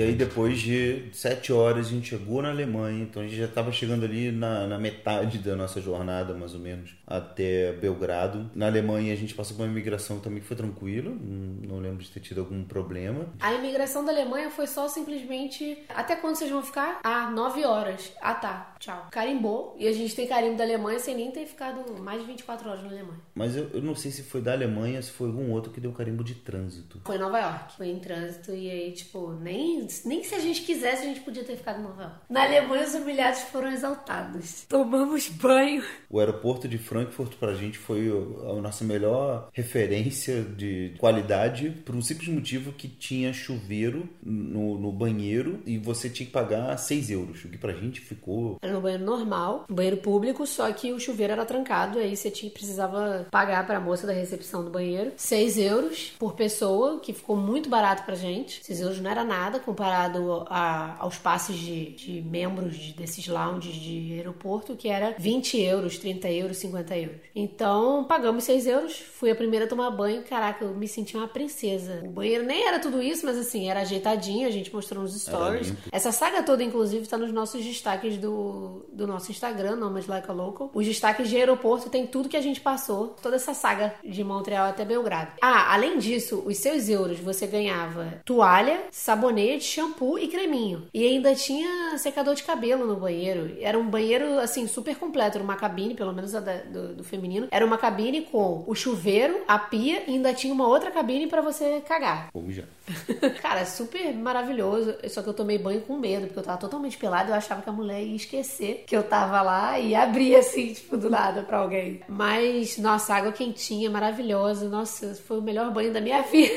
E 0.00 0.02
aí, 0.02 0.14
depois 0.14 0.58
de 0.58 1.10
sete 1.12 1.52
horas, 1.52 1.88
a 1.88 1.90
gente 1.90 2.08
chegou 2.08 2.40
na 2.40 2.48
Alemanha. 2.48 3.02
Então, 3.02 3.20
a 3.20 3.26
gente 3.26 3.36
já 3.36 3.44
estava 3.44 3.70
chegando 3.70 4.02
ali 4.02 4.32
na, 4.32 4.66
na, 4.66 4.78
metade 4.78 5.36
da 5.36 5.54
nossa 5.54 5.78
jornada, 5.78 6.32
mais 6.32 6.54
ou 6.54 6.58
menos, 6.58 6.94
até 7.06 7.72
Belgrado. 7.72 8.50
Na 8.54 8.64
Alemanha, 8.66 9.12
a 9.12 9.16
gente 9.16 9.34
passou 9.34 9.58
por 9.58 9.64
uma 9.64 9.70
imigração 9.70 10.18
também 10.18 10.40
que 10.40 10.46
foi 10.46 10.56
tranquila. 10.56 11.14
Não 11.20 11.80
lembro 11.80 12.02
de 12.02 12.10
ter 12.10 12.20
tido 12.20 12.40
algum 12.40 12.64
problema. 12.64 13.26
A 13.40 13.52
imigração 13.52 14.02
da 14.02 14.10
Alemanha 14.10 14.48
foi 14.48 14.66
só 14.66 14.88
simplesmente... 14.88 15.76
Até 15.90 16.16
quando 16.16 16.36
vocês 16.36 16.50
vão 16.50 16.62
ficar? 16.62 17.00
Ah, 17.04 17.30
nove 17.30 17.62
horas. 17.66 18.10
Ah, 18.22 18.32
tá. 18.32 18.76
Tchau. 18.78 19.08
Carimbou. 19.10 19.76
E 19.78 19.86
a 19.86 19.92
gente 19.92 20.16
tem 20.16 20.26
carimbo 20.26 20.56
da 20.56 20.64
Alemanha 20.64 20.98
sem 20.98 21.14
nem 21.14 21.30
ter 21.30 21.44
ficado 21.44 22.00
mais 22.02 22.22
de 22.22 22.26
24 22.26 22.70
horas 22.70 22.82
na 22.82 22.88
Alemanha. 22.88 23.20
Mas 23.34 23.54
eu, 23.54 23.68
eu 23.74 23.82
não 23.82 23.94
sei 23.94 24.10
se 24.10 24.22
foi 24.22 24.40
da 24.40 24.52
Alemanha, 24.52 25.02
se 25.02 25.10
foi 25.10 25.26
algum 25.26 25.52
outro 25.52 25.70
que 25.70 25.78
deu 25.78 25.92
carimbo 25.92 26.24
de 26.24 26.36
trânsito. 26.36 27.02
Foi 27.04 27.16
em 27.16 27.18
Nova 27.18 27.38
York. 27.38 27.76
Foi 27.76 27.88
em 27.88 27.98
trânsito 27.98 28.52
e 28.52 28.70
aí, 28.70 28.92
tipo, 28.92 29.32
nem 29.32 29.89
nem 30.04 30.22
se 30.24 30.34
a 30.34 30.38
gente 30.38 30.62
quisesse, 30.62 31.02
a 31.02 31.06
gente 31.06 31.20
podia 31.20 31.44
ter 31.44 31.56
ficado 31.56 31.82
Nova 31.82 32.02
York. 32.02 32.16
Na 32.28 32.44
Alemanha, 32.44 32.84
os 32.84 32.94
humilhados 32.94 33.40
foram 33.42 33.70
exaltados. 33.70 34.64
Tomamos 34.68 35.28
banho. 35.28 35.82
O 36.08 36.18
aeroporto 36.18 36.68
de 36.68 36.78
Frankfurt 36.78 37.34
pra 37.36 37.54
gente 37.54 37.78
foi 37.78 38.08
a 38.08 38.60
nossa 38.60 38.84
melhor 38.84 39.48
referência 39.52 40.42
de 40.42 40.94
qualidade 40.98 41.70
por 41.84 41.94
um 41.94 42.02
simples 42.02 42.28
motivo 42.28 42.72
que 42.72 42.88
tinha 42.88 43.32
chuveiro 43.32 44.08
no, 44.22 44.78
no 44.78 44.92
banheiro 44.92 45.60
e 45.66 45.78
você 45.78 46.08
tinha 46.08 46.26
que 46.26 46.32
pagar 46.32 46.76
6 46.76 47.10
euros, 47.10 47.44
o 47.44 47.48
que 47.48 47.58
pra 47.58 47.72
gente 47.72 48.00
ficou... 48.00 48.58
Era 48.62 48.72
no 48.72 48.80
banheiro 48.80 49.04
normal, 49.04 49.64
banheiro 49.68 49.98
público, 49.98 50.46
só 50.46 50.70
que 50.72 50.92
o 50.92 51.00
chuveiro 51.00 51.32
era 51.32 51.44
trancado, 51.44 51.98
aí 51.98 52.16
você 52.16 52.30
tinha, 52.30 52.50
precisava 52.50 53.26
pagar 53.30 53.66
pra 53.66 53.80
moça 53.80 54.06
da 54.06 54.12
recepção 54.12 54.64
do 54.64 54.70
banheiro 54.70 55.12
6 55.16 55.58
euros 55.58 56.12
por 56.18 56.34
pessoa, 56.34 57.00
que 57.00 57.12
ficou 57.12 57.36
muito 57.36 57.68
barato 57.68 58.04
pra 58.04 58.14
gente. 58.14 58.64
6 58.64 58.80
euros 58.80 59.00
não 59.00 59.10
era 59.10 59.24
nada 59.24 59.60
comparado 59.80 60.44
a, 60.50 60.96
aos 60.98 61.16
passes 61.16 61.56
de, 61.56 61.90
de 61.92 62.20
membros 62.20 62.76
de, 62.76 62.92
desses 62.92 63.26
lounges 63.26 63.74
de 63.74 64.12
aeroporto, 64.12 64.76
que 64.76 64.88
era 64.88 65.14
20 65.18 65.58
euros, 65.58 65.98
30 65.98 66.30
euros, 66.30 66.58
50 66.58 66.98
euros. 66.98 67.16
Então, 67.34 68.04
pagamos 68.04 68.44
6 68.44 68.66
euros, 68.66 68.98
fui 68.98 69.30
a 69.30 69.34
primeira 69.34 69.64
a 69.64 69.68
tomar 69.68 69.90
banho, 69.90 70.22
caraca, 70.24 70.66
eu 70.66 70.74
me 70.74 70.86
senti 70.86 71.16
uma 71.16 71.26
princesa. 71.26 72.02
O 72.04 72.10
banheiro 72.10 72.44
nem 72.44 72.66
era 72.66 72.78
tudo 72.78 73.02
isso, 73.02 73.24
mas 73.24 73.38
assim, 73.38 73.70
era 73.70 73.80
ajeitadinho, 73.80 74.46
a 74.46 74.50
gente 74.50 74.72
mostrou 74.72 75.02
nos 75.02 75.18
stories. 75.18 75.72
Essa 75.90 76.12
saga 76.12 76.42
toda, 76.42 76.62
inclusive, 76.62 77.06
tá 77.06 77.16
nos 77.16 77.32
nossos 77.32 77.64
destaques 77.64 78.18
do, 78.18 78.84
do 78.92 79.06
nosso 79.06 79.30
Instagram, 79.30 79.76
Nomad 79.76 80.06
Like 80.06 80.30
a 80.30 80.34
Local. 80.34 80.70
Os 80.74 80.86
destaques 80.86 81.30
de 81.30 81.36
aeroporto 81.36 81.88
tem 81.88 82.06
tudo 82.06 82.28
que 82.28 82.36
a 82.36 82.42
gente 82.42 82.60
passou, 82.60 83.16
toda 83.22 83.36
essa 83.36 83.54
saga 83.54 83.94
de 84.04 84.22
Montreal 84.22 84.66
até 84.66 84.84
Belgrado. 84.84 85.32
Ah, 85.40 85.72
além 85.72 85.98
disso, 85.98 86.42
os 86.44 86.58
seus 86.58 86.88
euros 86.90 87.18
você 87.18 87.46
ganhava 87.46 88.20
toalha, 88.26 88.82
sabonete, 88.90 89.59
shampoo 89.64 90.18
e 90.18 90.28
creminho. 90.28 90.88
E 90.92 91.06
ainda 91.06 91.34
tinha 91.34 91.96
secador 91.98 92.34
de 92.34 92.42
cabelo 92.42 92.86
no 92.86 92.96
banheiro. 92.96 93.56
Era 93.60 93.78
um 93.78 93.88
banheiro, 93.88 94.38
assim, 94.38 94.66
super 94.66 94.96
completo. 94.96 95.36
Era 95.36 95.44
uma 95.44 95.56
cabine, 95.56 95.94
pelo 95.94 96.12
menos 96.12 96.34
a 96.34 96.40
da, 96.40 96.56
do, 96.58 96.94
do, 96.96 97.04
feminino. 97.04 97.48
Era 97.50 97.64
uma 97.64 97.78
cabine 97.78 98.22
com 98.22 98.64
o 98.66 98.74
chuveiro, 98.74 99.42
a 99.46 99.58
pia 99.58 100.04
e 100.06 100.12
ainda 100.12 100.32
tinha 100.32 100.52
uma 100.52 100.66
outra 100.66 100.90
cabine 100.90 101.26
para 101.26 101.42
você 101.42 101.80
cagar. 101.80 102.30
Como 102.32 102.50
já. 102.52 102.64
Cara, 103.40 103.64
super 103.64 104.14
maravilhoso. 104.14 104.94
Só 105.08 105.22
que 105.22 105.28
eu 105.28 105.34
tomei 105.34 105.58
banho 105.58 105.80
com 105.82 105.98
medo, 105.98 106.26
porque 106.26 106.38
eu 106.38 106.42
tava 106.42 106.58
totalmente 106.58 106.96
pelado. 106.96 107.30
Eu 107.30 107.34
achava 107.34 107.62
que 107.62 107.68
a 107.68 107.72
mulher 107.72 108.02
ia 108.02 108.16
esquecer 108.16 108.84
que 108.86 108.96
eu 108.96 109.02
tava 109.02 109.42
lá 109.42 109.78
e 109.78 109.94
abrir 109.94 110.36
assim, 110.36 110.72
tipo, 110.72 110.96
do 110.96 111.10
nada 111.10 111.42
pra 111.42 111.58
alguém. 111.58 112.00
Mas, 112.08 112.78
nossa, 112.78 113.14
água 113.14 113.32
quentinha, 113.32 113.90
maravilhosa. 113.90 114.68
Nossa, 114.68 115.14
foi 115.14 115.38
o 115.38 115.42
melhor 115.42 115.72
banho 115.72 115.92
da 115.92 116.00
minha 116.00 116.22
vida. 116.30 116.54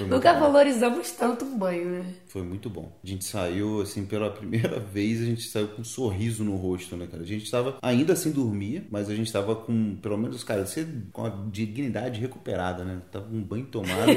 Nunca 0.00 0.34
bom. 0.34 0.40
valorizamos 0.40 1.10
tanto 1.12 1.44
um 1.44 1.56
banho, 1.56 1.86
né? 1.86 2.14
Foi 2.26 2.42
muito 2.42 2.68
bom. 2.68 2.92
A 3.02 3.06
gente 3.06 3.24
saiu, 3.24 3.80
assim, 3.80 4.04
pela 4.04 4.30
primeira 4.30 4.78
vez, 4.92 5.22
a 5.22 5.24
gente 5.24 5.48
saiu 5.48 5.68
com 5.68 5.82
um 5.82 5.84
sorriso 5.84 6.44
no 6.44 6.56
rosto, 6.56 6.96
né, 6.96 7.06
cara? 7.06 7.22
A 7.22 7.26
gente 7.26 7.50
tava 7.50 7.78
ainda 7.80 8.14
sem 8.14 8.32
dormir, 8.32 8.86
mas 8.90 9.08
a 9.08 9.14
gente 9.14 9.32
tava 9.32 9.54
com, 9.56 9.96
pelo 9.96 10.18
menos, 10.18 10.44
cara, 10.44 10.64
com 11.12 11.24
a 11.24 11.30
dignidade 11.50 12.20
recuperada, 12.20 12.84
né? 12.84 13.00
Tava 13.10 13.26
com 13.26 13.36
um 13.36 13.42
banho 13.42 13.66
tomado. 13.66 14.12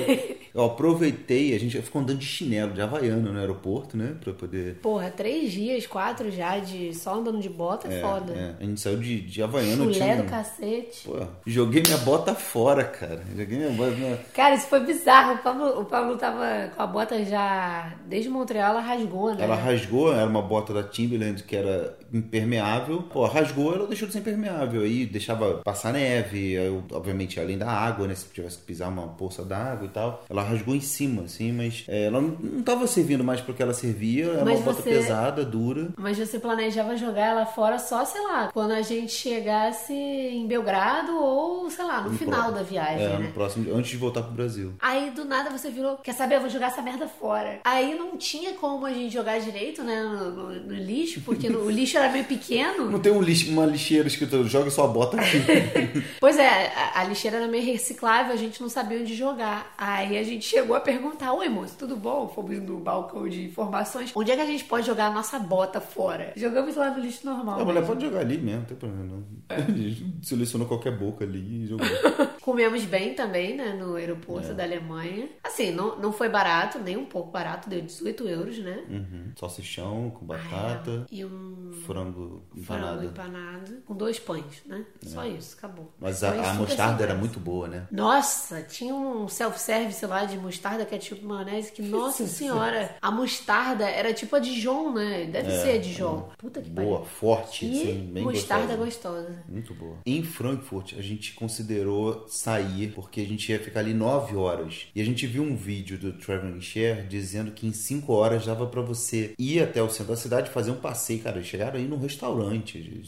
Eu 0.53 0.63
aproveitei, 0.63 1.28
a 1.33 1.59
gente 1.59 1.81
ficou 1.81 2.01
andando 2.01 2.19
de 2.19 2.25
chinelo, 2.25 2.73
de 2.73 2.81
havaiano 2.81 3.31
no 3.31 3.39
aeroporto, 3.39 3.95
né? 3.95 4.15
Pra 4.19 4.33
poder. 4.33 4.75
Porra, 4.75 5.11
três 5.11 5.51
dias, 5.51 5.85
quatro 5.85 6.31
já, 6.31 6.57
de 6.59 6.93
só 6.93 7.15
andando 7.15 7.39
de 7.39 7.49
bota 7.49 7.87
é, 7.87 8.01
foda. 8.01 8.33
É. 8.33 8.55
A 8.59 8.65
gente 8.65 8.79
saiu 8.79 8.97
de, 8.97 9.21
de 9.21 9.43
havaiano. 9.43 9.93
Chulé 9.93 10.13
tinha... 10.13 10.17
do 10.17 10.29
cacete. 10.29 11.05
Pô, 11.05 11.17
joguei 11.45 11.81
minha 11.81 11.97
bota 11.97 12.33
fora, 12.33 12.83
cara. 12.83 13.23
Joguei 13.35 13.57
minha 13.57 13.69
bota. 13.71 13.91
Minha... 13.91 14.17
Cara, 14.33 14.55
isso 14.55 14.67
foi 14.67 14.79
bizarro. 14.85 15.35
O 15.35 15.37
Pablo, 15.39 15.81
o 15.81 15.85
Pablo 15.85 16.17
tava 16.17 16.71
com 16.75 16.81
a 16.81 16.87
bota 16.87 17.23
já. 17.25 17.93
Desde 18.05 18.29
Montreal, 18.29 18.71
ela 18.71 18.81
rasgou, 18.81 19.33
né? 19.33 19.43
Ela 19.43 19.55
rasgou, 19.55 20.13
era 20.13 20.27
uma 20.27 20.41
bota 20.41 20.73
da 20.73 20.83
Timberland 20.83 21.43
que 21.43 21.55
era 21.55 21.97
impermeável. 22.11 23.03
Pô, 23.03 23.25
rasgou, 23.25 23.73
ela 23.75 23.87
deixou 23.87 24.07
de 24.07 24.13
ser 24.13 24.19
impermeável. 24.19 24.81
Aí 24.81 25.05
deixava 25.05 25.55
passar 25.63 25.93
neve, 25.93 26.57
aí, 26.57 26.83
obviamente, 26.91 27.39
além 27.39 27.57
da 27.57 27.69
água, 27.69 28.07
né? 28.07 28.15
Se 28.15 28.27
tivesse 28.33 28.57
que 28.57 28.65
pisar 28.65 28.89
uma 28.89 29.07
poça 29.07 29.43
d'água 29.43 29.85
e 29.85 29.89
tal. 29.89 30.25
Ela 30.29 30.43
rasgou 30.43 30.75
em 30.75 30.81
cima, 30.81 31.18
assim, 31.25 31.51
mas 31.51 31.83
é, 31.87 32.05
ela 32.05 32.21
não 32.21 32.59
estava 32.59 32.87
servindo 32.87 33.23
mais 33.23 33.41
porque 33.41 33.61
ela 33.61 33.73
servia. 33.73 34.27
Era 34.27 34.45
mas 34.45 34.59
uma 34.59 34.65
bota 34.65 34.81
você... 34.81 34.89
pesada, 34.89 35.45
dura. 35.45 35.89
Mas 35.97 36.17
você 36.17 36.39
planejava 36.39 36.95
jogar 36.95 37.27
ela 37.27 37.45
fora 37.45 37.79
só, 37.79 38.05
sei 38.05 38.21
lá, 38.21 38.49
quando 38.53 38.71
a 38.71 38.81
gente 38.81 39.11
chegasse 39.11 39.93
em 39.93 40.47
Belgrado 40.47 41.15
ou, 41.15 41.69
sei 41.69 41.85
lá, 41.85 42.01
no, 42.01 42.11
no 42.11 42.17
final 42.17 42.45
pro... 42.45 42.55
da 42.55 42.63
viagem. 42.63 43.05
É, 43.05 43.09
né? 43.09 43.19
no 43.27 43.31
próximo, 43.31 43.73
antes 43.75 43.91
de 43.91 43.97
voltar 43.97 44.23
pro 44.23 44.31
Brasil. 44.33 44.73
Aí 44.79 45.11
do 45.11 45.25
nada 45.25 45.49
você 45.49 45.69
virou, 45.69 45.97
quer 45.97 46.13
saber, 46.13 46.35
eu 46.35 46.41
vou 46.41 46.49
jogar 46.49 46.67
essa 46.67 46.81
merda 46.81 47.07
fora. 47.07 47.59
Aí 47.63 47.97
não 47.97 48.17
tinha 48.17 48.53
como 48.53 48.85
a 48.85 48.93
gente 48.93 49.13
jogar 49.13 49.39
direito, 49.39 49.83
né, 49.83 50.01
no, 50.01 50.31
no, 50.31 50.49
no 50.53 50.73
lixo, 50.73 51.21
porque 51.21 51.47
o 51.47 51.69
lixo 51.69 51.97
era 51.97 52.09
meio 52.11 52.25
pequeno. 52.25 52.89
Não 52.89 52.99
tem 52.99 53.11
um 53.11 53.21
lixo, 53.21 53.51
uma 53.51 53.65
lixeira 53.65 54.07
escrito, 54.07 54.47
joga 54.47 54.69
sua 54.69 54.87
bota 54.87 55.17
aqui. 55.17 55.39
pois 56.19 56.37
é, 56.37 56.71
a, 56.75 57.01
a 57.01 57.03
lixeira 57.03 57.37
era 57.37 57.47
meio 57.47 57.65
reciclável, 57.65 58.33
a 58.33 58.37
gente 58.37 58.61
não 58.61 58.69
sabia 58.69 58.99
onde 58.99 59.15
jogar. 59.15 59.73
Aí 59.77 60.17
a 60.17 60.23
gente 60.23 60.45
chegou 60.45 60.75
a 60.75 60.79
perguntar: 60.79 61.08
Oi, 61.39 61.49
moço, 61.49 61.75
tudo 61.77 61.95
bom? 61.95 62.27
Fomos 62.27 62.61
no 62.61 62.79
balcão 62.79 63.27
de 63.27 63.45
informações. 63.45 64.11
Onde 64.15 64.31
é 64.31 64.35
que 64.35 64.41
a 64.41 64.45
gente 64.45 64.63
pode 64.65 64.85
jogar 64.85 65.07
a 65.07 65.11
nossa 65.11 65.39
bota 65.39 65.79
fora? 65.79 66.33
Jogamos 66.35 66.75
lá 66.75 66.91
no 66.91 66.99
lixo 66.99 67.25
normal. 67.25 67.59
A 67.61 67.65
mulher 67.65 67.85
pode 67.85 68.05
jogar 68.05 68.19
ali 68.19 68.37
mesmo, 68.37 68.59
não 68.59 68.65
tem 68.65 68.77
problema 68.77 69.05
não. 69.05 69.23
É. 69.49 69.55
A 69.61 69.71
gente 69.71 70.27
selecionou 70.27 70.67
qualquer 70.67 70.97
boca 70.97 71.23
ali 71.23 71.63
e 71.63 71.67
jogou. 71.67 71.87
Comemos 72.49 72.83
bem 72.83 73.13
também, 73.13 73.55
né, 73.55 73.73
no 73.73 73.93
aeroporto 73.93 74.49
é. 74.49 74.53
da 74.55 74.63
Alemanha. 74.63 75.29
Assim, 75.43 75.71
não, 75.71 75.99
não 75.99 76.11
foi 76.11 76.27
barato, 76.27 76.79
nem 76.79 76.97
um 76.97 77.05
pouco 77.05 77.29
barato, 77.29 77.69
deu 77.69 77.79
18 77.79 78.27
euros, 78.27 78.57
né? 78.57 78.83
Uhum. 78.89 79.31
Salsichão 79.35 80.09
com 80.09 80.25
batata. 80.25 81.05
Ah, 81.05 81.05
é. 81.11 81.15
E 81.15 81.23
um 81.23 81.71
frango 81.85 82.43
empanado. 82.55 82.87
Frango 82.87 83.03
empanado. 83.05 83.73
Com 83.85 83.95
dois 83.95 84.17
pães, 84.17 84.63
né? 84.65 84.83
É. 85.05 85.07
Só 85.07 85.25
isso, 85.25 85.55
acabou. 85.59 85.93
Mas 85.99 86.23
a, 86.23 86.49
a 86.49 86.53
mostarda 86.55 87.03
era 87.03 87.13
muito 87.13 87.39
boa, 87.39 87.67
né? 87.67 87.87
Nossa, 87.91 88.63
tinha 88.63 88.95
um 88.95 89.27
self-service 89.27 90.03
lá 90.07 90.25
de 90.25 90.35
mostarda, 90.35 90.85
ketchup, 90.85 91.23
maionese, 91.23 91.71
que, 91.71 91.83
nossa 91.83 92.25
senhora, 92.25 92.97
a 92.99 93.11
mostarda 93.11 93.87
era 93.87 94.11
tipo 94.11 94.35
a 94.35 94.39
Dijon, 94.39 94.91
né? 94.93 95.25
Deve 95.25 95.51
é, 95.51 95.61
ser 95.61 95.71
a 95.73 95.77
Dijon. 95.77 96.29
Puta 96.35 96.63
que 96.63 96.69
pariu. 96.71 96.89
Boa, 96.89 97.05
forte, 97.05 97.67
e 97.67 97.81
assim, 97.83 98.11
bem 98.11 98.23
mostarda 98.23 98.75
gostosa. 98.75 99.27
gostosa. 99.27 99.43
Muito 99.47 99.71
boa. 99.75 99.97
Em 100.03 100.23
Frankfurt, 100.23 100.95
a 100.97 101.01
gente 101.01 101.33
considerou 101.33 102.25
sair, 102.39 102.91
porque 102.95 103.21
a 103.21 103.25
gente 103.25 103.51
ia 103.51 103.59
ficar 103.59 103.81
ali 103.81 103.93
nove 103.93 104.35
horas. 104.35 104.87
E 104.95 105.01
a 105.01 105.05
gente 105.05 105.27
viu 105.27 105.43
um 105.43 105.55
vídeo 105.55 105.97
do 105.97 106.13
Traveling 106.13 106.61
Share 106.61 107.05
dizendo 107.07 107.51
que 107.51 107.67
em 107.67 107.73
cinco 107.73 108.13
horas 108.13 108.45
dava 108.45 108.65
para 108.65 108.81
você 108.81 109.33
ir 109.37 109.61
até 109.61 109.81
o 109.81 109.89
centro 109.89 110.13
da 110.13 110.15
cidade, 110.15 110.49
fazer 110.49 110.71
um 110.71 110.75
passeio. 110.75 111.19
Cara, 111.19 111.43
chegaram 111.43 111.77
aí 111.77 111.87
no 111.87 111.97
restaurante, 111.97 113.01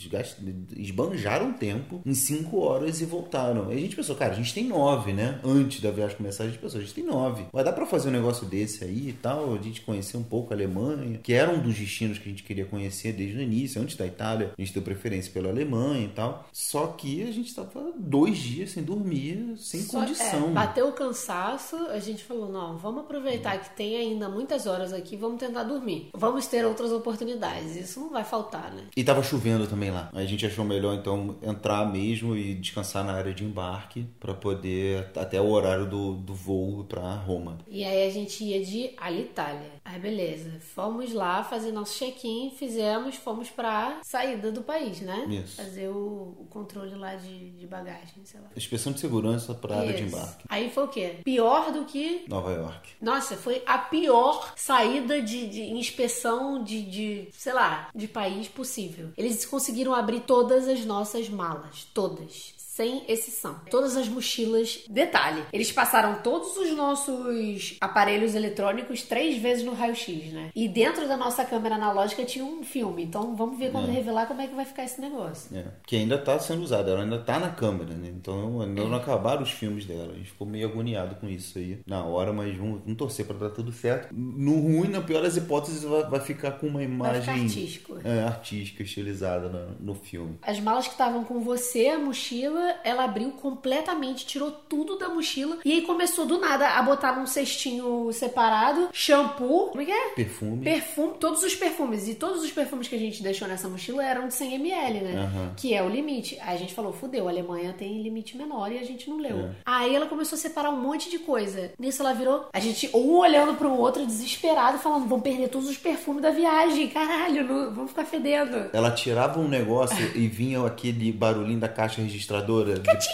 esbanjaram 0.75 1.53
tempo 1.53 2.01
em 2.05 2.13
cinco 2.13 2.59
horas 2.59 2.99
e 3.01 3.05
voltaram. 3.05 3.69
Aí 3.69 3.77
a 3.77 3.81
gente 3.81 3.95
pensou, 3.95 4.15
cara, 4.15 4.33
a 4.33 4.35
gente 4.35 4.53
tem 4.53 4.65
nove, 4.65 5.13
né? 5.13 5.39
Antes 5.43 5.81
da 5.81 5.91
viagem 5.91 6.17
começar, 6.17 6.43
a 6.43 6.47
gente 6.47 6.59
pensou, 6.59 6.79
a 6.79 6.83
gente 6.83 6.93
tem 6.93 7.05
nove. 7.05 7.45
Vai 7.53 7.63
dar 7.63 7.73
para 7.73 7.85
fazer 7.85 8.09
um 8.09 8.11
negócio 8.11 8.45
desse 8.45 8.83
aí 8.83 9.09
e 9.09 9.13
tal, 9.13 9.53
a 9.53 9.57
gente 9.57 9.81
conhecer 9.81 10.17
um 10.17 10.23
pouco 10.23 10.53
a 10.53 10.55
Alemanha, 10.55 11.19
que 11.23 11.33
era 11.33 11.51
um 11.51 11.61
dos 11.61 11.77
destinos 11.77 12.17
que 12.17 12.27
a 12.27 12.31
gente 12.31 12.43
queria 12.43 12.65
conhecer 12.65 13.13
desde 13.13 13.37
o 13.37 13.41
início, 13.41 13.81
antes 13.81 13.95
da 13.95 14.05
Itália, 14.05 14.51
a 14.57 14.61
gente 14.61 14.73
deu 14.73 14.83
preferência 14.83 15.31
pela 15.31 15.49
Alemanha 15.49 16.05
e 16.05 16.09
tal. 16.09 16.47
Só 16.51 16.87
que 16.87 17.23
a 17.23 17.31
gente 17.31 17.47
estava 17.47 17.93
dois 17.97 18.37
dias 18.37 18.71
sem 18.71 18.83
dormir, 18.83 19.20
sem 19.57 19.81
Só, 19.81 19.99
condição. 19.99 20.49
É, 20.49 20.51
bateu 20.51 20.88
o 20.88 20.93
cansaço, 20.93 21.75
a 21.88 21.99
gente 21.99 22.23
falou, 22.23 22.51
não, 22.51 22.77
vamos 22.77 23.01
aproveitar 23.01 23.57
que 23.60 23.75
tem 23.75 23.97
ainda 23.97 24.29
muitas 24.29 24.65
horas 24.65 24.93
aqui, 24.93 25.15
vamos 25.15 25.39
tentar 25.39 25.63
dormir. 25.63 26.10
Vamos 26.13 26.47
ter 26.47 26.65
outras 26.65 26.91
oportunidades, 26.91 27.75
isso 27.75 27.99
não 27.99 28.10
vai 28.10 28.23
faltar, 28.23 28.71
né? 28.71 28.84
E 28.95 29.03
tava 29.03 29.23
chovendo 29.23 29.67
também 29.67 29.91
lá. 29.91 30.10
A 30.13 30.25
gente 30.25 30.45
achou 30.45 30.65
melhor 30.65 30.95
então 30.95 31.36
entrar 31.41 31.86
mesmo 31.91 32.36
e 32.36 32.53
descansar 32.55 33.03
na 33.03 33.13
área 33.13 33.34
de 33.34 33.43
embarque 33.43 34.05
para 34.19 34.34
poder 34.34 35.12
até 35.15 35.39
o 35.39 35.49
horário 35.49 35.86
do, 35.86 36.13
do 36.13 36.34
voo 36.34 36.84
para 36.84 37.01
Roma. 37.15 37.57
E 37.67 37.84
aí 37.84 38.07
a 38.07 38.12
gente 38.12 38.43
ia 38.43 38.63
de 38.63 38.91
Alitalia. 38.97 39.80
Aí 39.83 39.99
beleza, 39.99 40.59
fomos 40.59 41.11
lá 41.11 41.43
fazer 41.43 41.71
nosso 41.71 41.97
check-in, 41.97 42.51
fizemos, 42.51 43.15
fomos 43.15 43.49
pra 43.49 43.99
saída 44.03 44.51
do 44.51 44.61
país, 44.61 45.01
né? 45.01 45.25
Isso. 45.29 45.55
Fazer 45.57 45.89
o, 45.89 46.35
o 46.39 46.47
controle 46.49 46.95
lá 46.95 47.15
de, 47.15 47.51
de 47.51 47.67
bagagem, 47.67 48.23
sei 48.23 48.39
lá. 48.39 48.47
Inspeção 48.55 48.93
de 48.93 48.99
segurança 48.99 49.53
pra 49.53 49.77
área 49.77 49.93
de 49.93 50.03
embarque. 50.03 50.45
Aí 50.47 50.69
foi 50.69 50.83
o 50.83 50.87
quê? 50.87 51.17
Pior 51.23 51.71
do 51.71 51.85
que. 51.85 52.25
Nova 52.27 52.51
York. 52.51 52.91
Nossa, 53.01 53.35
foi 53.35 53.63
a 53.65 53.77
pior 53.77 54.53
saída 54.55 55.21
de, 55.21 55.47
de 55.47 55.63
inspeção 55.63 56.63
de, 56.63 56.83
de, 56.83 57.29
sei 57.31 57.53
lá, 57.53 57.89
de 57.93 58.07
país 58.07 58.47
possível. 58.47 59.09
Eles 59.17 59.45
conseguiram 59.45 59.93
abrir 59.93 60.21
todas 60.21 60.67
as 60.67 60.85
nossas 60.85 61.27
malas. 61.27 61.85
Todas 61.93 62.53
sem 62.81 63.03
exceção. 63.07 63.61
Todas 63.69 63.95
as 63.95 64.09
mochilas. 64.09 64.79
Detalhe, 64.89 65.43
eles 65.53 65.71
passaram 65.71 66.15
todos 66.23 66.57
os 66.57 66.75
nossos 66.75 67.77
aparelhos 67.79 68.33
eletrônicos 68.33 69.03
três 69.03 69.37
vezes 69.39 69.63
no 69.63 69.73
raio-x, 69.73 70.33
né? 70.33 70.49
E 70.55 70.67
dentro 70.67 71.07
da 71.07 71.15
nossa 71.15 71.45
câmera 71.45 71.75
analógica 71.75 72.25
tinha 72.25 72.43
um 72.43 72.63
filme. 72.63 73.03
Então 73.03 73.35
vamos 73.35 73.59
ver 73.59 73.71
quando 73.71 73.89
é. 73.89 73.91
revelar 73.91 74.25
como 74.25 74.41
é 74.41 74.47
que 74.47 74.55
vai 74.55 74.65
ficar 74.65 74.83
esse 74.83 74.99
negócio. 74.99 75.55
É. 75.55 75.65
Que 75.85 75.95
ainda 75.95 76.17
tá 76.17 76.39
sendo 76.39 76.63
usado, 76.63 76.89
ela 76.89 77.03
ainda 77.03 77.19
tá 77.19 77.39
na 77.39 77.49
câmera, 77.49 77.93
né? 77.93 78.09
Então 78.09 78.61
ainda 78.61 78.83
não 78.83 78.97
acabaram 78.97 79.43
os 79.43 79.51
filmes 79.51 79.85
dela. 79.85 80.13
A 80.13 80.17
gente 80.17 80.31
ficou 80.31 80.47
meio 80.47 80.67
agoniado 80.67 81.15
com 81.15 81.29
isso 81.29 81.59
aí 81.59 81.79
na 81.85 82.03
hora, 82.03 82.33
mas 82.33 82.55
vamos, 82.57 82.81
vamos 82.81 82.97
torcer 82.97 83.27
para 83.27 83.37
dar 83.37 83.49
tudo 83.51 83.71
certo. 83.71 84.11
No 84.11 84.59
ruim, 84.59 84.87
na 84.87 85.01
pior 85.01 85.21
das 85.21 85.37
hipóteses, 85.37 85.83
vai, 85.83 86.03
vai 86.09 86.19
ficar 86.19 86.53
com 86.53 86.65
uma 86.65 86.81
imagem 86.81 87.43
artístico. 87.43 87.99
É, 88.03 88.23
artística, 88.23 88.81
estilizada 88.81 89.49
no, 89.49 89.93
no 89.93 89.93
filme. 89.93 90.39
As 90.41 90.59
malas 90.59 90.87
que 90.87 90.93
estavam 90.93 91.23
com 91.23 91.41
você, 91.41 91.89
a 91.89 91.99
mochila 91.99 92.70
ela 92.84 93.03
abriu 93.03 93.31
completamente, 93.31 94.25
tirou 94.25 94.51
tudo 94.51 94.97
da 94.97 95.10
mochila 95.10 95.57
e 95.63 95.71
aí 95.71 95.81
começou 95.81 96.25
do 96.25 96.39
nada 96.39 96.69
a 96.69 96.81
botar 96.81 97.13
num 97.13 97.25
cestinho 97.25 98.12
separado 98.13 98.89
shampoo, 98.91 99.67
como 99.69 99.81
é 99.81 99.86
que 99.86 99.91
é? 99.91 100.10
Perfume. 100.10 100.63
Perfume, 100.63 101.13
todos 101.19 101.43
os 101.43 101.55
perfumes. 101.55 102.07
E 102.07 102.15
todos 102.15 102.43
os 102.43 102.51
perfumes 102.51 102.88
que 102.88 102.95
a 102.95 102.99
gente 102.99 103.23
deixou 103.23 103.47
nessa 103.47 103.67
mochila 103.67 104.03
eram 104.03 104.27
de 104.27 104.34
100ml, 104.34 105.01
né? 105.01 105.31
Uhum. 105.34 105.51
Que 105.55 105.73
é 105.73 105.84
o 105.84 105.89
limite. 105.89 106.38
Aí 106.41 106.55
a 106.55 106.60
gente 106.60 106.73
falou, 106.73 106.93
fudeu, 106.93 107.27
a 107.27 107.31
Alemanha 107.31 107.73
tem 107.73 108.01
limite 108.01 108.38
menor 108.38 108.71
e 108.71 108.77
a 108.77 108.84
gente 108.84 109.10
não 109.10 109.17
leu. 109.17 109.39
É. 109.39 109.49
Aí 109.65 109.95
ela 109.95 110.05
começou 110.05 110.36
a 110.36 110.39
separar 110.39 110.69
um 110.69 110.81
monte 110.81 111.10
de 111.10 111.19
coisa. 111.19 111.71
Nisso 111.79 112.01
ela 112.01 112.13
virou, 112.13 112.47
a 112.53 112.60
gente 112.60 112.89
um 112.93 113.15
olhando 113.17 113.55
pro 113.55 113.71
outro, 113.71 114.05
desesperado, 114.05 114.77
falando, 114.77 115.07
vamos 115.07 115.23
perder 115.23 115.49
todos 115.49 115.69
os 115.69 115.77
perfumes 115.77 116.21
da 116.21 116.31
viagem, 116.31 116.88
caralho, 116.88 117.47
não, 117.47 117.73
vamos 117.73 117.91
ficar 117.91 118.05
fedendo. 118.05 118.69
Ela 118.73 118.91
tirava 118.91 119.39
um 119.39 119.47
negócio 119.47 120.12
e 120.15 120.27
vinha 120.27 120.65
aquele 120.65 121.12
barulhinho 121.12 121.60
da 121.60 121.69
caixa 121.69 122.01
registradora 122.01 122.50
vassoura. 122.51 122.79
Catim! 122.81 123.09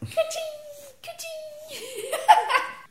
Catim! 0.00 0.40
Catim! 1.02 1.26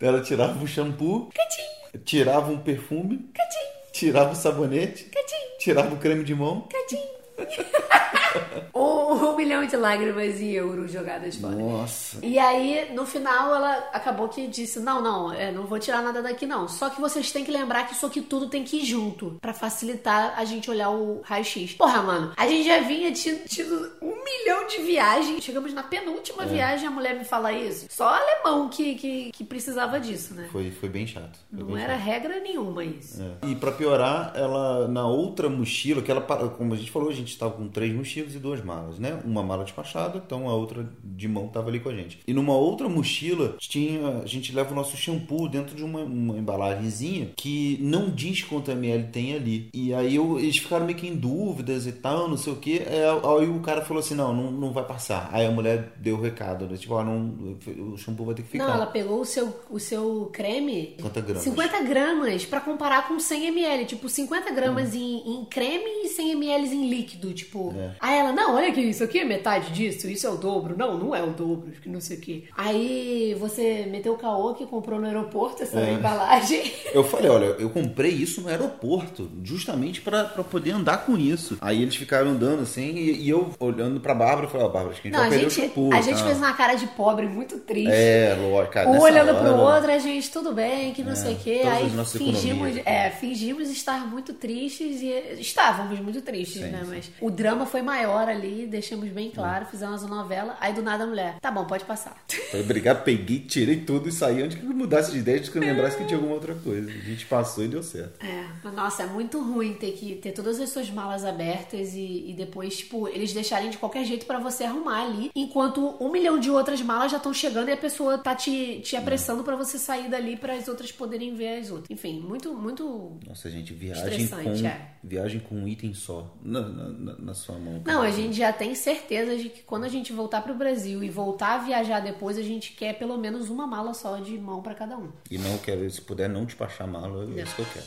Ela 0.02 0.22
tirava 0.22 0.64
o 0.64 0.68
shampoo. 0.68 1.30
Catim! 1.34 2.00
Tirava 2.04 2.52
um 2.52 2.60
perfume. 2.60 3.30
Catim! 3.34 3.92
Tirava 3.94 4.32
o 4.32 4.36
sabonete. 4.36 5.06
Catim! 5.06 5.58
Tirava 5.60 5.96
o 5.96 5.98
creme 5.98 6.24
de 6.24 6.36
mão. 6.36 6.68
Catim! 6.68 7.02
um, 8.74 8.80
um 8.82 9.36
milhão 9.36 9.66
de 9.66 9.76
lágrimas 9.76 10.40
em 10.40 10.52
euros 10.52 10.92
jogadas 10.92 11.36
fora. 11.36 11.56
Nossa. 11.56 12.18
E 12.22 12.38
aí, 12.40 12.94
no 12.94 13.06
final, 13.06 13.54
ela 13.56 13.74
acabou 13.94 14.28
que 14.30 14.48
disse: 14.48 14.80
Não, 14.80 15.02
não, 15.02 15.32
é, 15.34 15.52
não 15.52 15.66
vou 15.66 15.80
tirar 15.80 16.02
nada 16.02 16.22
daqui, 16.22 16.46
não. 16.46 16.68
Só 16.68 16.90
que 16.90 17.00
vocês 17.02 17.32
têm 17.32 17.44
que 17.44 17.52
lembrar 17.52 17.88
que 17.88 17.94
isso 17.94 18.06
aqui 18.06 18.22
tudo 18.22 18.48
tem 18.48 18.64
que 18.64 18.78
ir 18.78 18.86
junto 18.86 19.38
pra 19.42 19.54
facilitar 19.54 20.34
a 20.38 20.46
gente 20.46 20.70
olhar 20.70 20.90
o 20.90 21.22
raio-x. 21.24 21.74
Porra, 21.74 22.02
mano, 22.02 22.34
a 22.36 22.48
gente 22.48 22.66
já 22.66 22.80
vinha 22.82 23.12
tido, 23.12 23.48
tido 23.48 23.92
um 24.02 24.16
milhão 24.24 24.68
de 24.68 24.78
viagens. 24.82 25.44
Chegamos 25.44 25.74
na 25.74 25.84
penúltima 25.84 26.44
É. 26.44 26.48
viagem, 26.48 26.88
a 26.88 26.92
mulher 26.92 27.16
me 27.16 27.24
fala 27.26 27.52
isso. 27.52 27.88
Só 27.90 28.08
alemão 28.10 28.70
que, 28.70 28.96
que, 28.96 29.32
que 29.32 29.44
precisava 29.44 30.00
disso, 30.00 30.34
né? 30.34 30.48
Foi, 30.52 30.72
foi 30.72 30.90
bem 30.90 31.06
chato. 31.08 31.38
Foi 31.50 31.60
Não 31.60 31.68
bem 31.74 31.84
era 31.84 31.94
chato. 31.96 32.04
regra 32.06 32.40
nenhuma 32.40 32.84
isso. 32.84 33.22
É. 33.22 33.48
E 33.48 33.56
pra 33.56 33.72
piorar, 33.72 34.32
ela 34.36 34.88
na 34.88 35.08
outra 35.08 35.50
mochila, 35.50 36.02
que 36.02 36.12
ela, 36.12 36.22
como 36.22 36.74
a 36.74 36.78
gente 36.78 36.92
falou, 36.92 37.10
a 37.10 37.14
gente 37.14 37.25
estava 37.32 37.54
com 37.54 37.68
três 37.68 37.94
mochilas 37.94 38.34
e 38.36 38.40
duas 38.40 38.64
malas, 38.64 39.00
né? 39.00 39.20
Uma 39.26 39.44
mala 39.44 39.64
despachada, 39.64 40.22
então 40.26 40.50
a 40.50 40.54
outra 40.56 40.88
de 41.04 41.28
mão 41.28 41.48
tava 41.48 41.70
ali 41.70 41.80
com 41.80 41.90
a 41.90 41.96
gente. 41.96 42.20
E 42.28 42.34
numa 42.34 42.54
outra 42.56 42.88
mochila 42.90 43.56
tinha, 43.60 44.20
a 44.24 44.26
gente 44.26 44.54
leva 44.54 44.72
o 44.72 44.76
nosso 44.76 44.96
shampoo 44.98 45.48
dentro 45.48 45.76
de 45.76 45.84
uma, 45.84 46.02
uma 46.02 46.38
embalagenzinha 46.38 47.32
que 47.36 47.78
não 47.82 48.10
diz 48.10 48.42
quanto 48.44 48.72
ml 48.72 49.06
tem 49.12 49.34
ali. 49.36 49.70
E 49.74 49.94
aí 49.94 50.16
eu- 50.16 50.40
eles 50.40 50.58
ficaram 50.58 50.86
meio 50.86 50.98
que 50.98 51.08
em 51.08 51.16
dúvidas 51.16 51.86
e 51.88 51.92
tal, 51.92 52.28
não 52.28 52.38
sei 52.38 52.54
o 52.54 52.56
que. 52.56 52.80
Aí 52.80 53.48
o 53.50 53.60
cara 53.62 53.82
falou 53.84 54.02
assim, 54.02 54.16
não, 54.16 54.34
não, 54.34 54.52
não 54.52 54.72
vai 54.74 54.84
passar. 54.86 55.30
Aí 55.32 55.46
a 55.46 55.52
mulher 55.52 55.94
deu 55.98 56.16
o 56.18 56.22
recado, 56.22 56.66
né? 56.68 56.78
tipo, 56.78 56.94
ó, 56.94 57.04
não, 57.04 57.58
o 57.94 57.98
shampoo 57.98 58.26
vai 58.26 58.36
ter 58.36 58.44
que 58.44 58.50
ficar. 58.50 58.68
Não, 58.68 58.74
ela 58.74 58.86
pegou 58.88 59.20
o 59.22 59.26
seu, 59.26 59.54
o 59.70 59.80
seu 59.80 60.30
creme. 60.34 60.96
50 60.98 61.22
gramas. 61.22 61.44
50 61.44 61.82
gramas 61.84 62.46
pra 62.46 62.60
comparar 62.62 63.08
com 63.08 63.20
100 63.20 63.48
ml. 63.48 63.86
Tipo, 63.86 64.10
50 64.10 64.52
gramas 64.52 64.94
Hum. 64.94 64.98
em, 64.98 65.34
em 65.42 65.46
creme 65.46 65.86
e 66.04 66.08
100 66.10 66.32
ml 66.32 66.68
em 66.76 66.90
líquido. 66.90 67.15
Tipo, 67.34 67.74
É. 67.78 67.92
aí 68.00 68.18
ela, 68.20 68.32
não, 68.32 68.56
olha 68.56 68.70
aqui, 68.70 68.82
isso 68.82 69.04
aqui 69.04 69.20
é 69.20 69.26
metade 69.26 69.72
disso, 69.72 70.08
isso 70.08 70.26
é 70.28 70.30
o 70.30 70.36
dobro. 70.36 70.76
Não, 70.78 70.98
não 70.98 71.16
é 71.16 71.22
o 71.24 71.32
dobro, 71.32 71.72
que 71.82 71.90
não 71.90 72.00
sei 72.02 72.18
o 72.18 72.22
quê. 72.22 72.44
Aí 72.56 73.36
você 73.40 73.88
meteu 73.90 74.14
o 74.14 74.18
caô 74.18 74.54
que 74.54 74.66
comprou 74.66 75.00
no 75.00 75.06
aeroporto 75.08 75.64
essa 75.64 75.80
É. 75.80 75.94
embalagem. 75.94 76.72
Eu 76.94 77.04
falei, 77.04 77.30
olha, 77.30 77.46
eu 77.60 77.70
comprei 77.70 78.12
isso 78.12 78.42
no 78.42 78.50
aeroporto, 78.50 79.30
justamente 79.44 80.02
pra 80.02 80.26
pra 80.26 80.44
poder 80.44 80.72
andar 80.72 81.06
com 81.06 81.18
isso. 81.18 81.58
Aí 81.62 81.82
eles 81.82 81.96
ficaram 81.96 82.32
andando 82.32 82.62
assim, 82.64 82.96
e, 82.96 83.22
e 83.24 83.30
eu 83.30 83.50
olhando 83.60 84.00
pra 84.00 84.14
Bárbara, 84.14 84.46
eu 84.48 84.50
falei, 84.50 84.66
ó, 84.66 84.70
Bárbara, 84.70 84.92
acho 84.94 85.02
que 85.02 85.08
a 85.08 85.12
gente 85.12 85.20
Não, 85.20 85.28
vai 85.30 85.38
a 85.38 85.40
perder 85.40 85.50
gente, 85.50 85.60
o 85.60 85.64
shampoo. 85.68 85.94
a 85.94 86.02
gente 86.02 86.18
tá? 86.20 86.26
fez 86.26 86.38
uma 86.38 86.54
cara 86.54 86.76
de 86.76 86.88
pobre 86.88 87.28
muito 87.28 87.60
triste. 87.60 87.92
É, 87.92 88.36
lógico, 88.40 88.74
cara. 88.74 88.90
Um 88.90 89.00
olhando 89.00 89.36
pro 89.40 89.54
hora- 89.54 89.76
outro, 89.78 89.92
a 89.92 89.98
gente, 90.00 90.30
tudo 90.32 90.54
bem, 90.54 90.94
que 90.94 91.04
não 91.04 91.16
sei 91.16 91.34
o 91.34 91.38
quê. 91.38 91.62
Aí 91.66 91.90
fingimos, 91.90 92.44
economias. 92.46 92.82
é, 92.88 93.10
fingimos 93.12 93.70
estar 93.70 94.08
muito 94.08 94.34
tristes 94.34 95.02
e 95.02 95.40
estávamos 95.40 96.00
muito 96.00 96.22
tristes, 96.22 96.62
Sim, 96.62 96.70
né? 96.70 96.82
sim. 96.84 96.90
Mas 96.90 97.05
o 97.22 97.30
drama 97.30 97.66
foi 97.66 97.82
maior 97.82 98.28
ali, 98.28 98.68
deixamos 98.68 99.10
bem 99.10 99.32
claro, 99.32 99.66
fizemos 99.66 100.04
a 100.04 100.08
novela. 100.08 100.58
Aí 100.60 100.74
do 100.74 100.82
nada 100.82 101.04
a 101.04 101.08
mulher, 101.08 101.38
tá 101.40 101.52
bom, 101.52 101.66
pode 101.66 101.86
passar. 101.86 102.16
Falei, 102.52 102.66
obrigado, 102.66 103.04
peguei, 103.04 103.40
tirei 103.40 103.82
tudo 103.82 104.10
e 104.10 104.12
saí 104.12 104.42
antes 104.42 104.58
que 104.58 104.66
eu 104.66 104.70
mudasse 104.70 105.12
de 105.12 105.20
ideia, 105.20 105.38
antes 105.38 105.50
que 105.50 105.58
eu 105.58 105.62
lembrasse 105.62 105.98
que 105.98 106.06
tinha 106.06 106.18
alguma 106.18 106.36
outra 106.36 106.56
coisa. 106.56 106.90
A 106.90 106.94
gente 106.94 107.26
passou 107.26 107.64
e 107.64 107.68
deu 107.68 107.84
certo. 107.84 108.24
É, 108.24 108.46
mas 108.64 108.74
nossa, 108.74 109.04
é 109.04 109.06
muito 109.06 109.42
ruim 109.42 109.74
ter 109.74 109.92
que 109.92 110.16
ter 110.16 110.32
todas 110.32 110.60
as 110.60 110.70
suas 110.70 110.90
malas 110.90 111.26
abertas 111.26 111.94
e, 111.94 112.32
e 112.32 112.34
depois, 112.38 112.78
tipo, 112.78 113.08
eles 113.08 113.34
deixarem 113.34 113.70
de 113.70 113.78
qualquer 113.78 114.06
jeito 114.06 114.26
pra 114.26 114.40
você 114.40 114.64
arrumar 114.64 115.06
ali, 115.06 115.32
enquanto 115.36 115.96
um 116.00 116.12
milhão 116.12 116.40
de 116.40 116.50
outras 116.50 116.82
malas 116.82 117.12
já 117.12 117.18
estão 117.18 117.34
chegando 117.34 117.70
e 117.70 117.72
a 117.72 117.78
pessoa 117.78 118.18
tá 118.18 118.36
te, 118.36 118.82
te 118.82 118.96
apressando 118.96 119.44
pra 119.44 119.56
você 119.56 119.78
sair 119.78 120.10
dali 120.10 120.36
para 120.38 120.54
as 120.54 120.68
outras 120.68 120.92
poderem 120.92 121.36
ver 121.36 121.60
as 121.60 121.72
outras. 121.72 121.90
Enfim, 121.90 122.20
muito, 122.20 122.54
muito 122.54 123.18
Nossa, 123.28 123.50
gente, 123.50 123.74
viagem 123.74 124.04
Estressante, 124.04 124.62
com, 124.62 124.68
é. 124.68 124.95
Viagem 125.06 125.40
com 125.40 125.56
um 125.56 125.68
item 125.68 125.94
só 125.94 126.34
na, 126.44 126.62
na, 126.62 127.16
na- 127.20 127.34
sua 127.34 127.58
mão. 127.60 127.82
Não, 127.86 128.02
a 128.02 128.10
gente 128.12 128.36
já 128.38 128.52
tem 128.52 128.74
certeza 128.74 129.38
de 129.38 129.50
que 129.50 129.62
quando 129.62 129.84
a 129.84 129.90
gente 129.90 130.12
voltar 130.12 130.42
pro 130.42 130.54
Brasil 130.56 131.04
e 131.04 131.10
voltar 131.10 131.56
a 131.56 131.58
viajar 131.60 132.00
depois, 132.00 132.38
a 132.38 132.42
gente 132.42 132.72
quer 132.74 132.94
pelo 132.98 133.18
menos 133.18 133.50
uma 133.50 133.68
mala 133.68 133.94
só 133.94 134.18
de 134.18 134.38
mão 134.38 134.62
pra 134.62 134.74
cada 134.74 134.98
um. 134.98 135.10
E 135.30 135.38
não 135.38 135.58
quero, 135.60 135.90
se 135.90 136.02
puder 136.02 136.28
não 136.30 136.46
despachar 136.46 136.88
mala, 136.88 137.26
é 137.38 137.44
isso 137.44 137.56
que 137.56 137.62
eu 137.62 137.68
quero. 137.74 137.86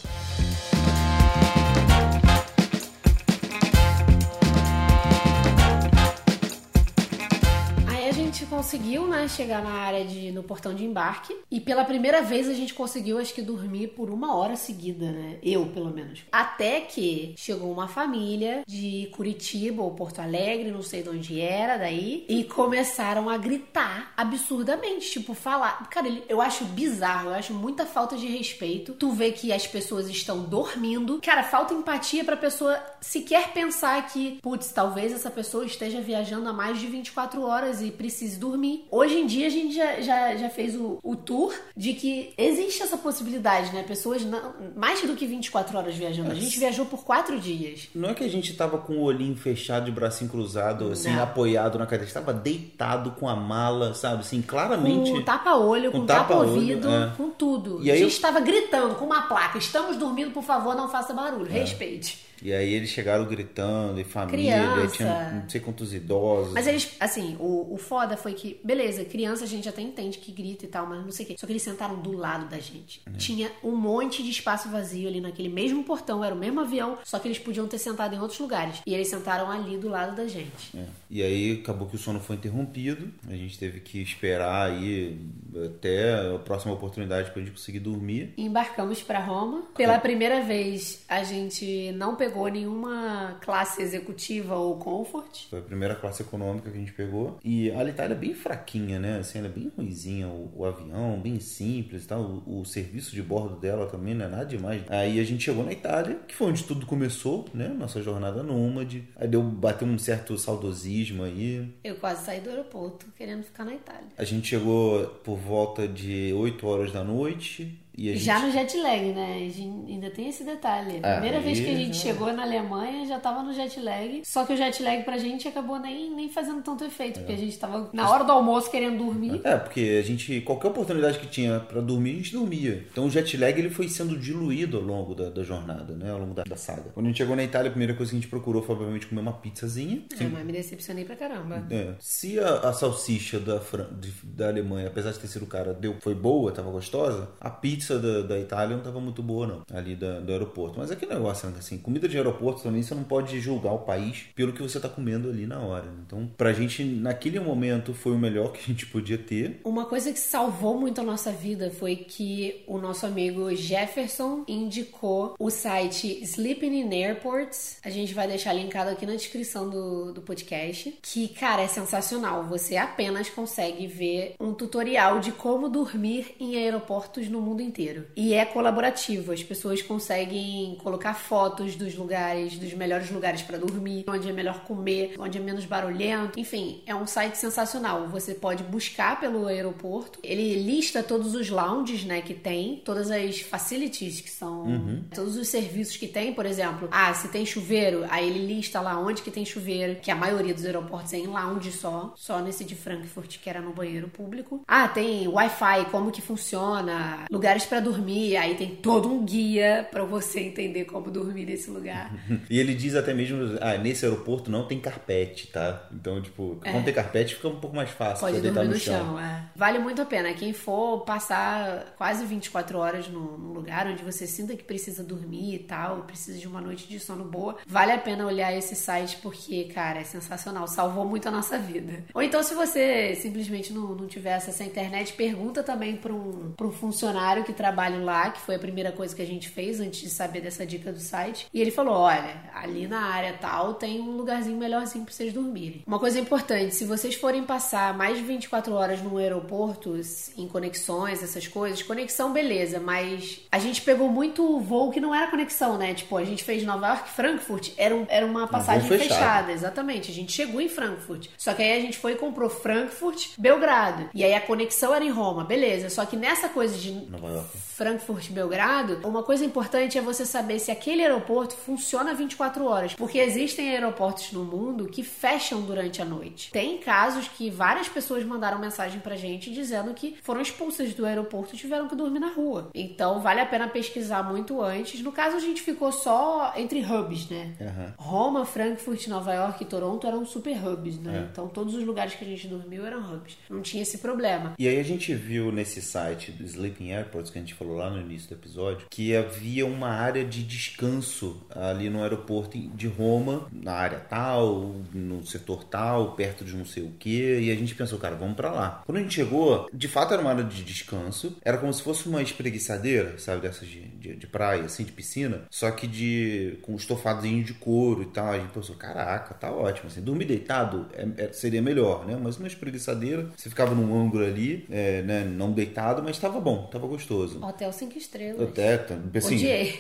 Gente 8.39 8.47
conseguiu, 8.47 9.09
né, 9.09 9.27
chegar 9.27 9.63
na 9.63 9.73
área 9.73 10.05
de 10.05 10.31
no 10.31 10.45
portão 10.45 10.73
de 10.73 10.85
embarque 10.85 11.37
e 11.51 11.61
pela 11.61 11.85
primeira 11.85 12.23
vez 12.23 12.49
a 12.49 12.55
gente 12.55 12.73
conseguiu 12.73 13.19
acho 13.19 13.35
que 13.35 13.43
dormir 13.43 13.89
por 13.89 14.11
uma 14.11 14.37
hora 14.37 14.55
seguida, 14.55 15.11
né? 15.11 15.39
Eu, 15.43 15.67
pelo 15.67 15.91
menos. 15.91 16.21
Até 16.31 16.83
que 16.83 17.35
chegou 17.37 17.73
uma 17.73 17.89
família 17.89 18.63
de 18.67 19.11
Curitiba 19.13 19.83
ou 19.83 19.91
Porto 19.91 20.21
Alegre, 20.21 20.71
não 20.71 20.83
sei 20.83 21.03
de 21.03 21.09
onde 21.09 21.41
era, 21.41 21.77
daí, 21.77 22.25
e 22.29 22.45
começaram 22.45 23.29
a 23.29 23.37
gritar 23.37 24.13
absurdamente, 24.17 25.11
tipo 25.11 25.35
falar, 25.35 25.89
cara, 25.89 26.09
eu 26.29 26.41
acho 26.41 26.65
bizarro, 26.67 27.31
eu 27.31 27.35
acho 27.35 27.53
muita 27.53 27.87
falta 27.87 28.17
de 28.17 28.27
respeito. 28.27 28.93
Tu 28.93 29.11
vê 29.11 29.33
que 29.33 29.53
as 29.53 29.67
pessoas 29.67 30.09
estão 30.09 30.45
dormindo. 30.45 31.21
Cara, 31.23 31.43
falta 31.43 31.75
empatia 31.75 32.25
pra 32.25 32.37
pessoa 32.37 32.81
sequer 33.01 33.53
pensar 33.53 34.07
que, 34.09 34.39
putz, 34.43 34.71
talvez 34.71 35.13
essa 35.13 35.31
pessoa 35.31 35.65
esteja 35.65 36.01
viajando 36.01 36.49
há 36.49 36.53
mais 36.53 36.79
de 36.79 36.87
24 36.87 37.43
horas 37.43 37.83
e 37.83 37.91
precise 38.29 38.39
dormir. 38.39 38.87
Hoje 38.91 39.19
em 39.19 39.27
dia 39.27 39.47
a 39.47 39.51
gente 39.51 39.75
já, 39.75 40.01
já, 40.01 40.37
já 40.37 40.51
fez 40.51 40.75
o, 40.75 40.99
o 41.03 41.17
tour 41.17 41.55
de 41.77 41.95
que 41.95 42.33
existe 42.37 42.83
essa 42.83 42.97
possibilidade, 42.97 43.73
né? 43.73 43.83
Pessoas 43.83 44.25
não, 44.25 44.55
mais 44.77 45.01
do 45.03 45.15
que 45.15 45.27
24 45.27 45.77
horas 45.77 45.95
viajando. 45.95 46.31
A 46.31 46.35
gente 46.35 46.59
viajou 46.59 46.85
por 46.87 47.05
4 47.05 47.39
dias. 47.41 47.89
Não 47.95 48.11
é 48.11 48.15
que 48.15 48.25
a 48.25 48.29
gente 48.29 48.53
tava 48.55 48.79
com 48.79 48.95
o 48.95 49.03
olhinho 49.03 49.37
fechado, 49.37 49.87
de 49.87 49.91
bracinho 49.91 50.31
cruzado, 50.31 50.93
assim, 50.93 51.11
Não. 51.11 51.23
apoiado 51.23 51.79
na 51.79 51.85
cadeira. 51.87 52.05
A 52.05 52.07
gente 52.07 52.15
tava 52.15 52.33
deitado 52.33 53.13
com 53.13 53.29
a 53.29 53.37
mala, 53.37 53.95
sabe? 53.95 54.21
Assim, 54.21 54.43
claramente. 54.43 55.11
Com 55.11 55.23
tapa-olho, 55.23 55.91
com, 55.91 56.01
com 56.01 56.07
tapa-ouvido, 56.07 56.83
tapa-olho, 56.83 57.13
é. 57.13 57.17
com 57.17 57.31
tudo. 57.31 57.83
E 57.83 57.91
a 57.91 57.95
gente 57.95 58.03
eu- 58.03 58.09
estava 58.09 58.41
gritando 58.41 58.95
com 58.97 59.05
uma 59.05 59.23
placa: 59.23 59.59
estamos 59.59 59.97
dormindo, 59.97 60.33
por 60.33 60.43
favor, 60.43 60.75
não 60.75 60.89
faça 60.89 61.15
barulho. 61.15 61.49
É. 61.49 61.61
Respeite. 61.61 62.28
E 62.43 62.53
aí 62.53 62.73
eles 62.73 62.91
chegaram 62.91 63.25
gritando, 63.25 64.01
e 64.01 64.05
família, 64.05 64.57
e 64.57 64.73
Criança. 64.75 64.97
tinha 64.97 65.31
não 65.43 65.49
sei 65.49 65.61
quantos 65.61 65.93
idosos. 65.93 66.53
Mas 66.53 66.67
eles, 66.67 66.97
assim, 67.01 67.37
o, 67.39 67.75
o 67.75 67.77
foda 67.77 68.17
foi 68.17 68.35
que, 68.35 68.61
beleza, 68.63 69.05
criança 69.05 69.45
a 69.45 69.47
gente 69.47 69.69
até 69.69 69.83
entende 69.83 70.19
que 70.19 70.33
grita 70.33 70.65
e 70.65 70.69
tal, 70.69 70.87
mas 70.87 71.05
não 71.05 71.11
sei 71.11 71.25
o 71.25 71.29
quê. 71.29 71.37
Só 71.39 71.47
que 71.47 71.53
eles 71.53 71.63
sentaram 71.63 72.01
do 72.01 72.13
lado 72.13 72.49
da 72.49 72.59
gente. 72.59 73.01
É. 73.07 73.17
Tinha 73.17 73.51
um 73.63 73.77
monte 73.77 74.23
de 74.23 74.31
espaço 74.31 74.69
vazio 74.69 75.09
ali 75.09 75.21
naquele 75.21 75.49
mesmo 75.49 75.83
portão, 75.85 76.25
era 76.25 76.35
o 76.35 76.39
mesmo 76.39 76.61
avião, 76.61 76.99
só 77.05 77.19
que 77.19 77.29
eles 77.29 77.39
podiam 77.39 77.67
ter 77.67 77.79
sentado 77.79 78.15
em 78.15 78.21
outros 78.21 78.39
lugares. 78.39 78.81
E 78.87 78.95
eles 78.95 79.09
sentaram 79.09 79.51
ali 79.51 79.77
do 79.77 79.89
lado 79.89 80.17
da 80.17 80.27
gente. 80.27 80.77
É. 80.77 80.85
E 81.11 81.23
aí 81.23 81.61
acabou 81.63 81.89
que 81.89 81.97
o 81.97 81.99
sono 81.99 82.21
foi 82.21 82.37
interrompido. 82.37 83.13
A 83.29 83.35
gente 83.35 83.59
teve 83.59 83.81
que 83.81 84.01
esperar 84.01 84.71
aí 84.71 85.19
até 85.65 86.35
a 86.35 86.39
próxima 86.39 86.75
oportunidade 86.75 87.31
pra 87.31 87.41
gente 87.43 87.53
conseguir 87.53 87.81
dormir. 87.81 88.35
E 88.37 88.45
Embarcamos 88.45 89.03
pra 89.03 89.19
Roma. 89.19 89.63
Pela 89.77 89.99
primeira 89.99 90.43
vez, 90.43 91.05
a 91.09 91.23
gente 91.23 91.93
não 91.93 92.17
pegou 92.17 92.28
nenhuma 92.51 93.39
classe 93.41 93.83
executiva 93.83 94.57
ou 94.57 94.77
comfort. 94.77 95.49
Foi 95.51 95.59
a 95.59 95.63
primeira 95.63 95.95
classe 95.95 96.23
econômica 96.23 96.71
que 96.71 96.77
a 96.77 96.81
gente 96.81 96.93
pegou. 96.93 97.39
E 97.45 97.71
a 97.71 97.85
Itália 97.85 98.15
é 98.15 98.19
bem 98.19 98.35
fraquinha, 98.35 98.99
né? 98.99 99.19
Assim, 99.19 99.39
ela 99.39 99.49
é 99.49 99.51
bem 99.51 99.73
ruizinha, 99.77 100.29
o, 100.29 100.53
o 100.55 100.65
avião, 100.65 101.21
bem 101.21 101.41
simples 101.41 102.05
e 102.05 102.09
tal. 102.09 102.21
O, 102.21 102.61
o 102.61 102.65
serviço 102.65 103.15
de 103.15 103.23
bordo 103.23 103.57
dela 103.57 103.87
também 103.87 104.15
não 104.15 104.27
é 104.27 104.29
nada 104.29 104.47
demais. 104.47 104.83
Aí 104.89 105.21
a 105.21 105.25
gente 105.25 105.45
chegou 105.45 105.65
na 105.65 105.73
Itália, 105.73 106.17
que 106.27 106.35
foi 106.35 106.49
onde 106.49 106.65
tudo 106.65 106.87
começou, 106.87 107.47
né? 107.53 107.69
Nossa 107.69 108.03
jornada 108.03 108.43
nômade. 108.43 109.09
Aí 109.17 109.29
deu, 109.29 109.43
bateu 109.43 109.87
um 109.87 109.99
certo 109.99 110.37
saudosismo 110.37 111.23
aí. 111.23 111.69
Eu 111.85 111.97
quase 111.97 112.25
saí 112.25 112.41
do 112.41 112.51
aeroporto 112.51 113.07
querendo 113.17 113.43
ficar 113.43 113.65
na 113.65 113.75
Itália. 113.75 114.09
A 114.17 114.25
gente 114.25 114.49
chegou 114.49 115.07
por 115.25 115.37
volta 115.37 115.87
de 115.87 116.33
8 116.33 116.67
horas 116.67 116.93
da 116.93 117.05
noite. 117.05 117.79
E 117.99 118.13
gente... 118.15 118.25
Já 118.25 118.39
no 118.39 118.51
jet 118.53 118.77
lag, 118.81 119.13
né? 119.13 119.35
A 119.37 119.39
gente 119.53 119.93
ainda 119.93 120.11
tem 120.11 120.29
esse 120.29 120.45
detalhe. 120.45 121.01
A 121.03 121.09
Ah, 121.09 121.13
primeira 121.21 121.41
vez 121.41 121.59
que 121.59 121.69
a 121.69 121.75
gente 121.75 121.97
chegou 121.97 122.33
na 122.33 122.43
Alemanha 122.45 123.05
já 123.07 123.19
tava 123.19 123.43
no 123.43 123.53
jet 123.53 123.81
lag. 123.81 124.23
Só 124.25 124.45
que 124.45 124.53
o 124.53 124.57
jet 124.57 124.83
lag 124.83 125.03
pra 125.03 125.19
gente 125.19 125.49
acabou 125.49 125.79
nem, 125.81 126.11
nem 126.15 126.29
fazendo 126.29 126.63
tanto 126.63 126.85
efeito, 126.85 127.19
porque 127.21 127.33
a 127.33 127.37
gente 127.37 127.59
tava 127.59 127.91
na 127.93 128.09
hora 128.09 128.23
do 128.25 128.31
almoço 128.33 128.71
querendo 128.71 128.99
dormir. 128.99 129.41
É, 129.43 129.57
porque 129.57 129.99
a 130.01 130.07
gente, 130.07 130.41
qualquer 130.43 130.69
oportunidade 130.69 131.19
que 131.19 131.27
tinha 131.27 131.59
pra 131.61 131.81
dormir, 131.81 132.13
a 132.13 132.17
gente 132.19 132.33
dormia. 132.33 132.87
Então 132.93 133.07
o 133.07 133.11
jet 133.11 133.37
lag 133.37 133.59
ele 133.59 133.71
foi 133.71 133.89
sendo 133.89 134.17
diluído 134.17 134.77
ao 134.77 134.83
longo 134.83 135.15
da, 135.15 135.29
da 135.31 135.43
jornada, 135.43 135.95
né? 135.95 136.11
Ao 136.11 136.19
longo 136.19 136.35
da, 136.35 136.45
da 136.45 136.57
saga. 136.57 136.91
Quando 136.95 137.07
a 137.07 137.09
gente 137.09 137.19
chegou 137.19 137.35
na 137.35 137.43
Itália, 137.43 137.69
a 137.69 137.73
primeira 137.73 137.95
coisa 137.95 138.11
que 138.13 138.17
a 138.17 138.21
gente 138.21 138.31
procurou 138.31 138.63
foi, 138.63 138.77
obviamente, 138.77 139.07
comer 139.07 139.21
uma 139.23 139.33
pizzazinha. 139.33 140.03
É, 140.21 140.25
mas 140.25 140.45
me 140.47 140.53
decepcionei 140.53 141.05
pra 141.05 141.17
caramba. 141.17 141.67
É, 141.71 141.95
se 141.99 142.39
a, 142.39 142.61
a 142.69 142.73
salsicha 142.73 143.41
da, 143.41 143.59
Fran- 143.61 143.89
da 144.23 144.49
Alemanha, 144.49 144.87
apesar 144.89 145.11
de 145.13 145.19
ter 145.19 145.27
sido 145.27 145.47
cara, 145.47 145.75
deu, 145.75 145.97
foi 146.01 146.15
boa, 146.15 146.53
tava 146.53 146.71
gostosa, 146.71 147.31
a 147.41 147.51
pizza 147.51 147.88
pizza 147.89 147.99
da, 147.99 148.23
da 148.23 148.39
Itália 148.39 148.77
não 148.77 148.83
tava 148.83 149.01
muito 149.01 149.23
boa, 149.23 149.47
não, 149.47 149.63
ali 149.73 149.97
da, 149.97 150.21
do 150.21 150.31
aeroporto. 150.31 150.79
Mas 150.79 150.91
é 150.91 150.97
que 150.97 151.07
negócio, 151.07 151.49
né? 151.49 151.57
assim, 151.59 151.79
comida 151.79 152.07
de 152.07 152.17
aeroporto 152.17 152.63
também 152.63 152.83
você 152.83 152.95
não 152.95 153.05
pode 153.05 153.41
julgar 153.41 153.73
o 153.73 153.81
país 153.81 154.27
pelo 154.35 154.53
que 154.53 154.63
você 154.63 154.79
tá 154.79 154.89
comendo 154.89 155.29
ali 155.29 155.47
na 155.47 155.61
hora. 155.61 155.87
Então, 156.07 156.31
pra 156.37 156.53
gente, 156.53 156.85
naquele 156.85 157.41
momento, 157.41 157.95
foi 157.95 158.13
o 158.13 158.19
melhor 158.19 158.53
que 158.53 158.61
a 158.61 158.67
gente 158.67 158.87
podia 158.87 159.17
ter. 159.17 159.61
Uma 159.65 159.87
coisa 159.87 160.13
que 160.13 160.19
salvou 160.19 160.79
muito 160.79 161.01
a 161.01 161.05
nossa 161.05 161.33
vida 161.33 161.71
foi 161.71 161.97
que 161.97 162.63
o 162.67 162.79
nosso 162.79 163.07
amigo 163.07 163.55
Jefferson 163.55 164.45
indicou 164.47 165.35
o 165.39 165.51
site 165.51 166.23
Sleeping 166.23 166.81
in 166.81 167.05
Airports. 167.05 167.79
A 167.85 167.91
gente 167.91 168.13
vai 168.13 168.29
deixar 168.29 168.53
linkado 168.53 168.91
aqui 168.91 169.07
na 169.07 169.15
descrição 169.15 169.71
do, 169.71 170.13
do 170.13 170.21
podcast. 170.21 170.99
Que, 171.03 171.29
cara, 171.29 171.63
é 171.63 171.69
sensacional. 171.69 172.45
Você 172.45 172.77
apenas 172.77 173.29
consegue 173.29 173.87
ver 173.87 174.35
um 174.41 174.53
tutorial 174.53 175.21
de 175.21 175.33
como 175.33 175.69
dormir 175.69 176.35
em 176.41 176.57
aeroportos 176.57 177.29
no 177.29 177.41
mundo 177.41 177.63
inteiro. 177.79 178.07
E 178.17 178.35
é 178.35 178.45
colaborativo. 178.45 179.33
As 179.33 179.43
pessoas 179.43 179.81
conseguem 179.81 180.77
colocar 180.83 181.15
fotos 181.15 181.77
dos 181.77 181.95
lugares, 181.95 182.59
dos 182.59 182.75
melhores 182.75 183.11
lugares 183.11 183.43
para 183.43 183.57
dormir, 183.57 184.05
onde 184.09 184.29
é 184.29 184.33
melhor 184.33 184.65
comer, 184.65 185.15
onde 185.19 185.39
é 185.39 185.41
menos 185.41 185.65
barulhento. 185.65 186.39
Enfim, 186.39 186.83
é 186.85 186.95
um 186.95 187.07
site 187.07 187.37
sensacional. 187.37 188.09
Você 188.09 188.35
pode 188.35 188.65
buscar 188.65 189.21
pelo 189.21 189.47
aeroporto. 189.47 190.19
Ele 190.23 190.63
lista 190.63 191.03
todos 191.03 191.35
os 191.35 191.49
lounges, 191.49 192.05
né, 192.05 192.21
que 192.21 192.35
tem, 192.35 192.83
todas 192.85 193.11
as 193.11 193.41
facilities 193.41 194.21
que 194.21 194.31
são, 194.31 194.63
uhum. 194.63 195.05
todos 195.15 195.37
os 195.37 195.47
serviços 195.47 195.97
que 195.97 196.09
tem, 196.09 196.33
por 196.33 196.45
exemplo. 196.45 196.89
Ah, 196.91 197.15
se 197.15 197.29
tem 197.29 197.47
chuveiro, 197.47 198.05
aí 198.11 198.29
ele 198.29 198.55
lista 198.55 198.81
lá 198.81 198.99
onde 198.99 199.23
que 199.23 199.31
tem 199.31 199.45
chuveiro, 199.45 199.97
que 200.01 200.11
a 200.11 200.17
maioria 200.17 200.53
dos 200.53 200.65
aeroportos 200.65 201.13
é 201.13 201.19
em 201.19 201.27
lounge 201.27 201.71
só, 201.71 202.13
só 202.17 202.41
nesse 202.41 202.65
de 202.65 202.75
Frankfurt 202.75 203.39
que 203.39 203.49
era 203.49 203.61
no 203.61 203.73
banheiro 203.73 204.09
público. 204.09 204.63
Ah, 204.67 204.89
tem 204.89 205.29
Wi-Fi, 205.29 205.91
como 205.91 206.11
que 206.11 206.21
funciona, 206.21 207.27
lugares 207.31 207.58
para 207.67 207.81
dormir, 207.81 208.37
aí 208.37 208.55
tem 208.55 208.77
todo 208.77 209.09
um 209.09 209.25
guia 209.25 209.87
para 209.91 210.05
você 210.05 210.41
entender 210.41 210.85
como 210.85 211.11
dormir 211.11 211.47
nesse 211.47 211.71
lugar. 211.71 212.13
e 212.49 212.59
ele 212.59 212.75
diz 212.75 212.95
até 212.95 213.15
mesmo, 213.15 213.59
ah, 213.61 213.77
nesse 213.77 214.05
aeroporto 214.05 214.51
não 214.51 214.67
tem 214.67 214.81
carpete, 214.81 215.49
tá? 215.49 215.89
Então, 215.93 216.21
tipo, 216.21 216.59
é. 216.65 216.73
quando 216.73 216.85
tem 216.85 216.95
carpete 216.95 217.35
fica 217.35 217.49
um 217.49 217.61
pouco 217.61 217.75
mais 217.75 217.91
fácil 217.91 218.27
Pode 218.27 218.41
dormir 218.41 218.69
no, 218.69 218.75
no 218.75 218.79
chão. 218.79 218.95
chão 218.95 219.21
é. 219.21 219.45
Vale 219.55 219.79
muito 219.79 220.03
a 220.03 220.05
pena. 220.05 220.33
Quem 220.35 220.53
for 220.53 221.01
passar 221.01 221.95
quase 221.97 222.25
24 222.25 222.79
horas 222.79 223.09
num 223.09 223.53
lugar 223.53 223.87
onde 223.87 224.03
você 224.03 224.27
sinta 224.27 224.57
que 224.57 224.65
precisa 224.65 225.03
dormir 225.03 225.55
e 225.55 225.59
tal, 225.59 226.03
precisa 226.03 226.39
de 226.39 226.47
uma 226.47 226.61
noite 226.61 226.89
de 226.89 226.99
sono 227.01 227.25
boa, 227.25 227.57
vale 227.67 227.93
a 227.93 227.99
pena 227.99 228.27
olhar 228.27 228.57
esse 228.57 228.75
site 228.75 229.19
porque, 229.23 229.65
cara, 229.65 230.01
é 230.01 230.05
sensacional. 230.05 230.67
Salvou 230.67 231.05
muito 231.05 231.29
a 231.29 231.31
nossa 231.31 231.59
vida. 231.59 232.05
Ou 232.15 232.23
então, 232.23 232.43
se 232.43 232.55
você 232.55 233.15
simplesmente 233.15 233.73
não, 233.73 233.95
não 233.95 234.07
tiver 234.07 234.33
essa 234.33 234.65
internet, 234.65 235.13
pergunta 235.13 235.63
também 235.63 235.97
para 235.97 236.13
um, 236.13 236.53
pra 236.57 236.67
um 236.67 236.73
funcionário 236.73 237.45
que 237.53 237.63
lá, 238.05 238.31
que 238.31 238.41
foi 238.41 238.55
a 238.55 238.59
primeira 238.59 238.93
coisa 238.93 239.15
que 239.15 239.23
a 239.23 239.27
gente 239.27 239.49
fez 239.49 239.81
antes 239.81 240.01
de 240.01 240.11
saber 240.11 240.41
dessa 240.41 240.65
dica 240.65 240.93
do 240.93 240.99
site. 240.99 241.47
E 241.53 241.61
ele 241.61 241.71
falou: 241.71 241.95
olha, 241.95 242.43
ali 242.55 242.87
na 242.87 243.01
área 243.01 243.35
tal 243.35 243.75
tem 243.75 244.01
um 244.01 244.17
lugarzinho 244.17 244.57
melhorzinho 244.57 245.05
pra 245.05 245.13
vocês 245.13 245.33
dormirem. 245.33 245.83
Uma 245.87 245.99
coisa 245.99 246.19
importante: 246.19 246.75
se 246.75 246.85
vocês 246.85 247.15
forem 247.15 247.43
passar 247.45 247.97
mais 247.97 248.19
de 248.19 248.25
24 248.25 248.73
horas 248.75 249.03
no 249.03 249.17
aeroporto, 249.17 249.99
em 250.37 250.49
conexões, 250.49 251.23
essas 251.23 251.47
coisas, 251.47 251.83
conexão, 251.83 252.33
beleza, 252.33 252.79
mas 252.79 253.41
a 253.51 253.59
gente 253.59 253.83
pegou 253.83 254.09
muito 254.09 254.59
voo 254.61 254.91
que 254.91 255.01
não 255.01 255.15
era 255.15 255.31
conexão, 255.31 255.77
né? 255.77 255.95
Tipo, 255.95 256.17
a 256.17 256.25
gente 256.25 256.45
fez 256.45 256.63
Nova 256.65 256.89
York, 256.89 257.11
Frankfurt, 257.11 257.71
era, 257.77 257.95
um, 257.95 258.07
era 258.09 258.27
uma 258.27 258.47
passagem 258.47 258.89
fechada. 258.89 259.09
fechada, 259.09 259.53
exatamente. 259.53 260.11
A 260.11 260.15
gente 260.15 260.33
chegou 260.33 260.61
em 260.61 260.69
Frankfurt. 260.69 261.29
Só 261.37 261.55
que 261.55 261.63
aí 261.63 261.79
a 261.79 261.81
gente 261.81 261.99
foi 261.99 262.13
e 262.13 262.17
comprou 262.17 262.49
Frankfurt, 262.49 263.31
Belgrado. 263.39 264.11
E 264.15 264.25
aí 264.25 264.35
a 264.35 264.41
conexão 264.41 264.95
era 264.95 265.05
em 265.05 265.11
Roma, 265.11 265.45
beleza. 265.45 265.91
Só 265.91 266.05
que 266.05 266.17
nessa 266.17 266.49
coisa 266.49 266.77
de 266.77 266.93
Nova 267.39 267.49
York. 267.55 267.69
Frankfurt, 267.79 268.33
Belgrado, 268.33 268.99
uma 269.07 269.23
coisa 269.23 269.45
importante 269.45 269.97
é 269.97 270.01
você 270.01 270.27
saber 270.27 270.59
se 270.59 270.73
aquele 270.73 271.01
aeroporto 271.01 271.55
funciona 271.55 272.13
24 272.13 272.65
horas, 272.65 272.95
porque 272.95 273.19
existem 273.19 273.71
aeroportos 273.71 274.33
no 274.33 274.45
mundo 274.45 274.89
que 274.89 275.05
fecham 275.05 275.63
durante 275.63 276.03
a 276.03 276.05
noite. 276.05 276.51
Tem 276.51 276.79
casos 276.79 277.29
que 277.29 277.49
várias 277.49 277.89
pessoas 277.89 278.25
mandaram 278.25 278.59
mensagem 278.59 278.99
pra 278.99 279.15
gente 279.15 279.53
dizendo 279.53 279.95
que 279.95 280.17
foram 280.25 280.41
expulsas 280.41 280.93
do 280.93 281.07
aeroporto 281.07 281.55
e 281.55 281.59
tiveram 281.59 281.87
que 281.87 281.95
dormir 281.95 282.19
na 282.19 282.33
rua. 282.33 282.69
Então 282.75 283.21
vale 283.21 283.41
a 283.41 283.47
pena 283.47 283.69
pesquisar 283.69 284.25
muito 284.25 284.61
antes. 284.61 285.01
No 285.01 285.13
caso, 285.13 285.37
a 285.37 285.41
gente 285.41 285.63
ficou 285.63 285.93
só 285.93 286.53
entre 286.57 286.81
hubs, 286.81 287.29
né? 287.29 287.55
Uhum. 287.61 287.93
Roma, 287.97 288.45
Frankfurt, 288.45 289.07
Nova 289.07 289.33
York 289.33 289.63
e 289.63 289.67
Toronto 289.67 290.05
eram 290.05 290.27
super 290.27 290.57
hubs, 290.67 290.99
né? 290.99 291.27
É. 291.27 291.31
Então 291.31 291.47
todos 291.47 291.77
os 291.77 291.85
lugares 291.85 292.15
que 292.15 292.25
a 292.25 292.29
gente 292.29 292.49
dormiu 292.49 292.85
eram 292.85 292.99
hubs. 292.99 293.39
Não 293.49 293.63
tinha 293.63 293.85
esse 293.85 293.99
problema. 293.99 294.55
E 294.59 294.67
aí 294.67 294.81
a 294.81 294.85
gente 294.85 295.15
viu 295.15 295.53
nesse 295.53 295.81
site 295.81 296.33
do 296.33 296.43
Sleeping 296.43 296.91
Que 297.33 297.39
a 297.39 297.43
gente 297.43 297.55
falou 297.55 297.77
lá 297.77 297.91
no 297.91 298.01
início 298.01 298.29
do 298.29 298.35
episódio 298.35 298.87
que 298.91 299.15
havia 299.15 299.67
uma 299.67 299.89
área 299.89 300.25
de 300.25 300.43
descanso 300.43 301.47
ali 301.51 301.89
no 301.91 302.03
aeroporto 302.03 302.59
de 302.59 302.87
Roma, 302.87 303.47
na 303.53 303.73
área 303.73 303.99
tal, 303.99 304.75
no 304.93 305.25
setor 305.27 305.65
tal, 305.65 306.13
perto 306.13 306.45
de 306.45 306.57
não 306.57 306.65
sei 306.65 306.83
o 306.83 306.93
que, 306.99 307.41
e 307.41 307.51
a 307.51 307.55
gente 307.55 307.75
pensou, 307.75 307.99
cara, 307.99 308.17
vamos 308.17 308.37
para 308.37 308.51
lá. 308.51 308.83
Quando 308.85 308.99
a 308.99 309.01
gente 309.01 309.15
chegou, 309.15 309.69
de 309.73 309.89
fato 309.89 310.13
era 310.13 310.23
uma 310.23 310.31
área 310.31 310.45
de 310.45 310.63
descanso, 310.63 311.37
era 311.43 311.59
como 311.59 311.73
se 311.73 311.83
fosse 311.83 312.09
uma 312.09 312.23
espreguiçadeira, 312.23 313.19
sabe, 313.19 313.43
dessas 313.43 313.69
de, 313.69 313.81
de, 313.89 314.17
de 314.17 314.27
praia, 314.27 314.65
assim, 314.65 314.85
de 314.85 314.93
piscina, 314.93 315.43
só 315.51 315.71
que 315.71 315.87
de 315.87 316.59
com 316.63 316.75
estofadozinho 316.75 317.45
de 317.45 317.55
couro 317.55 318.03
e 318.03 318.07
tal. 318.07 318.33
A 318.33 318.39
gente 318.39 318.53
pensou, 318.53 318.77
caraca, 318.77 319.35
tá 319.35 319.51
ótimo, 319.51 319.89
assim, 319.89 320.01
dormir 320.01 320.25
deitado 320.25 320.87
é, 320.93 321.25
é, 321.25 321.33
seria 321.33 321.63
melhor, 321.63 322.07
né? 322.07 322.19
Mas 322.21 322.37
uma 322.39 322.47
espreguiçadeira, 322.47 323.31
você 323.37 323.49
ficava 323.49 323.75
num 323.75 323.99
ângulo 324.01 324.25
ali, 324.25 324.67
é, 324.71 325.03
né, 325.03 325.25
não 325.25 325.53
deitado, 325.53 326.03
mas 326.03 326.17
estava 326.17 326.41
bom, 326.41 326.65
estava 326.67 326.87
gostoso. 326.87 327.18
Hotel 327.43 327.73
cinco 327.73 327.99
estrelas. 327.99 328.49
Até, 328.49 328.87
assim, 329.17 329.37
Odiei. 329.37 329.75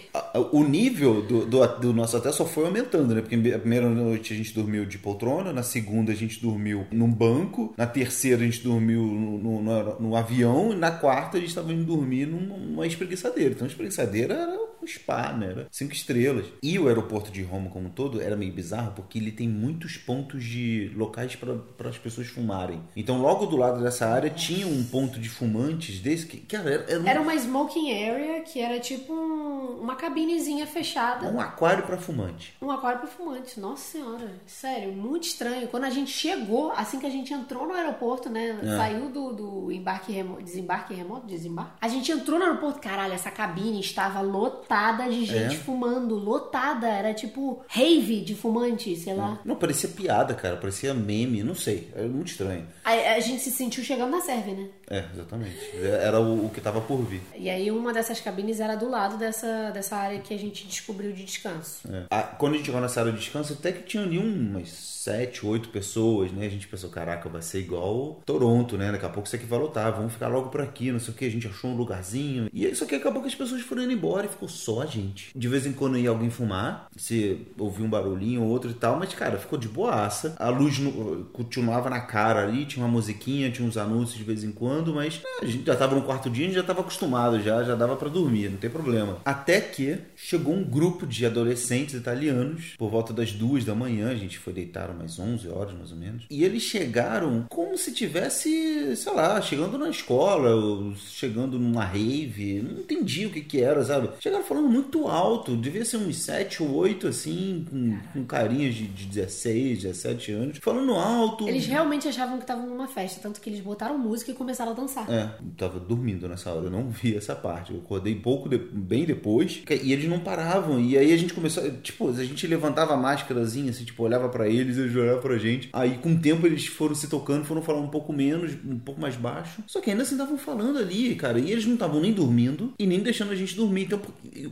o 0.52 0.64
nível 0.64 1.22
do, 1.22 1.46
do, 1.46 1.66
do, 1.78 1.92
nosso 1.92 2.16
hotel 2.16 2.32
só 2.32 2.44
foi 2.44 2.66
aumentando, 2.66 3.14
né? 3.14 3.20
Porque 3.20 3.36
a 3.52 3.58
primeira 3.58 3.88
noite 3.88 4.32
a 4.32 4.36
gente 4.36 4.52
dormiu 4.54 4.84
de 4.84 4.98
poltrona, 4.98 5.52
na 5.52 5.62
segunda 5.62 6.12
a 6.12 6.14
gente 6.14 6.40
dormiu 6.40 6.86
num 6.90 7.10
banco, 7.10 7.72
na 7.76 7.86
terceira 7.86 8.42
a 8.42 8.44
gente 8.44 8.62
dormiu 8.62 9.02
no, 9.02 9.62
no, 9.62 10.00
no, 10.00 10.16
avião, 10.16 10.72
e 10.72 10.76
na 10.76 10.90
quarta 10.90 11.36
a 11.36 11.40
gente 11.40 11.50
estava 11.50 11.72
indo 11.72 11.84
dormir 11.84 12.26
numa 12.26 12.86
espreguiçadeira. 12.86 13.52
Então 13.54 13.66
a 13.66 13.68
espreguiçadeira 13.68 14.34
era 14.34 14.58
spa, 14.90 15.32
né? 15.32 15.48
Era 15.50 15.66
cinco 15.70 15.92
estrelas. 15.92 16.46
E 16.62 16.78
o 16.78 16.88
aeroporto 16.88 17.30
de 17.30 17.42
Roma 17.42 17.70
como 17.70 17.88
um 17.88 17.90
todo 17.90 18.20
era 18.20 18.36
meio 18.36 18.52
bizarro 18.52 18.92
porque 18.92 19.18
ele 19.18 19.32
tem 19.32 19.48
muitos 19.48 19.96
pontos 19.96 20.44
de 20.44 20.92
locais 20.94 21.36
para 21.36 21.88
as 21.88 21.98
pessoas 21.98 22.28
fumarem. 22.28 22.82
Então 22.96 23.20
logo 23.20 23.46
do 23.46 23.56
lado 23.56 23.82
dessa 23.82 24.06
área 24.06 24.30
tinha 24.30 24.66
um 24.66 24.84
ponto 24.84 25.18
de 25.18 25.28
fumantes 25.28 26.00
desse 26.00 26.26
que, 26.26 26.38
cara, 26.38 26.70
era, 26.70 26.84
era, 26.90 27.00
um... 27.00 27.06
era 27.06 27.20
uma 27.20 27.34
smoking 27.34 27.92
area 27.92 28.40
que 28.42 28.60
era 28.60 28.78
tipo 28.78 29.12
um, 29.12 29.80
uma 29.80 29.96
cabinezinha 29.96 30.66
fechada. 30.66 31.28
Um 31.28 31.40
aquário 31.40 31.84
para 31.84 31.96
fumante. 31.96 32.56
Um 32.60 32.70
aquário 32.70 33.00
para 33.00 33.08
fumante. 33.08 33.58
Nossa 33.58 33.98
senhora, 33.98 34.40
sério, 34.46 34.92
muito 34.92 35.24
estranho. 35.24 35.68
Quando 35.68 35.84
a 35.84 35.90
gente 35.90 36.10
chegou, 36.10 36.72
assim 36.72 36.98
que 36.98 37.06
a 37.06 37.10
gente 37.10 37.32
entrou 37.32 37.66
no 37.66 37.74
aeroporto, 37.74 38.28
né, 38.28 38.58
é. 38.62 38.76
saiu 38.76 39.08
do, 39.10 39.32
do 39.32 39.72
embarque 39.72 40.12
remoto, 40.12 40.42
desembarque 40.42 40.94
remoto, 40.94 41.26
desembarque. 41.26 41.72
A 41.80 41.88
gente 41.88 42.10
entrou 42.10 42.38
no 42.38 42.44
aeroporto, 42.44 42.80
caralho, 42.80 43.12
essa 43.12 43.30
cabine 43.30 43.80
estava 43.80 44.20
lotada 44.20 44.77
de 45.08 45.24
gente 45.24 45.54
é. 45.54 45.58
fumando, 45.58 46.14
lotada, 46.14 46.86
era 46.86 47.12
tipo 47.14 47.62
rave 47.68 48.20
de 48.20 48.34
fumante, 48.34 48.94
sei 48.96 49.14
lá. 49.14 49.40
Não, 49.44 49.56
parecia 49.56 49.88
piada, 49.88 50.34
cara, 50.34 50.56
parecia 50.56 50.94
meme, 50.94 51.42
não 51.42 51.54
sei, 51.54 51.88
era 51.94 52.06
muito 52.06 52.28
estranho. 52.28 52.66
A, 52.84 52.90
a 53.14 53.20
gente 53.20 53.42
se 53.42 53.50
sentiu 53.50 53.82
chegando 53.82 54.10
na 54.10 54.20
serve, 54.20 54.52
né? 54.52 54.68
É, 54.90 55.04
exatamente. 55.12 55.58
Era 55.82 56.20
o, 56.20 56.46
o 56.46 56.50
que 56.50 56.60
tava 56.60 56.80
por 56.80 56.98
vir. 57.02 57.20
E 57.36 57.50
aí 57.50 57.70
uma 57.70 57.92
dessas 57.92 58.20
cabines 58.20 58.60
era 58.60 58.74
do 58.74 58.88
lado 58.88 59.16
dessa, 59.16 59.70
dessa 59.70 59.96
área 59.96 60.20
que 60.20 60.32
a 60.32 60.38
gente 60.38 60.66
descobriu 60.66 61.12
de 61.12 61.24
descanso. 61.24 61.88
É. 61.90 62.04
A, 62.10 62.22
quando 62.22 62.54
a 62.54 62.56
gente 62.56 62.66
chegou 62.66 62.80
nessa 62.80 63.00
área 63.00 63.12
de 63.12 63.18
descanso, 63.18 63.52
até 63.52 63.72
que 63.72 63.82
tinha 63.82 64.02
ali 64.02 64.18
umas 64.18 64.98
sete, 65.08 65.46
oito 65.46 65.70
pessoas, 65.70 66.30
né? 66.32 66.46
A 66.46 66.50
gente 66.50 66.68
pensou, 66.68 66.90
caraca, 66.90 67.28
vai 67.28 67.40
ser 67.40 67.60
igual 67.60 68.20
Toronto, 68.26 68.76
né? 68.76 68.92
Daqui 68.92 69.06
a 69.06 69.08
pouco 69.08 69.26
isso 69.26 69.36
aqui 69.36 69.46
vai 69.46 69.58
lotar, 69.58 69.94
vamos 69.94 70.12
ficar 70.12 70.28
logo 70.28 70.50
por 70.50 70.60
aqui, 70.60 70.92
não 70.92 71.00
sei 71.00 71.14
o 71.14 71.16
que. 71.16 71.24
A 71.24 71.30
gente 71.30 71.46
achou 71.46 71.70
um 71.70 71.76
lugarzinho. 71.76 72.50
E 72.52 72.66
isso 72.66 72.84
aqui 72.84 72.94
acabou 72.94 73.22
que 73.22 73.28
as 73.28 73.34
pessoas 73.34 73.62
foram 73.62 73.84
indo 73.84 73.92
embora 73.92 74.26
e 74.26 74.28
ficou 74.28 74.48
só 74.58 74.82
a 74.82 74.86
gente. 74.86 75.30
De 75.34 75.48
vez 75.48 75.66
em 75.66 75.72
quando 75.72 75.98
ia 75.98 76.10
alguém 76.10 76.30
fumar, 76.30 76.88
se 76.96 77.46
ouvia 77.58 77.84
um 77.84 77.90
barulhinho 77.90 78.42
ou 78.42 78.48
outro 78.48 78.70
e 78.70 78.74
tal, 78.74 78.98
mas, 78.98 79.14
cara, 79.14 79.38
ficou 79.38 79.58
de 79.58 79.68
boaça. 79.68 80.34
A 80.38 80.48
luz 80.48 80.78
no, 80.78 81.24
continuava 81.32 81.88
na 81.88 82.00
cara 82.00 82.42
ali, 82.42 82.64
tinha 82.64 82.84
uma 82.84 82.92
musiquinha, 82.92 83.50
tinha 83.50 83.66
uns 83.66 83.76
anúncios 83.76 84.18
de 84.18 84.24
vez 84.24 84.44
em 84.44 84.52
quando, 84.52 84.94
mas 84.94 85.20
a 85.42 85.46
gente 85.46 85.64
já 85.64 85.76
tava 85.76 85.94
no 85.94 86.02
quarto 86.02 86.28
dia, 86.28 86.44
a 86.44 86.48
gente 86.48 86.56
já 86.56 86.62
tava 86.62 86.80
acostumado 86.80 87.40
já, 87.40 87.62
já 87.62 87.74
dava 87.74 87.96
para 87.96 88.08
dormir, 88.08 88.50
não 88.50 88.58
tem 88.58 88.70
problema. 88.70 89.18
Até 89.24 89.60
que 89.60 89.98
chegou 90.16 90.54
um 90.54 90.64
grupo 90.64 91.06
de 91.06 91.24
adolescentes 91.24 91.94
italianos, 91.94 92.74
por 92.78 92.90
volta 92.90 93.12
das 93.12 93.32
duas 93.32 93.64
da 93.64 93.74
manhã, 93.74 94.10
a 94.10 94.14
gente 94.14 94.38
foi 94.38 94.52
deitar 94.52 94.90
umas 94.90 95.18
11 95.18 95.48
horas 95.48 95.74
mais 95.74 95.92
ou 95.92 95.98
menos. 95.98 96.24
E 96.30 96.44
eles 96.44 96.62
chegaram 96.62 97.46
como 97.48 97.76
se 97.76 97.92
tivesse, 97.92 98.96
sei 98.96 99.14
lá, 99.14 99.40
chegando 99.40 99.78
na 99.78 99.88
escola, 99.88 100.54
ou 100.54 100.94
chegando 100.96 101.58
numa 101.58 101.84
rave, 101.84 102.62
não 102.62 102.80
entendi 102.80 103.26
o 103.26 103.30
que 103.30 103.40
que 103.40 103.60
era, 103.60 103.84
sabe? 103.84 104.08
Chegaram 104.20 104.44
falando 104.48 104.68
muito 104.68 105.06
alto, 105.06 105.56
devia 105.56 105.84
ser 105.84 105.98
uns 105.98 106.16
7 106.16 106.62
ou 106.62 106.74
8, 106.74 107.06
assim, 107.08 107.66
com, 107.70 107.98
com 108.12 108.24
carinhas 108.26 108.74
de, 108.74 108.86
de 108.86 109.04
16, 109.06 109.82
17 109.82 110.32
anos, 110.32 110.58
falando 110.60 110.92
alto. 110.94 111.48
Eles 111.48 111.66
realmente 111.66 112.08
achavam 112.08 112.36
que 112.38 112.44
estavam 112.44 112.66
numa 112.66 112.88
festa, 112.88 113.20
tanto 113.22 113.40
que 113.40 113.50
eles 113.50 113.60
botaram 113.60 113.98
música 113.98 114.30
e 114.30 114.34
começaram 114.34 114.72
a 114.72 114.74
dançar. 114.74 115.08
É, 115.10 115.24
eu 115.40 115.50
tava 115.56 115.78
dormindo 115.78 116.28
nessa 116.28 116.50
hora, 116.52 116.66
eu 116.66 116.70
não 116.70 116.88
vi 116.88 117.16
essa 117.16 117.34
parte. 117.36 117.72
Eu 117.72 117.80
acordei 117.80 118.14
pouco, 118.14 118.48
de- 118.48 118.58
bem 118.58 119.04
depois, 119.04 119.62
e 119.82 119.92
eles 119.92 120.08
não 120.08 120.18
paravam. 120.20 120.80
E 120.80 120.96
aí 120.96 121.12
a 121.12 121.16
gente 121.16 121.34
começou, 121.34 121.70
tipo, 121.82 122.08
a 122.08 122.24
gente 122.24 122.46
levantava 122.46 122.94
a 122.94 122.96
máscarazinha, 122.96 123.70
assim, 123.70 123.84
tipo, 123.84 124.02
olhava 124.02 124.28
pra 124.28 124.48
eles 124.48 124.78
eles 124.78 124.94
olhavam 124.96 125.20
pra 125.20 125.36
gente. 125.38 125.68
Aí 125.72 125.98
com 125.98 126.12
o 126.12 126.18
tempo 126.18 126.46
eles 126.46 126.66
foram 126.66 126.94
se 126.94 127.08
tocando, 127.08 127.44
foram 127.44 127.60
falar 127.62 127.80
um 127.80 127.88
pouco 127.88 128.12
menos, 128.12 128.52
um 128.64 128.78
pouco 128.78 129.00
mais 129.00 129.16
baixo. 129.16 129.62
Só 129.66 129.80
que 129.80 129.90
ainda 129.90 130.02
assim 130.02 130.14
estavam 130.14 130.38
falando 130.38 130.78
ali, 130.78 131.14
cara. 131.14 131.38
E 131.38 131.50
eles 131.50 131.66
não 131.66 131.74
estavam 131.74 132.00
nem 132.00 132.12
dormindo 132.12 132.72
e 132.78 132.86
nem 132.86 133.00
deixando 133.00 133.32
a 133.32 133.36
gente 133.36 133.54
dormir. 133.54 133.82
Então, 133.84 134.00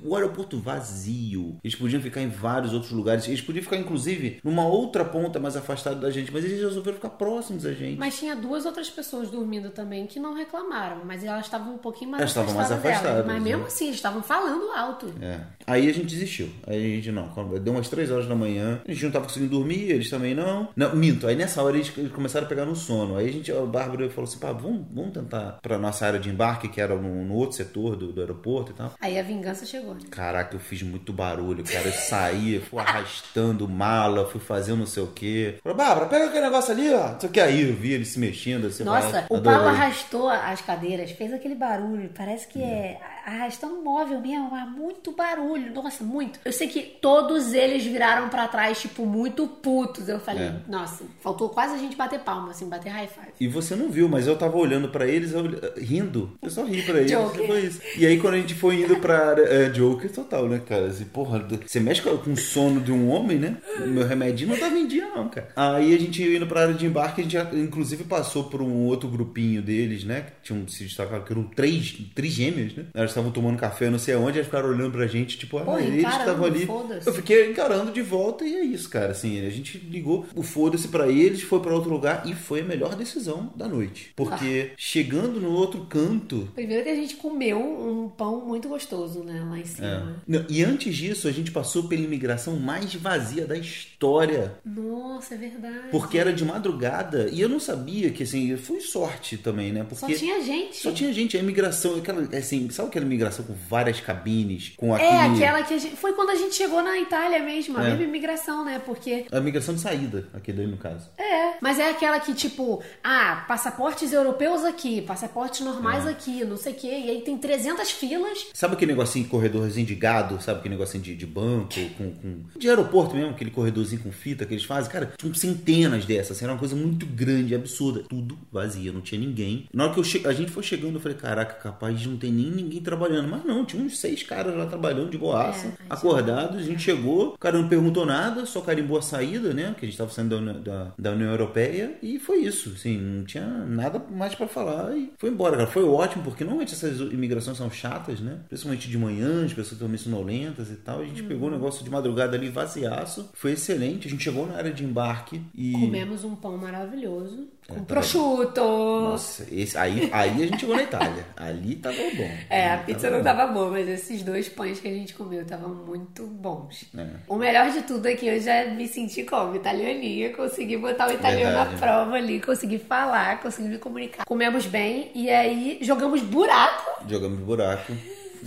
o 0.03 0.15
aeroporto 0.15 0.59
vazio. 0.59 1.57
Eles 1.63 1.77
podiam 1.77 2.01
ficar 2.01 2.21
em 2.21 2.29
vários 2.29 2.73
outros 2.73 2.93
lugares. 2.93 3.27
Eles 3.27 3.41
podiam 3.41 3.63
ficar, 3.63 3.77
inclusive, 3.77 4.39
numa 4.43 4.67
outra 4.67 5.05
ponta 5.05 5.39
mais 5.39 5.57
afastada 5.57 5.97
da 5.97 6.11
gente. 6.11 6.33
Mas 6.33 6.45
eles 6.45 6.61
resolveram 6.61 6.97
ficar 6.97 7.11
próximos 7.11 7.63
da 7.63 7.73
gente. 7.73 7.99
Mas 7.99 8.19
tinha 8.19 8.35
duas 8.35 8.65
outras 8.67 8.89
pessoas 8.91 9.31
dormindo 9.31 9.71
também 9.71 10.07
que 10.07 10.19
não 10.19 10.35
reclamaram, 10.35 11.05
mas 11.05 11.23
elas 11.25 11.45
estavam 11.47 11.75
um 11.75 11.79
pouquinho 11.79 12.11
mais 12.11 12.21
Elas 12.23 12.31
estavam 12.31 12.55
mais 12.55 12.71
afastadas 12.71 12.83
delas. 13.01 13.07
afastadas, 13.11 13.27
Mas 13.35 13.43
mesmo 13.43 13.63
né? 13.63 13.67
assim, 13.69 13.85
eles 13.87 13.97
estavam 13.97 14.23
falando 14.23 14.71
alto. 14.73 15.13
É. 15.21 15.41
Aí 15.67 15.89
a 15.89 15.93
gente 15.93 16.07
desistiu. 16.07 16.49
Aí 16.67 16.77
a 16.77 16.97
gente 16.97 17.13
não. 17.13 17.27
Deu 17.61 17.73
umas 17.73 17.89
3 17.89 18.11
horas 18.11 18.27
da 18.27 18.35
manhã, 18.35 18.81
a 18.87 18.93
gente 18.93 19.05
não 19.05 19.11
tava 19.13 19.27
conseguindo 19.27 19.51
dormir, 19.51 19.91
eles 19.91 20.11
também 20.11 20.35
não. 20.35 20.69
Não, 20.77 20.95
minto. 20.95 21.27
Aí 21.27 21.35
nessa 21.37 21.63
hora 21.63 21.77
eles 21.77 21.93
eles 21.97 22.13
começaram 22.13 22.47
a 22.47 22.49
pegar 22.49 22.65
no 22.65 22.75
sono. 22.77 23.17
Aí 23.17 23.29
a 23.29 23.33
gente, 23.33 23.51
a 23.53 23.61
Bárbara 23.63 24.09
falou 24.11 24.29
assim: 24.29 24.39
pá, 24.39 24.53
vamos, 24.53 24.87
vamos 24.91 25.13
tentar 25.13 25.59
pra 25.63 25.79
nossa 25.79 26.07
área 26.07 26.19
de 26.21 26.29
embarque, 26.29 26.69
que 26.69 26.81
era 26.81 26.95
no, 26.97 27.25
no 27.25 27.35
outro 27.35 27.57
setor 27.57 27.97
do, 27.97 28.13
do 28.13 28.21
aeroporto 28.21 28.73
e 28.73 28.75
tal. 28.75 28.93
Aí 29.01 29.19
a 29.19 29.23
vingança 29.23 29.65
chegou. 29.65 29.76
Né? 29.83 30.01
Caraca, 30.11 30.57
eu 30.57 30.61
fiz 30.61 30.83
muito 30.83 31.13
barulho, 31.13 31.65
cara. 31.65 31.87
Eu 31.87 31.93
saía, 31.93 32.61
fui 32.61 32.81
arrastando 32.81 33.69
mala, 33.69 34.27
fui 34.29 34.41
fazendo 34.41 34.79
não 34.79 34.87
sei 34.87 35.03
o 35.03 35.09
quê. 35.09 35.59
Falei, 35.63 35.77
Bárbara, 35.77 36.07
pega 36.07 36.27
aquele 36.27 36.45
negócio 36.45 36.73
ali, 36.73 36.93
ó. 36.95 37.13
Não 37.13 37.21
sei 37.21 37.29
o 37.29 37.33
que. 37.33 37.41
Aí 37.41 37.69
eu 37.69 37.75
vi 37.75 37.93
ele 37.93 38.05
se 38.05 38.19
mexendo 38.19 38.67
assim. 38.67 38.85
Nossa, 38.85 39.11
vai, 39.11 39.27
o. 39.31 39.43
Paulo 39.43 39.69
arrastou 39.69 40.29
as 40.29 40.61
cadeiras, 40.61 41.11
fez 41.13 41.33
aquele 41.33 41.55
barulho. 41.55 42.11
Parece 42.15 42.47
que 42.47 42.63
é 42.63 42.99
arrastando 43.27 43.83
móvel 43.83 44.21
mesmo, 44.21 44.49
mas 44.51 44.71
muito 44.71 45.11
barulho. 45.13 45.75
Nossa, 45.75 46.05
muito. 46.05 46.39
Eu 46.45 46.53
sei 46.53 46.69
que 46.69 46.81
todos 47.03 47.53
eles 47.53 47.85
viraram 47.85 48.29
pra 48.29 48.47
trás, 48.47 48.81
tipo, 48.81 49.05
muito 49.05 49.47
putos. 49.47 50.09
Eu 50.09 50.21
falei, 50.21 50.45
É. 50.45 50.55
nossa, 50.69 51.05
faltou 51.21 51.49
quase 51.49 51.75
a 51.75 51.79
gente 51.79 51.97
bater 51.97 52.21
palma, 52.21 52.51
assim, 52.51 52.69
bater 52.69 52.91
high 52.91 53.09
five. 53.09 53.27
E 53.41 53.49
você 53.49 53.75
não 53.75 53.91
viu, 53.91 54.09
mas 54.09 54.27
eu 54.27 54.37
tava 54.37 54.57
olhando 54.57 54.89
pra 54.89 55.07
eles, 55.07 55.33
eu, 55.33 55.43
rindo. 55.77 56.31
Eu 56.41 56.51
só 56.51 56.65
ri 56.65 56.83
pra 56.83 57.01
eles. 57.01 57.13
Foi 57.13 57.61
isso. 57.61 57.81
E 57.99 58.07
aí 58.07 58.19
quando 58.21 58.35
a 58.35 58.39
gente 58.39 58.55
foi 58.55 58.77
indo 58.83 58.97
pra 58.97 59.31
área. 59.31 59.43
É, 59.43 59.69
Joker 59.71 60.11
total, 60.13 60.49
né, 60.49 60.61
cara? 60.67 60.87
Assim, 60.87 61.05
porra, 61.05 61.45
você 61.67 61.81
mexe 61.81 62.03
com 62.03 62.33
o 62.33 62.37
sono 62.37 62.81
de 62.81 62.93
um 62.93 63.09
homem, 63.11 63.39
né? 63.39 63.57
O 63.83 63.87
meu 63.89 64.07
remedinho 64.07 64.51
não 64.51 64.57
tava 64.59 64.79
em 64.79 64.87
dia, 64.87 65.07
não, 65.15 65.29
cara. 65.29 65.49
Aí 65.57 65.95
a 65.95 65.99
gente 65.99 66.23
ia 66.23 66.37
indo 66.37 66.47
pra 66.47 66.63
área 66.63 66.75
de 66.75 66.87
embarque, 66.87 67.21
a 67.21 67.25
gente 67.25 67.33
já, 67.33 67.45
inclusive 67.53 68.05
passou 68.05 68.45
por 68.45 68.63
um 68.63 68.85
outro 68.85 69.09
grupinho 69.09 69.61
deles, 69.63 70.05
né? 70.05 70.21
Que 70.23 70.33
tinham 70.53 70.67
se 70.69 70.85
destacado, 70.85 71.25
que 71.25 71.33
eram 71.33 71.45
três, 71.45 71.97
três 72.15 72.33
gêmeos, 72.33 72.75
né? 72.75 72.85
Elas 72.95 73.13
estavam 73.17 73.31
tomando 73.31 73.59
café, 73.59 73.89
não 73.91 73.99
sei 73.99 74.15
aonde, 74.15 74.39
eles 74.39 74.47
ficaram 74.47 74.69
olhando 74.69 74.93
pra 74.93 75.07
gente, 75.07 75.39
tipo, 75.39 75.59
ah, 75.59 75.63
Pô, 75.63 75.79
eles 75.79 76.07
estavam 76.07 76.45
ali. 76.45 76.69
Eu 77.05 77.15
fiquei 77.15 77.51
encarando 77.51 77.91
de 77.91 78.03
volta 78.03 78.45
e 78.45 78.55
é 78.55 78.65
isso, 78.65 78.89
cara. 78.89 79.13
Assim, 79.13 79.45
a 79.45 79.51
gente 79.51 79.79
ligou 79.79 80.27
o 80.35 80.43
foda-se 80.43 80.89
pra 80.89 81.09
eles, 81.09 81.43
foi 81.43 81.61
pra 81.61 81.75
outro 81.75 81.91
lugar 81.91 82.27
e 82.27 82.35
foi 82.35 82.61
a 82.61 82.65
melhor 82.65 82.95
decisão 82.95 83.53
da 83.57 83.67
noite. 83.67 84.13
Porque 84.15 84.73
chegando 84.77 85.41
no 85.41 85.51
outro 85.53 85.87
canto. 85.87 86.49
Primeiro 86.55 86.85
que 86.85 86.91
a 86.91 86.95
gente 86.95 87.17
comeu 87.17 87.59
um 87.59 88.09
pão 88.09 88.45
muito 88.45 88.69
gostoso, 88.69 89.23
né, 89.23 89.45
lá 89.49 89.59
em 89.59 89.65
cima. 89.65 90.23
Não, 90.27 90.45
e 90.49 90.63
antes 90.63 90.95
disso, 90.95 91.29
a 91.29 91.33
gente 91.33 91.51
passou 91.51 91.85
pela 91.85 92.03
imigração 92.03 92.57
mais 92.57 92.95
vazia 92.95 93.47
da 93.47 93.57
história. 93.57 94.55
Nossa, 94.65 95.35
é 95.35 95.39
verdade. 95.39 95.89
Porque 95.91 96.19
era 96.19 96.33
de 96.33 96.45
madrugada 96.45 97.29
e 97.33 97.41
eu 97.41 97.49
não 97.49 97.61
sabia 97.61 98.11
que, 98.11 98.23
assim, 98.23 98.57
foi 98.57 98.81
sorte 98.81 99.37
também, 99.37 99.73
né? 99.73 99.87
Só 99.95 100.07
Porque 100.07 100.15
tinha 100.15 100.43
gente. 100.43 100.77
só 100.77 100.93
tinha 100.93 101.13
gente. 101.13 101.37
A 101.37 101.41
imigração, 101.41 101.97
aquela, 101.97 102.23
assim, 102.37 102.69
sabe 102.71 102.89
aquela 102.89 103.06
imigração 103.07 103.45
com 103.45 103.55
várias 103.69 104.01
cabines? 104.01 104.73
Com 104.77 104.97
É, 104.97 105.27
aquela 105.27 105.63
que 105.63 105.75
a 105.75 105.79
gente. 105.79 105.97
Foi 105.97 106.13
quando 106.13 106.31
a 106.31 106.35
gente 106.35 106.55
chegou 106.55 106.83
na 106.83 106.99
Itália 106.99 107.41
mesmo, 107.43 107.79
a 107.79 107.85
É. 107.85 107.91
mesma 107.91 108.05
imigração, 108.05 108.65
né? 108.65 108.81
Porque. 108.85 109.27
A 109.31 109.39
imigração 109.39 109.75
de 109.75 109.81
saída, 109.81 110.29
aquele 110.35 110.63
ali 110.63 110.71
no 110.71 110.77
caso. 110.77 111.09
É, 111.19 111.55
mas 111.61 111.79
é 111.79 111.91
aquela 111.91 112.19
que, 112.21 112.35
tipo, 112.35 112.83
ah, 113.03 113.45
passaportes 113.49 114.13
europeus 114.13 114.65
aqui, 114.65 115.01
passaportes 115.03 115.61
normais 115.61 116.07
É. 116.07 116.11
aqui, 116.11 116.45
não 116.45 116.57
sei 116.57 116.73
o 116.73 116.77
quê, 116.77 116.89
e 117.07 117.11
aí 117.11 117.23
tem 117.23 117.37
300 117.39 117.91
filas. 117.91 118.47
Sabe 118.53 118.75
aquele 118.75 118.93
negocinho, 118.93 119.27
corredorzinho 119.29 119.87
de 119.87 119.95
gado? 119.95 120.41
Sabe 120.43 120.61
aquele 120.61 120.75
negocinho 120.75 121.03
de, 121.03 121.15
de 121.15 121.27
banco, 121.27 121.75
com, 121.97 122.11
com- 122.13 122.43
De 122.59 122.69
aeroporto 122.69 123.15
mesmo, 123.15 123.31
aquele 123.31 123.51
corredorzinho 123.51 124.03
com 124.03 124.13
fita 124.13 124.45
que 124.45 124.55
eles 124.55 124.65
fazem? 124.65 124.91
Cara, 124.91 125.13
tinham 125.17 125.35
centenas 125.35 126.05
dessas, 126.05 126.37
assim, 126.37 126.45
era 126.45 126.53
uma 126.53 126.59
coisa 126.59 126.75
muito 126.77 127.07
grande, 127.07 127.55
absurda. 127.55 128.03
Tudo 128.09 128.39
vazio, 128.53 128.93
não 128.93 129.01
tinha 129.01 129.21
ninguém. 129.21 129.67
Na 129.73 129.85
hora 129.85 129.95
que 129.95 130.01
eu 130.01 130.05
che... 130.05 130.27
a 130.27 130.33
gente 130.33 130.51
foi 130.51 130.63
chegando, 130.63 130.95
eu 130.97 131.01
falei, 131.01 131.17
caraca, 131.17 131.55
capaz 131.55 131.99
de 132.01 132.09
não 132.09 132.17
ter 132.17 132.31
nem 132.31 132.51
ninguém 132.51 132.81
trabalhando. 132.87 133.29
Mas 133.29 133.45
não, 133.45 133.65
tinha 133.65 133.83
uns 133.83 133.99
seis 133.99 134.23
caras 134.23 134.57
lá 134.57 134.65
trabalhando 134.67 135.11
de 135.11 135.19
boaça, 135.19 135.67
É, 135.67 135.73
acordados. 135.91 136.59
A 136.61 136.63
gente 136.63 136.83
chegou, 136.83 137.35
o 137.35 137.39
cara 137.39 137.59
não 137.61 137.69
perguntou 137.69 138.07
nada, 138.07 138.47
só 138.47 138.61
carimbou 138.63 138.97
a 138.99 139.03
saída, 139.03 139.53
né? 139.53 139.75
Que 139.79 139.85
a 139.85 139.89
gente 139.89 139.99
tava 139.99 140.11
saindo 140.11 140.41
da, 140.41 140.53
da, 140.53 140.93
da 140.99 141.13
União 141.13 141.31
Europeia. 141.31 141.99
E 142.03 142.19
foi 142.19 142.39
isso, 142.39 142.73
assim, 142.75 142.97
não 142.99 143.25
tinha 143.25 143.47
nada 143.47 144.03
mais 144.11 144.35
pra 144.35 144.47
falar. 144.49 144.97
E 144.97 145.13
foi 145.19 145.31
embora, 145.31 145.57
cara. 145.57 145.69
Foi 145.69 145.85
ótimo, 145.85 146.25
porque 146.25 146.45
normalmente 146.45 146.73
essas 146.73 146.99
imigrações 147.01 147.57
são 147.59 147.71
chatas, 147.71 148.21
né? 148.21 148.39
Principalmente 148.49 148.89
de 148.89 148.97
manhã, 148.99 149.45
as 149.45 149.53
pessoas 149.53 149.73
estão 149.73 149.89
meio 149.89 149.99
sonolentas 149.99 150.71
e 150.71 150.77
tal. 150.77 151.01
A 151.01 151.05
gente 151.05 151.23
pegou 151.23 151.49
o 151.49 151.53
negócio 151.53 151.85
de 151.85 151.91
madrugada 151.91 152.37
ali 152.37 152.49
vaziaço. 152.49 153.29
Foi 153.35 153.53
excelente. 153.53 154.07
A 154.07 154.11
gente 154.11 154.23
chegou 154.25 154.47
na 154.47 154.57
área 154.57 154.73
de 154.73 154.85
embarque 154.85 155.43
e. 155.55 155.73
Comemos 155.73 156.25
um 156.25 156.35
pão 156.35 156.57
maravilhoso, 156.57 157.49
com 157.69 157.75
tava- 157.75 157.87
prosciutto. 157.87 158.61
Nossa, 158.61 159.47
esse, 159.51 159.77
aí, 159.77 160.09
aí 160.13 160.31
a 160.43 160.47
gente 160.47 160.61
chegou 160.61 160.77
na 160.77 160.83
Itália. 160.83 161.27
Ali 161.37 161.77
tava 161.77 161.97
bom. 161.97 162.31
É, 162.49 162.71
a 162.73 162.79
pizza 162.79 163.03
tava 163.11 163.17
não 163.17 163.19
bom. 163.19 163.25
tava 163.25 163.53
boa, 163.53 163.71
mas 163.71 163.89
esses 163.89 164.23
dois 164.23 164.49
pães 164.49 164.81
que 164.81 164.89
a 164.89 164.93
gente 164.93 165.15
comeu 165.15 165.43
estavam 165.43 165.69
muito 165.71 166.27
bons. 166.27 166.85
É. 166.97 167.07
O 167.29 167.37
melhor 167.37 167.71
de 167.71 167.83
tudo 167.83 168.07
é 168.07 168.15
que 168.15 168.27
eu 168.27 168.41
já 168.41 168.67
me 168.67 168.87
senti 168.87 169.25
como 169.25 169.57
italianinha, 169.57 170.33
consegui 170.35 170.77
botar 170.77 171.09
o 171.09 171.13
italiano 171.13 171.57
Verdade. 171.57 171.73
na 171.73 171.79
prova 171.79 172.17
ali, 172.17 172.41
consegui 172.41 172.79
falar, 172.79 173.41
consegui 173.41 173.69
me 173.69 173.79
comunicar. 173.79 174.25
Comemos 174.25 174.67
bem 174.67 175.11
e 175.15 175.29
aí 175.31 175.79
jogamos 175.83 176.23
buraco. 176.23 177.05
Jogamos 177.09 177.39
buraco. 177.41 177.93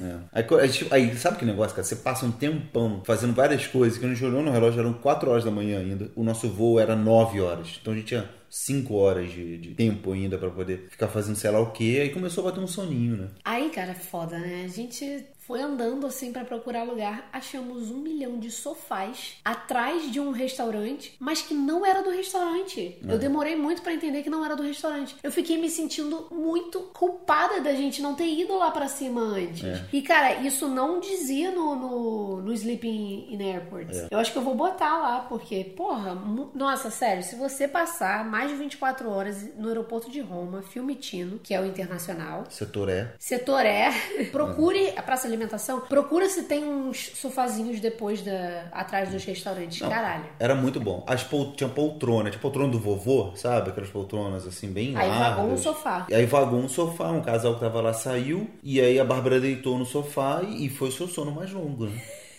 É. 0.01 0.15
Aí, 0.31 0.45
aí, 0.91 1.17
sabe 1.17 1.37
que 1.39 1.45
negócio, 1.45 1.75
cara? 1.75 1.83
Você 1.85 1.95
passa 1.97 2.25
um 2.25 2.31
tempão 2.31 3.01
fazendo 3.03 3.33
várias 3.33 3.67
coisas, 3.67 3.97
que 3.97 4.05
a 4.05 4.07
gente 4.07 4.23
olhou 4.23 4.41
no 4.41 4.51
relógio, 4.51 4.79
eram 4.79 4.93
4 4.93 5.29
horas 5.29 5.43
da 5.43 5.51
manhã 5.51 5.79
ainda. 5.79 6.09
O 6.15 6.23
nosso 6.23 6.47
voo 6.47 6.79
era 6.79 6.95
9 6.95 7.41
horas. 7.41 7.79
Então 7.81 7.91
a 7.91 7.95
gente 7.95 8.05
tinha 8.05 8.29
5 8.49 8.93
horas 8.95 9.31
de, 9.31 9.57
de 9.57 9.75
tempo 9.75 10.11
ainda 10.11 10.37
pra 10.37 10.49
poder 10.49 10.87
ficar 10.89 11.07
fazendo 11.07 11.35
sei 11.35 11.51
lá 11.51 11.59
o 11.59 11.71
quê. 11.71 11.99
Aí 12.01 12.09
começou 12.09 12.45
a 12.45 12.49
bater 12.49 12.63
um 12.63 12.67
soninho, 12.67 13.17
né? 13.17 13.27
Aí, 13.43 13.69
cara, 13.69 13.93
foda, 13.93 14.37
né? 14.39 14.63
A 14.65 14.67
gente 14.67 15.25
foi 15.49 15.63
andando 15.63 16.05
assim 16.05 16.31
pra 16.31 16.45
procurar 16.45 16.83
lugar, 16.83 17.27
achamos 17.33 17.89
um 17.89 17.97
milhão 17.97 18.37
de 18.37 18.51
sofás 18.51 19.39
atrás 19.43 20.11
de 20.11 20.19
um 20.19 20.29
restaurante, 20.29 21.15
mas 21.19 21.41
que 21.41 21.55
não 21.55 21.83
era 21.83 22.03
do 22.03 22.11
restaurante. 22.11 22.99
Eu 23.01 23.17
demorei 23.17 23.55
muito 23.55 23.81
pra 23.81 23.91
entender 23.91 24.21
que 24.21 24.29
não 24.29 24.45
era 24.45 24.55
do 24.55 24.61
restaurante. 24.61 25.15
Eu 25.23 25.31
fiquei 25.31 25.57
me 25.57 25.67
sentindo 25.67 26.27
muito 26.29 26.81
culpada 26.93 27.61
da 27.61 27.73
gente 27.73 27.99
não 27.99 28.13
ter 28.13 28.27
ido 28.27 28.55
lá 28.59 28.69
pra 28.69 28.87
cima 28.87 29.21
antes. 29.21 29.63
E, 29.91 30.03
cara, 30.03 30.35
isso 30.35 30.67
não 30.67 30.99
dizia 30.99 31.49
no, 31.49 31.75
no, 31.75 32.41
no 32.43 32.53
Sleeping 32.53 33.33
in 33.33 33.41
Airports. 33.41 34.05
Eu 34.11 34.19
acho 34.19 34.31
que 34.31 34.37
eu 34.37 34.43
vou 34.43 34.53
botar 34.53 34.99
lá, 34.99 35.21
porque, 35.21 35.63
porra, 35.63 36.13
nossa, 36.53 36.91
sério, 36.91 37.23
se 37.23 37.35
você 37.35 37.67
passar 37.67 38.23
mais 38.23 38.51
de 38.51 38.55
24 38.55 39.09
horas 39.09 39.49
no 39.57 39.69
aeroporto 39.69 40.11
de 40.11 40.19
Roma, 40.19 40.61
Fiumicino, 40.61 41.39
que 41.41 41.55
é 41.55 41.59
o 41.59 41.65
internacional, 41.65 42.43
Setor 42.51 42.87
é. 42.89 43.15
Setor 43.17 43.65
é. 43.65 43.89
Procure 44.31 44.93
a 44.95 45.01
praça 45.01 45.27
de 45.27 45.38
alimentação. 45.39 45.81
Procura 45.81 46.27
se 46.29 46.43
tem 46.43 46.63
uns 46.63 47.11
sofazinhos 47.15 47.79
depois 47.79 48.21
da. 48.21 48.65
atrás 48.71 49.09
dos 49.09 49.23
restaurantes. 49.23 49.79
Caralho. 49.79 50.25
Era 50.39 50.53
muito 50.55 50.79
bom. 50.79 51.03
As 51.07 51.23
pol... 51.23 51.53
Tinha 51.53 51.69
poltrona, 51.69 52.29
tinha 52.29 52.41
poltrona 52.41 52.71
do 52.71 52.79
vovô, 52.79 53.31
sabe? 53.35 53.69
Aquelas 53.69 53.89
poltronas 53.89 54.45
assim, 54.45 54.67
bem 54.71 54.95
Aí 54.95 55.07
largas. 55.07 55.37
vagou 55.37 55.51
um 55.51 55.57
sofá. 55.57 56.05
E 56.09 56.13
aí 56.15 56.25
vagou 56.25 56.59
um 56.59 56.69
sofá, 56.69 57.09
um 57.09 57.21
casal 57.21 57.55
que 57.55 57.61
tava 57.61 57.81
lá 57.81 57.93
saiu, 57.93 58.49
e 58.61 58.79
aí 58.81 58.99
a 58.99 59.05
Bárbara 59.05 59.39
deitou 59.39 59.77
no 59.77 59.85
sofá 59.85 60.41
e 60.43 60.69
foi 60.69 60.89
o 60.89 60.91
seu 60.91 61.07
sono 61.07 61.31
mais 61.31 61.51
longo, 61.51 61.85
né? 61.85 62.01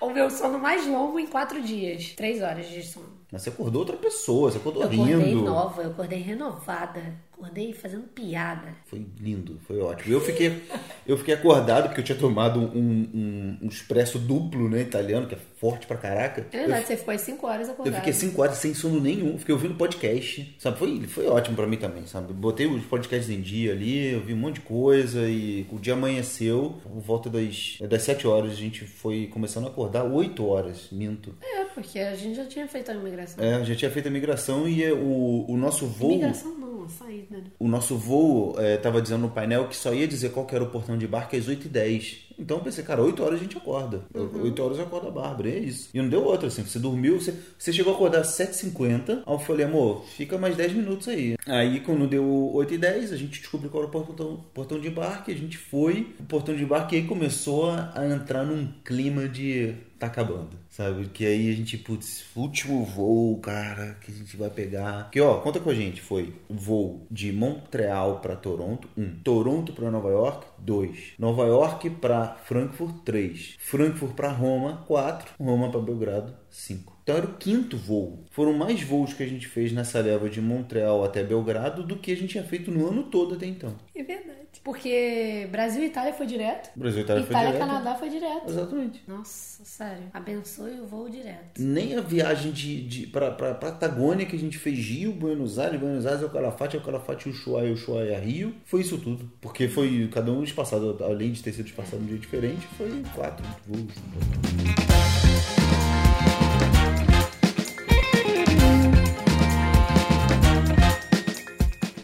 O 0.00 0.10
meu 0.10 0.30
sono 0.30 0.58
mais 0.60 0.86
longo 0.86 1.18
em 1.18 1.26
quatro 1.26 1.60
dias. 1.60 2.12
Três 2.16 2.40
horas 2.40 2.68
de 2.70 2.80
sono. 2.82 3.08
Mas 3.30 3.42
você 3.42 3.48
acordou 3.50 3.80
outra 3.80 3.96
pessoa, 3.96 4.50
você 4.50 4.56
acordou 4.56 4.84
Eu 4.84 4.88
rindo. 4.88 5.10
acordei 5.14 5.34
nova, 5.34 5.82
eu 5.82 5.90
acordei 5.90 6.20
renovada, 6.20 7.02
acordei 7.38 7.72
fazendo 7.72 8.02
piada. 8.08 8.74
Foi 8.86 9.06
lindo, 9.20 9.58
foi 9.66 9.78
ótimo. 9.78 10.12
Eu 10.12 10.20
fiquei, 10.20 10.60
eu 11.06 11.16
fiquei 11.16 11.34
acordado 11.34 11.86
porque 11.86 12.00
eu 12.00 12.04
tinha 12.04 12.18
tomado 12.18 12.58
um, 12.60 13.08
um, 13.14 13.58
um 13.62 13.68
expresso 13.68 14.18
duplo, 14.18 14.68
né, 14.68 14.80
italiano, 14.82 15.26
que 15.28 15.34
é 15.34 15.38
forte 15.56 15.86
pra 15.86 15.96
caraca. 15.96 16.46
É 16.52 16.58
verdade, 16.58 16.86
você 16.86 16.96
ficou 16.96 17.12
aí 17.12 17.18
5 17.18 17.46
horas 17.46 17.68
Eu 17.68 17.74
acordado. 17.74 17.94
fiquei 17.96 18.12
5 18.12 18.42
horas 18.42 18.58
sem 18.58 18.74
sono 18.74 19.00
nenhum, 19.00 19.38
fiquei 19.38 19.54
ouvindo 19.54 19.74
podcast, 19.74 20.56
sabe? 20.58 20.78
Foi, 20.78 21.06
foi 21.06 21.26
ótimo 21.26 21.56
pra 21.56 21.66
mim 21.66 21.76
também, 21.76 22.06
sabe? 22.06 22.32
Botei 22.32 22.66
os 22.66 22.84
podcasts 22.84 23.30
em 23.30 23.40
dia 23.40 23.72
ali, 23.72 24.12
eu 24.12 24.20
vi 24.20 24.34
um 24.34 24.36
monte 24.36 24.56
de 24.56 24.60
coisa 24.62 25.28
e 25.28 25.66
o 25.70 25.78
dia 25.78 25.94
amanheceu, 25.94 26.76
por 26.82 27.00
volta 27.00 27.30
das, 27.30 27.78
das 27.88 28.02
7 28.02 28.26
horas 28.26 28.52
a 28.52 28.56
gente 28.56 28.84
foi 28.84 29.28
começando 29.28 29.66
a 29.66 29.68
acordar, 29.68 30.04
8 30.04 30.44
horas, 30.44 30.88
minto. 30.90 31.34
É, 31.40 31.64
porque 31.64 31.98
a 31.98 32.14
gente 32.16 32.36
já 32.36 32.46
tinha 32.46 32.66
feito 32.66 32.90
a 32.90 32.94
imigração. 32.94 33.44
É, 33.44 33.64
já 33.64 33.74
tinha 33.74 33.90
feito 33.90 34.08
a 34.08 34.10
migração 34.10 34.68
e 34.68 34.82
é, 34.82 34.92
o, 34.92 35.44
o 35.48 35.56
nosso 35.56 35.86
voo... 35.86 36.12
Imigração 36.12 36.57
não, 36.88 36.94
a 36.94 36.98
saída, 36.98 37.38
né? 37.38 37.44
O 37.58 37.68
nosso 37.68 37.96
voo 37.96 38.56
estava 38.60 39.00
dizendo 39.02 39.22
no 39.22 39.30
painel 39.30 39.68
que 39.68 39.76
só 39.76 39.92
ia 39.92 40.08
dizer 40.08 40.30
qual 40.30 40.46
era 40.50 40.64
o 40.64 40.70
portão 40.70 40.96
de 40.96 41.04
embarque 41.04 41.36
às 41.36 41.46
8h10. 41.46 42.28
Então 42.38 42.58
eu 42.58 42.62
pensei, 42.62 42.84
cara, 42.84 43.02
8 43.02 43.22
horas 43.22 43.40
a 43.40 43.42
gente 43.42 43.56
acorda. 43.56 44.02
8 44.14 44.62
horas 44.62 44.78
eu 44.78 44.84
acordo 44.84 45.08
a 45.08 45.10
Bárbara, 45.10 45.50
é 45.50 45.58
isso. 45.58 45.90
E 45.92 46.00
não 46.00 46.08
deu 46.08 46.22
outra, 46.22 46.46
assim. 46.46 46.62
Você 46.62 46.78
dormiu, 46.78 47.20
você, 47.20 47.34
você 47.58 47.72
chegou 47.72 47.92
a 47.92 47.96
acordar 47.96 48.20
às 48.20 48.28
7h50. 48.28 49.22
Aí 49.26 49.34
eu 49.34 49.38
falei, 49.40 49.66
amor, 49.66 50.04
fica 50.04 50.38
mais 50.38 50.56
10 50.56 50.72
minutos 50.74 51.08
aí. 51.08 51.36
Aí 51.46 51.80
quando 51.80 52.06
deu 52.06 52.24
8h10, 52.54 53.12
a 53.12 53.16
gente 53.16 53.40
descobriu 53.40 53.70
qual 53.70 53.82
era 53.82 53.90
o 53.90 54.04
portão, 54.04 54.44
portão 54.54 54.80
de 54.80 54.86
embarque. 54.88 55.32
A 55.32 55.36
gente 55.36 55.58
foi, 55.58 56.14
o 56.20 56.24
portão 56.24 56.54
de 56.54 56.62
embarque 56.62 56.94
e 56.94 57.00
aí 57.00 57.06
começou 57.06 57.70
a 57.70 58.06
entrar 58.06 58.44
num 58.44 58.68
clima 58.84 59.28
de 59.28 59.74
tá 59.98 60.06
acabando, 60.06 60.50
sabe? 60.70 61.06
Que 61.06 61.26
aí 61.26 61.50
a 61.50 61.54
gente, 61.54 61.76
putz, 61.76 62.24
último 62.36 62.84
voo, 62.84 63.38
cara, 63.40 63.96
que 64.00 64.10
a 64.10 64.14
gente 64.14 64.36
vai 64.36 64.50
pegar. 64.50 65.10
Que 65.10 65.20
ó, 65.20 65.40
conta 65.40 65.60
com 65.60 65.70
a 65.70 65.74
gente, 65.74 66.00
foi 66.00 66.34
voo 66.48 67.06
de 67.10 67.32
Montreal 67.32 68.20
para 68.20 68.36
Toronto, 68.36 68.88
um. 68.96 69.18
Toronto 69.22 69.72
para 69.72 69.90
Nova 69.90 70.10
York, 70.10 70.46
dois. 70.58 71.12
Nova 71.18 71.44
York 71.46 71.90
para 71.90 72.36
Frankfurt, 72.44 73.02
três. 73.04 73.56
Frankfurt 73.58 74.14
para 74.14 74.30
Roma, 74.30 74.84
quatro. 74.86 75.32
Roma 75.38 75.70
para 75.70 75.80
Belgrado, 75.80 76.34
cinco. 76.50 76.97
Então 77.08 77.16
era 77.16 77.26
o 77.26 77.38
quinto 77.38 77.74
voo. 77.74 78.22
Foram 78.30 78.52
mais 78.52 78.82
voos 78.82 79.14
que 79.14 79.22
a 79.22 79.26
gente 79.26 79.48
fez 79.48 79.72
nessa 79.72 79.98
leva 79.98 80.28
de 80.28 80.42
Montreal 80.42 81.02
até 81.02 81.24
Belgrado 81.24 81.82
do 81.82 81.96
que 81.96 82.12
a 82.12 82.14
gente 82.14 82.32
tinha 82.32 82.44
feito 82.44 82.70
no 82.70 82.86
ano 82.86 83.04
todo 83.04 83.34
até 83.34 83.46
então. 83.46 83.74
É 83.94 84.02
verdade. 84.02 84.36
Porque 84.62 85.48
Brasil 85.50 85.84
e 85.84 85.86
Itália 85.86 86.12
foi 86.12 86.26
direto. 86.26 86.68
Brasil 86.76 87.00
e 87.00 87.04
Itália 87.04 87.22
foi 87.22 87.32
Itália 87.32 87.48
e 87.48 87.52
direto. 87.54 87.66
Canadá 87.66 87.94
foi 87.94 88.10
direto. 88.10 88.50
Exatamente. 88.50 89.02
Nossa, 89.08 89.64
sério. 89.64 90.02
Abençoe 90.12 90.80
o 90.80 90.86
voo 90.86 91.08
direto. 91.08 91.58
Nem 91.58 91.96
a 91.96 92.02
viagem 92.02 92.52
de, 92.52 92.86
de, 92.86 93.06
pra, 93.06 93.30
pra 93.30 93.54
Patagônia 93.54 94.26
que 94.26 94.36
a 94.36 94.38
gente 94.38 94.58
fez 94.58 94.78
Rio, 94.78 95.10
Buenos 95.10 95.58
Aires, 95.58 95.80
Buenos 95.80 96.04
Aires 96.04 96.22
ao 96.22 96.28
Calafate, 96.28 96.76
ao 96.76 96.82
Calafate, 96.82 97.30
Ushuaia, 97.30 97.72
Ushuaia, 97.72 98.18
Rio. 98.20 98.54
Foi 98.66 98.82
isso 98.82 98.98
tudo. 98.98 99.32
Porque 99.40 99.66
foi 99.66 100.10
cada 100.12 100.30
um 100.30 100.44
espaçado, 100.44 101.02
além 101.02 101.32
de 101.32 101.42
ter 101.42 101.54
sido 101.54 101.68
espaçado 101.68 102.02
um 102.02 102.06
dia 102.06 102.18
diferente, 102.18 102.66
foi 102.76 103.02
quatro 103.14 103.46
voos. 103.66 104.87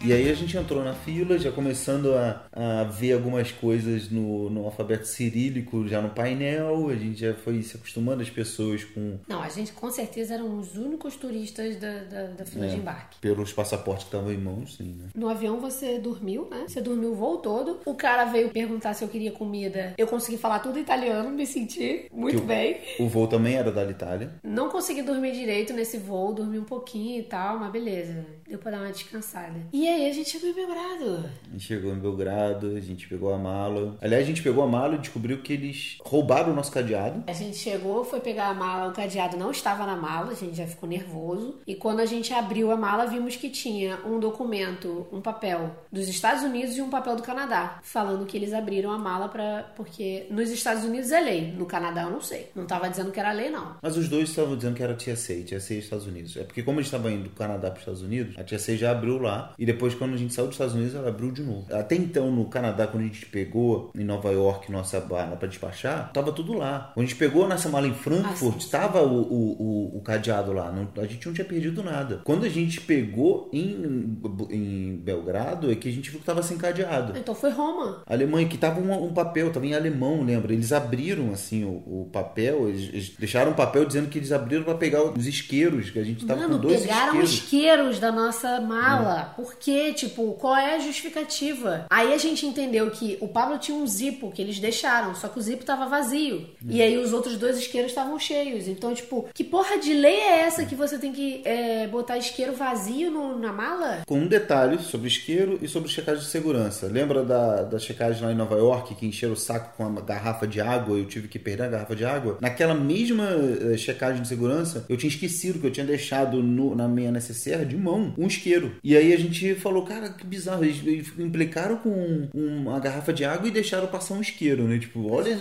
E 0.05 0.13
aí 0.13 0.29
a 0.31 0.35
gente 0.35 0.57
entrou 0.57 0.85
na 0.85 0.93
fila, 0.95 1.39
já 1.39 1.51
começando 1.51 2.15
a, 2.15 2.45
a 2.53 2.85
ver 2.85 3.13
algumas 3.15 3.51
coisas 3.51 4.11
no, 4.11 4.51
no 4.51 4.65
alfabeto 4.67 5.07
cirílico 5.07 5.87
já 5.89 6.01
no 6.03 6.11
painel, 6.11 6.89
a 6.89 6.95
gente 6.95 7.21
já 7.21 7.35
foi 7.35 7.63
se 7.63 7.77
acostumando 7.77 8.23
as 8.23 8.29
pessoas 8.31 8.85
com 8.85 9.19
Não, 9.29 9.41
a 9.43 9.49
gente 9.49 9.73
com 9.73 9.91
certeza 9.91 10.35
eram 10.35 10.59
os 10.59 10.77
únicos 10.77 11.17
turistas 11.17 11.77
da, 11.77 12.05
da, 12.05 12.23
da 12.29 12.45
fila 12.45 12.67
É. 12.67 12.69
de 12.69 12.77
embarque. 12.77 13.19
pelos 13.21 13.53
passaportes 13.53 14.05
que 14.05 14.09
estavam 14.15 14.33
em 14.33 14.37
mãos, 14.39 14.77
sim, 14.77 14.95
né? 14.99 15.07
No 15.15 15.29
avião 15.29 15.59
você 15.61 15.99
dormiu, 15.99 16.49
né? 16.51 16.65
Você 16.69 16.81
dormiu 16.81 17.13
o 17.13 17.15
voo 17.15 17.39
todo. 17.39 17.81
O 17.87 17.95
cara 17.95 18.25
veio 18.27 18.51
perguntar 18.51 18.93
se 18.95 19.05
eu 19.05 19.09
queria 19.09 19.33
comida. 19.33 19.95
Eu 19.97 20.07
consegui 20.07 20.37
falar 20.37 20.59
tudo 20.59 20.79
italiano, 20.79 21.31
me 21.31 21.47
senti 21.47 22.09
muito 22.13 22.37
Que 22.39 22.43
o- 22.43 22.47
bem. 22.47 22.77
O 22.99 23.09
voo 23.09 23.27
também 23.27 23.55
era 23.55 23.73
da 23.73 23.85
Itália. 23.85 24.35
Não 24.43 24.69
consegui 24.69 25.03
dormir 25.03 25.33
direito 25.33 25.73
nesse 25.73 25.97
voo, 25.99 26.33
dormi 26.35 26.59
um 26.59 26.65
pouquinho 26.65 27.21
e 27.21 27.23
tal, 27.23 27.59
mas 27.59 27.73
beleza. 27.73 28.25
Deu 28.47 28.59
pra 28.59 28.71
dar 28.71 28.81
uma 28.83 28.93
descansada. 28.93 29.55
E 29.73 29.89
aí 29.89 29.94
a 29.95 30.13
gente 30.13 30.31
chegou 30.31 30.49
em 30.49 30.53
Belgrado. 30.53 31.31
A 31.49 31.53
gente 31.53 31.65
chegou 31.65 31.93
em 31.93 31.99
Belgrado, 31.99 32.77
a 32.77 32.81
gente 32.81 33.09
pegou 33.09 33.33
a 33.33 33.39
mala. 33.39 33.97
Aliás, 34.01 34.25
a 34.25 34.27
gente 34.27 34.43
pegou 34.43 34.65
a 34.65 34.67
mala 34.67 34.97
e 34.97 34.99
descobriu 34.99 35.43
que 35.43 35.53
eles 35.53 35.99
roubaram 36.01 36.53
o 36.53 36.55
nosso 36.55 36.73
cadeado. 36.73 37.25
A 37.27 37.33
gente 37.33 37.57
chegou, 37.57 38.05
foi 38.05 38.21
pegar 38.21 38.49
a 38.49 38.55
mala, 38.55 38.91
o 38.91 38.95
cadeado 38.95 39.37
não 39.37 39.51
estava 39.51 39.87
na 39.87 39.97
mala, 39.97 40.33
a 40.33 40.35
gente 40.35 40.57
já 40.57 40.67
ficou 40.67 40.89
nervoso. 40.89 41.61
E 41.67 41.75
quando 41.75 42.01
a 42.01 42.07
gente 42.07 42.33
abriu 42.33 42.71
a 42.71 42.77
mala, 42.77 43.07
vimos 43.07 43.37
que 43.37 43.49
tinha 43.49 43.99
um 44.05 44.19
documento, 44.19 45.07
um 45.13 45.21
papel 45.21 45.71
dos 45.91 46.09
Estados 46.09 46.43
Unidos 46.43 46.77
e 46.77 46.83
um 46.83 46.91
papel 46.91 47.17
do 47.17 47.23
Canadá, 47.23 47.79
falando 47.83 48.27
que 48.27 48.37
eles 48.37 48.53
abriram 48.53 48.91
a 48.91 48.99
mala 48.99 49.29
para 49.29 49.73
porque 49.77 50.27
nos 50.31 50.51
Estados 50.51 50.85
Unidos 50.85 51.11
é 51.13 51.21
lei, 51.21 51.53
no 51.53 51.67
Canadá 51.67 52.03
eu 52.03 52.11
não 52.11 52.21
sei. 52.21 52.51
Não 52.55 52.67
tava 52.67 52.89
dizendo 52.89 53.11
que 53.11 53.21
era 53.21 53.33
lei 53.33 53.51
não. 53.51 53.77
Mas 53.83 53.97
os 53.97 54.09
dois 54.09 54.29
estavam 54.29 54.57
dizendo 54.57 54.75
que 54.75 54.83
era 54.83 54.95
TSA, 54.95 55.35
TSA 55.47 55.75
Estados 55.75 56.07
Unidos. 56.07 56.37
É 56.37 56.45
porque 56.45 56.63
como 56.63 56.79
a 56.79 56.83
gente 56.83 56.93
estava 56.93 57.11
indo 57.11 57.25
do 57.25 57.31
Canadá 57.31 57.71
para 57.71 57.75
os 57.75 57.81
Estados 57.81 58.03
Unidos, 58.03 58.37
a 58.39 58.45
TSA 58.45 58.77
já 58.77 58.91
abriu 58.91 59.19
lá. 59.19 59.55
E 59.59 59.67
depois, 59.67 59.84
quando 59.93 60.15
a 60.15 60.17
gente 60.17 60.33
saiu 60.33 60.47
dos 60.47 60.55
Estados 60.55 60.75
Unidos, 60.75 60.95
ela 60.95 61.09
abriu 61.09 61.31
de 61.31 61.43
novo. 61.43 61.67
Até 61.71 61.97
então, 61.97 62.31
no 62.31 62.45
Canadá, 62.47 62.87
quando 62.87 63.03
a 63.03 63.07
gente 63.07 63.27
pegou 63.27 63.91
em 63.95 64.05
Nova 64.05 64.31
York 64.31 64.71
nossa 64.73 65.01
bala 65.01 65.37
para 65.37 65.49
despachar, 65.49 66.11
tava 66.13 66.33
tudo 66.33 66.55
lá. 66.55 66.93
Quando 66.95 67.05
a 67.05 67.09
gente 67.09 67.19
pegou 67.19 67.49
nossa 67.49 67.69
mala 67.69 67.87
em 67.89 67.93
Frankfurt, 67.95 68.55
Ah, 68.57 68.59
sim. 68.61 68.65
estava 68.65 69.03
o, 69.03 69.21
o, 69.21 69.63
o, 69.95 69.99
o 69.99 70.01
cadeado 70.01 70.53
lá. 70.53 70.71
Não- 70.73 70.89
a 71.03 71.07
gente 71.07 71.27
não 71.27 71.35
tinha 71.35 71.45
perdido 71.45 71.83
nada. 71.83 72.21
Quando 72.25 72.45
a 72.47 72.49
gente 72.49 72.81
pegou 72.81 73.51
em, 73.53 74.17
em 74.51 74.97
Belgrado, 74.97 75.71
é 75.71 75.75
que 75.75 75.89
a 75.89 75.93
gente 75.93 76.11
viu 76.11 76.21
que 76.21 76.27
tava 76.27 76.43
sem 76.43 76.57
cadeado. 76.57 77.19
Então 77.19 77.35
foi 77.35 77.51
Roma. 77.51 78.03
A 78.07 78.13
Alemanha, 78.15 78.47
que 78.49 78.57
tava 78.57 78.81
um, 78.81 79.05
um 79.07 79.13
papel, 79.13 79.53
tava 79.53 79.67
em 79.67 79.75
alemão, 79.75 80.23
lembra? 80.23 80.53
Eles 80.53 80.73
abriram 80.73 81.33
assim 81.33 81.65
o, 81.65 81.71
o 82.03 82.09
papel, 82.13 82.69
eles, 82.69 82.89
eles 82.93 83.09
deixaram 83.19 83.51
um 83.51 83.55
papel 83.55 83.85
dizendo 83.85 84.09
que 84.09 84.19
eles 84.19 84.31
abriram 84.33 84.63
para 84.65 84.75
pegar 84.75 85.03
os 85.03 85.27
isqueiros, 85.27 85.91
que 85.91 85.99
a 85.99 86.05
gente 86.05 86.25
tava 86.27 86.43
Mano, 86.43 86.55
com 86.57 86.61
dois 86.69 86.81
pegaram 86.83 87.07
isqueiros. 87.23 87.33
isqueiros 87.33 87.99
da 87.99 88.13
nossa 88.13 88.61
mala. 88.61 89.33
Por 89.37 89.55
quê? 89.57 89.74
Tipo, 89.95 90.33
qual 90.35 90.57
é 90.57 90.77
a 90.77 90.79
justificativa? 90.79 91.87
Aí 91.91 92.13
a 92.13 92.19
gente 92.19 92.47
entendeu 92.47 92.91
que 92.91 93.17
o 93.21 93.29
Pablo 93.29 93.59
tinha 93.59 93.77
um 93.77 93.87
zipo 93.87 94.31
que 94.31 94.43
eles 94.43 94.59
deixaram, 94.59 95.15
só 95.15 95.29
que 95.29 95.39
o 95.39 95.43
zipo 95.43 95.65
tava 95.65 95.87
vazio. 95.87 96.47
E 96.69 96.83
aí 96.83 96.97
os 96.99 97.13
outros 97.13 97.37
dois 97.37 97.59
isqueiros 97.59 97.91
estavam 97.91 98.19
cheios. 98.19 98.67
Então, 98.69 98.95
tipo, 98.95 99.29
que 99.35 99.45
porra 99.45 99.79
de 99.79 99.93
lei 99.93 100.17
é 100.17 100.41
essa 100.41 100.65
que 100.65 100.75
você 100.75 100.99
tem 100.99 101.13
que 101.13 101.43
é, 101.45 101.87
botar 101.87 102.19
isqueiro 102.19 102.53
vazio 102.55 103.11
no- 103.11 103.39
na 103.39 103.53
mala? 103.53 104.03
Com 104.07 104.19
um 104.21 104.27
detalhe 104.27 104.79
sobre 104.81 105.09
isqueiro 105.09 105.59
e 105.63 105.69
sobre 105.69 105.89
checagem 105.91 106.23
de 106.23 106.29
segurança. 106.31 106.87
Lembra 106.87 107.23
da, 107.25 107.63
da 107.63 107.79
checagem 107.79 108.23
lá 108.25 108.33
em 108.33 108.37
Nova 108.37 108.57
York 108.57 108.95
que 108.95 109.07
encheram 109.07 109.35
o 109.35 109.37
saco 109.37 109.77
com 109.77 109.85
uma 109.87 110.01
garrafa 110.01 110.47
de 110.47 110.61
água 110.61 110.97
e 110.97 111.01
eu 111.01 111.07
tive 111.07 111.29
que 111.29 111.39
perder 111.39 111.65
a 111.65 111.69
garrafa 111.69 111.97
de 111.97 112.05
água? 112.05 112.39
Naquela 112.41 112.75
mesma 112.75 113.29
eh, 113.73 113.77
checagem 113.77 114.23
de 114.23 114.29
segurança, 114.29 114.85
eu 114.89 114.97
tinha 114.97 115.09
esquecido 115.11 115.59
que 115.59 115.67
eu 115.67 115.71
tinha 115.71 115.87
deixado 115.87 116.43
no- 116.43 116.75
na 116.75 116.89
minha 116.89 117.11
necessaire 117.11 117.65
de 117.65 117.77
mão 117.77 118.15
um 118.19 118.27
isqueiro. 118.27 118.77
E 118.83 118.97
aí 118.97 119.13
a 119.13 119.17
gente 119.19 119.55
falou, 119.65 119.85
cara, 119.85 120.11
que 120.11 120.25
bizarro. 120.27 120.65
Eles, 120.65 121.09
implicaram 121.19 121.77
com 121.79 121.91
um- 121.91 122.29
uma 122.63 122.79
garrafa 122.79 123.13
de 123.13 123.25
água 123.25 123.49
e 123.49 123.51
deixaram 123.51 123.87
passar 123.89 124.15
um 124.15 124.21
isqueiro, 124.21 124.65
né? 124.65 124.79
Tipo, 124.79 125.11
olha 125.11 125.37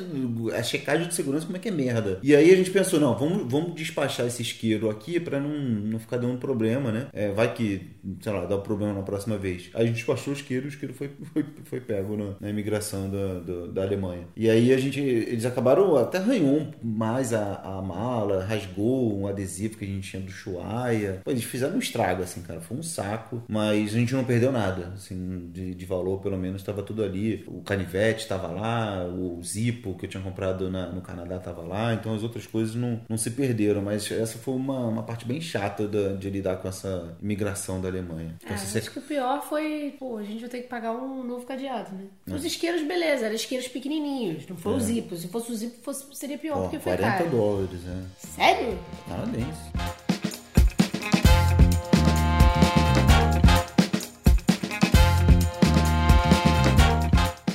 a 0.58 0.64
checagem 0.64 1.08
de 1.08 1.14
segurança 1.14 1.46
como 1.46 1.58
é 1.58 1.60
que 1.60 1.70
é 1.70 1.72
merda. 1.72 2.20
E 2.24 2.36
aí 2.36 2.52
a 2.52 2.56
gente 2.56 2.72
pensou, 2.72 3.00
não, 3.00 3.16
vamos, 3.18 3.52
vamos 3.52 3.76
despachar 3.76 4.26
esse 4.26 4.42
isqueiro 4.42 4.90
aqui 4.90 5.20
pra 5.20 5.40
não, 5.40 5.50
não 5.50 6.00
ficar 6.00 6.18
dando 6.18 6.38
problema, 6.38 6.92
né? 6.92 7.08
É, 7.14 7.30
vai 7.32 7.54
que, 7.54 7.92
sei 8.22 8.32
lá, 8.32 8.46
dá 8.46 8.56
um 8.58 8.62
problema 8.62 8.94
na 8.94 9.02
próxima 9.04 9.38
vez. 9.38 9.70
Aí 9.74 9.84
a 9.84 9.86
gente 9.86 9.96
despachou 9.96 10.34
o 10.34 10.36
isqueiro, 10.38 10.66
o 10.66 10.70
isqueiro 10.70 10.94
foi, 10.94 11.12
foi, 11.34 11.46
foi 11.66 11.80
pego 11.82 12.16
na, 12.18 12.36
na 12.40 12.50
imigração 12.50 13.10
da, 13.10 13.40
da, 13.40 13.68
da 13.68 13.82
Alemanha. 13.84 14.24
E 14.36 14.50
aí 14.50 14.74
a 14.74 14.78
gente, 14.78 15.00
eles 15.00 15.46
acabaram, 15.46 15.96
até 15.98 16.18
arranhou 16.18 16.68
mais 16.82 17.34
a, 17.34 17.56
a 17.56 17.82
mala, 17.82 18.44
rasgou 18.44 19.20
um 19.20 19.28
adesivo 19.28 19.78
que 19.78 19.86
a 19.86 19.88
gente 19.88 20.10
tinha 20.10 20.22
do 20.22 20.32
Chuaia. 20.32 21.22
Pô, 21.24 21.32
eles 21.32 21.44
fizeram 21.44 21.76
um 21.76 21.80
estrago, 21.80 22.24
assim, 22.24 22.42
cara, 22.42 22.62
foi 22.62 22.78
um 22.78 22.84
saco. 22.84 23.44
Mas 23.50 23.94
a 23.94 23.98
gente 23.98 24.13
não 24.14 24.24
perdeu 24.24 24.52
nada, 24.52 24.94
assim, 24.96 25.50
de, 25.52 25.74
de 25.76 25.86
valor, 25.86 26.20
pelo 26.22 26.38
menos, 26.38 26.62
estava 26.62 26.82
tudo 26.84 27.04
ali. 27.04 27.44
O 27.48 27.62
canivete 27.62 28.22
estava 28.22 28.48
lá, 28.48 29.04
o 29.06 29.42
zipo 29.44 29.96
que 29.98 30.06
eu 30.06 30.10
tinha 30.10 30.22
comprado 30.24 30.70
na- 30.70 30.88
no 30.90 31.02
Canadá 31.02 31.38
estava 31.38 31.62
lá, 31.62 31.94
então 31.94 32.14
as 32.16 32.24
outras 32.24 32.46
coisas 32.48 32.76
não, 32.76 33.02
não 33.10 33.18
se 33.18 33.32
perderam. 33.32 33.82
Mas 33.82 34.10
essa 34.12 34.38
foi 34.38 34.54
uma, 34.54 34.80
uma 34.88 35.04
parte 35.04 35.26
bem 35.26 35.42
chata 35.42 35.88
da- 35.88 36.14
de 36.14 36.30
lidar 36.30 36.58
com 36.58 36.68
essa 36.68 37.16
imigração 37.22 37.82
da 37.82 37.88
Alemanha. 37.90 38.36
É, 38.44 38.54
Então, 38.54 38.56
acho 38.56 38.92
que 38.92 39.00
o 39.00 39.02
pior 39.02 39.42
foi, 39.44 39.96
pô, 40.00 40.18
a 40.18 40.24
gente 40.24 40.42
vai 40.42 40.50
ter 40.50 40.62
que 40.62 40.68
pagar 40.68 40.92
um 40.94 41.24
novo 41.24 41.46
cadeado, 41.46 41.92
né? 41.96 42.06
Os 42.34 42.44
isqueiros, 42.46 42.82
beleza, 42.88 43.26
eram 43.26 43.36
isqueiros 43.36 43.68
pequenininhos, 43.68 44.48
não 44.48 44.56
foi 44.58 44.74
o 44.74 44.80
zipo. 44.80 45.16
Se 45.16 45.28
fosse 45.28 45.52
o 45.52 45.56
zipo, 45.56 45.76
fosse, 45.84 46.06
seria 46.14 46.38
pior, 46.38 46.58
Ó, 46.58 46.62
porque 46.64 46.80
foi 46.80 46.94
40 46.98 47.18
caro. 47.18 47.30
dólares, 47.30 47.82
né? 47.84 48.04
Sério? 48.18 48.78
Canadense. 49.08 50.03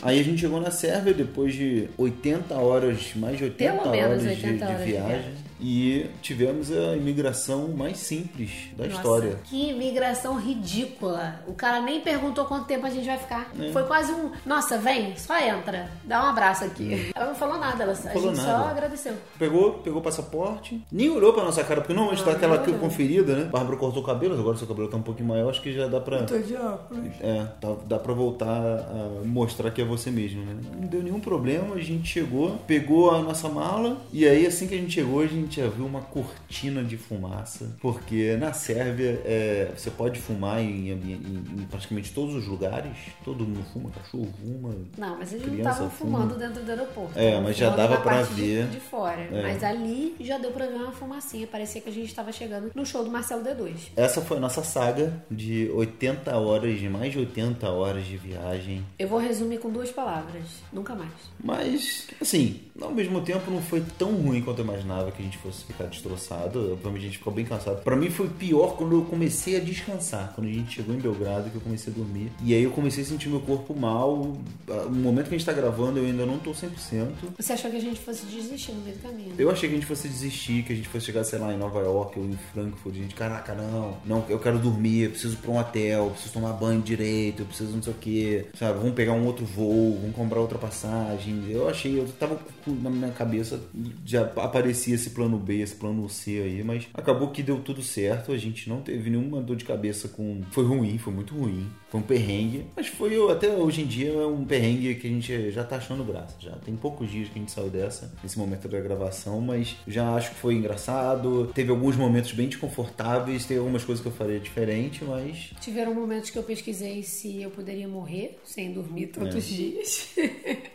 Aí 0.09 0.21
a 0.21 0.25
gente 0.25 0.41
chegou 0.41 0.59
na 0.59 0.71
Sérvia 0.71 1.13
depois 1.13 1.53
de 1.53 1.87
80 1.99 2.55
horas, 2.55 3.13
mais 3.15 3.37
de 3.37 3.45
80 3.45 3.73
Pelo 3.73 3.91
menos 3.91 4.23
horas, 4.23 4.25
80 4.25 4.49
de, 4.49 4.57
de 4.57 4.65
horas 4.65 4.79
de 4.79 4.91
viagem. 4.93 5.09
viagem. 5.09 5.31
E 5.61 6.07
tivemos 6.23 6.71
a 6.71 6.97
imigração 6.97 7.69
mais 7.69 7.99
simples 7.99 8.51
da 8.77 8.85
Nossa, 8.85 8.97
história. 8.97 9.39
Que 9.45 9.71
imigração 9.71 10.39
ridícula. 10.39 11.41
O 11.47 11.53
cara 11.53 11.81
nem 11.81 12.01
perguntou 12.01 12.45
quanto 12.45 12.67
tempo 12.67 12.87
a 12.87 12.91
gente 12.91 13.07
vai 13.07 13.19
ficar. 13.19 13.51
É. 13.59 13.73
Foi 13.73 13.85
quase 13.85 14.13
um. 14.13 14.31
Nossa, 14.47 14.79
vem, 14.79 15.17
só 15.17 15.39
entra. 15.39 15.91
Dá 16.05 16.23
um 16.25 16.27
abraço 16.27 16.65
aqui. 16.65 17.11
Ela 17.15 17.27
não 17.27 17.35
falou 17.35 17.59
nada, 17.59 17.83
ela, 17.83 17.93
a 17.93 17.97
falou 17.97 18.35
gente 18.35 18.37
nada. 18.45 18.59
só 18.65 18.69
agradeceu. 18.71 19.15
Pegou, 19.39 19.73
pegou 19.75 20.01
o 20.01 20.03
passaporte, 20.03 20.81
nem 20.93 21.11
olhou 21.11 21.33
pra 21.33 21.45
nossa 21.45 21.63
cara, 21.65 21.81
porque 21.81 21.93
normalmente 21.95 22.23
tá 22.25 22.31
Não, 22.31 22.37
aquela 22.37 22.57
não 22.57 22.63
que- 22.65 22.71
olhou. 22.71 22.81
conferida, 22.81 23.35
né? 23.37 23.45
Bárbara 23.45 23.77
cortou 23.77 24.03
o 24.03 24.07
cabelo, 24.07 24.39
agora 24.39 24.57
seu 24.57 24.67
cabelo 24.67 24.89
tá 24.89 24.97
um 24.97 25.03
pouquinho 25.03 25.29
maior, 25.29 25.51
acho 25.51 25.63
que 25.63 25.73
já 25.73 25.87
dá 25.87 26.01
pra. 26.01 26.23
de 26.23 26.55
óculos. 26.55 27.05
É, 27.21 27.45
tá- 27.61 27.77
dá 27.87 27.99
pra 27.99 28.13
voltar 28.13 28.47
a 28.49 29.25
mostrar 29.25 29.71
que 29.71 29.81
é 29.81 29.85
você 29.85 30.11
mesmo, 30.11 30.45
né? 30.45 30.57
Não 30.81 30.87
deu 30.89 31.03
nenhum 31.03 31.21
problema, 31.21 31.75
a 31.75 31.81
gente 31.81 32.09
chegou, 32.09 32.57
pegou 32.67 33.11
a 33.11 33.23
nossa 33.23 33.49
mala 33.49 33.99
e 34.13 34.27
aí 34.27 34.47
assim 34.47 34.67
que 34.67 34.75
a 34.75 34.79
gente 34.79 34.93
chegou, 34.93 35.21
a 35.21 35.27
gente 35.27 35.48
já 35.57 35.69
viu 35.69 35.87
uma 35.87 36.01
cortina 36.03 36.83
de 36.85 36.97
fumaça, 36.97 37.77
porque 37.81 38.37
na 38.37 38.53
Sérvia 38.53 39.21
é, 39.25 39.73
você 39.77 39.91
pode 39.91 40.21
fumar 40.21 40.61
em, 40.61 40.91
em- 40.91 41.55
em 41.59 41.67
praticamente 41.71 42.13
todos 42.13 42.35
os 42.35 42.47
lugares, 42.47 42.93
todo 43.25 43.45
mundo 43.45 43.65
fuma, 43.73 43.91
cachorro 43.91 44.29
fuma. 44.43 44.75
Não, 44.97 45.19
mas 45.19 45.33
eles 45.33 45.47
não 45.47 45.57
estavam 45.57 45.91
fuma. 45.91 46.19
fumando 46.19 46.39
dentro 46.39 46.63
do 46.63 46.71
aeroporto. 46.71 47.19
É, 47.19 47.41
mas 47.41 47.57
já 47.57 47.71
dava 47.71 47.97
pra 47.99 48.11
parte 48.17 48.35
de- 48.35 48.43
ver. 48.43 48.67
De, 48.69 48.81
fora. 48.81 49.21
É. 49.23 49.43
Mas 49.43 49.63
ali 49.63 50.15
já 50.21 50.39
deu 50.39 50.51
pra 50.51 50.67
ver 50.67 50.75
uma 50.75 50.93
fumacinha. 50.93 51.47
Parecia 51.47 51.81
que 51.81 51.89
a 51.89 51.93
gente 51.93 52.15
tava 52.15 52.33
chegando 52.33 52.71
no 52.75 52.85
show 52.87 53.03
do 53.05 53.11
Marcelo 53.11 53.43
D2. 53.43 53.75
Essa 53.97 54.21
foi 54.21 54.37
a 54.37 54.41
nossa 54.41 54.63
saga 54.63 55.13
de 55.31 55.71
80 55.75 56.37
horas, 56.37 56.79
de 56.79 56.89
mais 56.89 57.13
de 57.13 57.19
80 57.19 57.69
horas 57.71 58.05
de 58.07 58.17
viagem. 58.17 58.85
Eu 58.99 59.09
vou 59.09 59.19
resumir 59.19 59.59
com 59.59 59.71
duas 59.71 59.91
palavras. 59.91 60.43
Nunca 60.73 60.95
mais. 60.95 61.11
Mas, 61.43 62.07
assim, 62.21 62.61
ao 62.81 62.91
mesmo 62.93 63.21
tempo 63.21 63.51
não 63.51 63.63
foi 63.63 63.83
tão 63.99 64.13
ruim 64.15 64.43
quanto 64.43 64.59
eu 64.61 64.65
imaginava 64.65 65.11
que 65.11 65.23
a 65.23 65.25
gente 65.25 65.38
fosse 65.39 65.65
ficar 65.65 65.85
destroçado. 65.85 66.73
Obviamente 66.73 67.03
a 67.03 67.07
gente 67.07 67.19
ficou 67.19 67.33
bem 67.33 67.45
cansado. 67.45 67.83
Pra 67.83 67.97
mim 67.97 68.11
foi 68.11 68.29
pior 68.29 68.77
quando 68.77 68.97
eu 68.97 69.03
comecei 69.03 69.57
a 69.57 69.61
descansar. 69.61 70.33
Quando 70.35 70.49
a 70.49 70.53
gente 70.53 70.77
chegou 70.77 70.95
em 70.95 70.99
Belgrado, 70.99 71.51
que 71.51 71.57
eu 71.57 71.61
comecei 71.61 71.93
a 71.93 71.97
dormir. 71.97 72.31
E 72.43 72.55
aí 72.55 72.63
eu 72.63 72.71
comecei 72.71 73.03
a 73.03 73.07
sentir 73.07 73.29
meu 73.29 73.41
corpo 73.41 73.75
mal. 73.75 74.37
No 74.67 74.91
momento 74.91 75.29
que 75.29 75.35
a 75.35 75.39
gente 75.39 75.47
tá 75.47 75.53
gravando, 75.53 75.99
eu 75.99 76.05
ainda 76.05 76.25
não 76.27 76.39
tô 76.39 76.53
100%. 76.53 77.09
Você 77.37 77.53
achou 77.53 77.71
que 77.71 77.77
a 77.77 77.81
gente 77.81 78.01
fosse 78.01 78.27
desistir 78.27 78.73
no 78.73 78.83
meio 78.83 78.97
do 78.97 79.03
caminho? 79.03 79.35
Eu 79.39 79.51
achei 79.51 79.69
que 79.69 79.75
a 79.75 79.79
gente 79.79 79.87
fosse 79.87 80.09
desistir, 80.09 80.63
que 80.63 80.73
a 80.73 80.77
gente 80.77 80.89
fosse 80.89 81.07
chegar, 81.07 81.25
sei 81.25 81.39
lá, 81.39 81.53
em 81.53 81.59
Nova 81.59 81.81
York 81.81 82.19
ou 82.19 82.25
em 82.25 82.39
Frankfurt. 82.53 82.95
A 82.95 82.99
gente, 82.99 83.15
caraca, 83.15 83.55
não, 83.55 83.97
não, 84.05 84.25
eu 84.29 84.39
quero 84.39 84.59
dormir, 84.59 85.05
eu 85.05 85.11
preciso 85.11 85.35
ir 85.35 85.39
pra 85.39 85.51
um 85.51 85.59
hotel, 85.59 86.05
eu 86.05 86.11
preciso 86.11 86.33
tomar 86.33 86.53
banho 86.53 86.81
direito, 86.81 87.43
eu 87.43 87.47
preciso 87.47 87.75
não 87.75 87.83
sei 87.83 87.93
o 87.93 87.97
que, 87.97 88.47
sabe? 88.59 88.79
Vamos 88.79 88.95
pegar 88.95 89.13
um 89.13 89.27
outro 89.27 89.45
voo, 89.45 89.99
vamos 90.01 90.17
comprar 90.17 90.41
outra 90.41 90.59
passagem. 90.59 91.45
Eu 91.49 91.69
achei, 91.69 91.99
eu 91.99 92.07
tava 92.19 92.39
na 92.67 92.91
minha 92.91 93.11
cabeça, 93.11 93.61
já 94.05 94.23
aparecia 94.23 94.95
esse 94.95 95.11
plano 95.11 95.28
B, 95.37 95.61
esse 95.61 95.75
plano 95.75 96.09
C 96.09 96.41
aí, 96.41 96.63
mas 96.65 96.87
acabou 96.95 97.29
que 97.29 97.43
deu 97.43 97.59
tudo 97.61 97.83
certo, 97.83 98.33
a 98.33 98.39
gente 98.39 98.69
não 98.69 98.81
teve 98.81 99.11
nenhuma 99.11 99.41
dor 99.43 99.57
de 99.57 99.65
cabeça 99.65 100.09
com. 100.09 100.41
Foi 100.53 100.65
ruim, 100.65 100.97
foi 100.97 101.13
muito 101.13 101.35
ruim. 101.35 101.67
Foi 101.91 102.01
um 102.01 102.03
perrengue, 102.03 102.67
mas 102.77 102.87
foi 102.87 103.17
até 103.31 103.49
hoje 103.49 103.81
em 103.83 103.87
dia 103.87 104.11
é 104.13 104.27
um 104.27 104.45
perrengue 104.45 104.95
que 104.95 105.07
a 105.07 105.11
gente 105.11 105.51
já 105.51 105.65
tá 105.65 105.77
achando 105.77 106.03
o 106.03 106.05
braço. 106.05 106.37
Já 106.39 106.53
tem 106.57 106.77
poucos 106.77 107.11
dias 107.11 107.29
que 107.29 107.39
a 107.39 107.41
gente 107.41 107.51
saiu 107.51 107.71
dessa, 107.71 108.13
nesse 108.23 108.39
momento 108.39 108.69
da 108.69 108.79
gravação, 108.79 109.41
mas 109.41 109.75
já 109.87 110.15
acho 110.15 110.31
que 110.31 110.37
foi 110.37 110.55
engraçado. 110.55 111.51
Teve 111.55 111.71
alguns 111.71 111.97
momentos 111.97 112.33
bem 112.33 112.47
desconfortáveis, 112.47 113.47
teve 113.47 113.59
algumas 113.61 113.85
coisas 113.85 114.03
que 114.03 114.09
eu 114.09 114.13
faria 114.13 114.39
diferente, 114.39 115.03
mas 115.05 115.51
Tiveram 115.61 115.95
momentos 115.95 116.29
que 116.31 116.39
eu 116.39 116.43
pesquisei 116.43 117.03
se 117.03 117.41
eu 117.43 117.51
poderia 117.51 117.89
morrer 117.89 118.39
sem 118.45 118.71
dormir 118.73 119.07
tantos 119.09 119.37
É. 119.51 119.55
dias. 119.55 120.09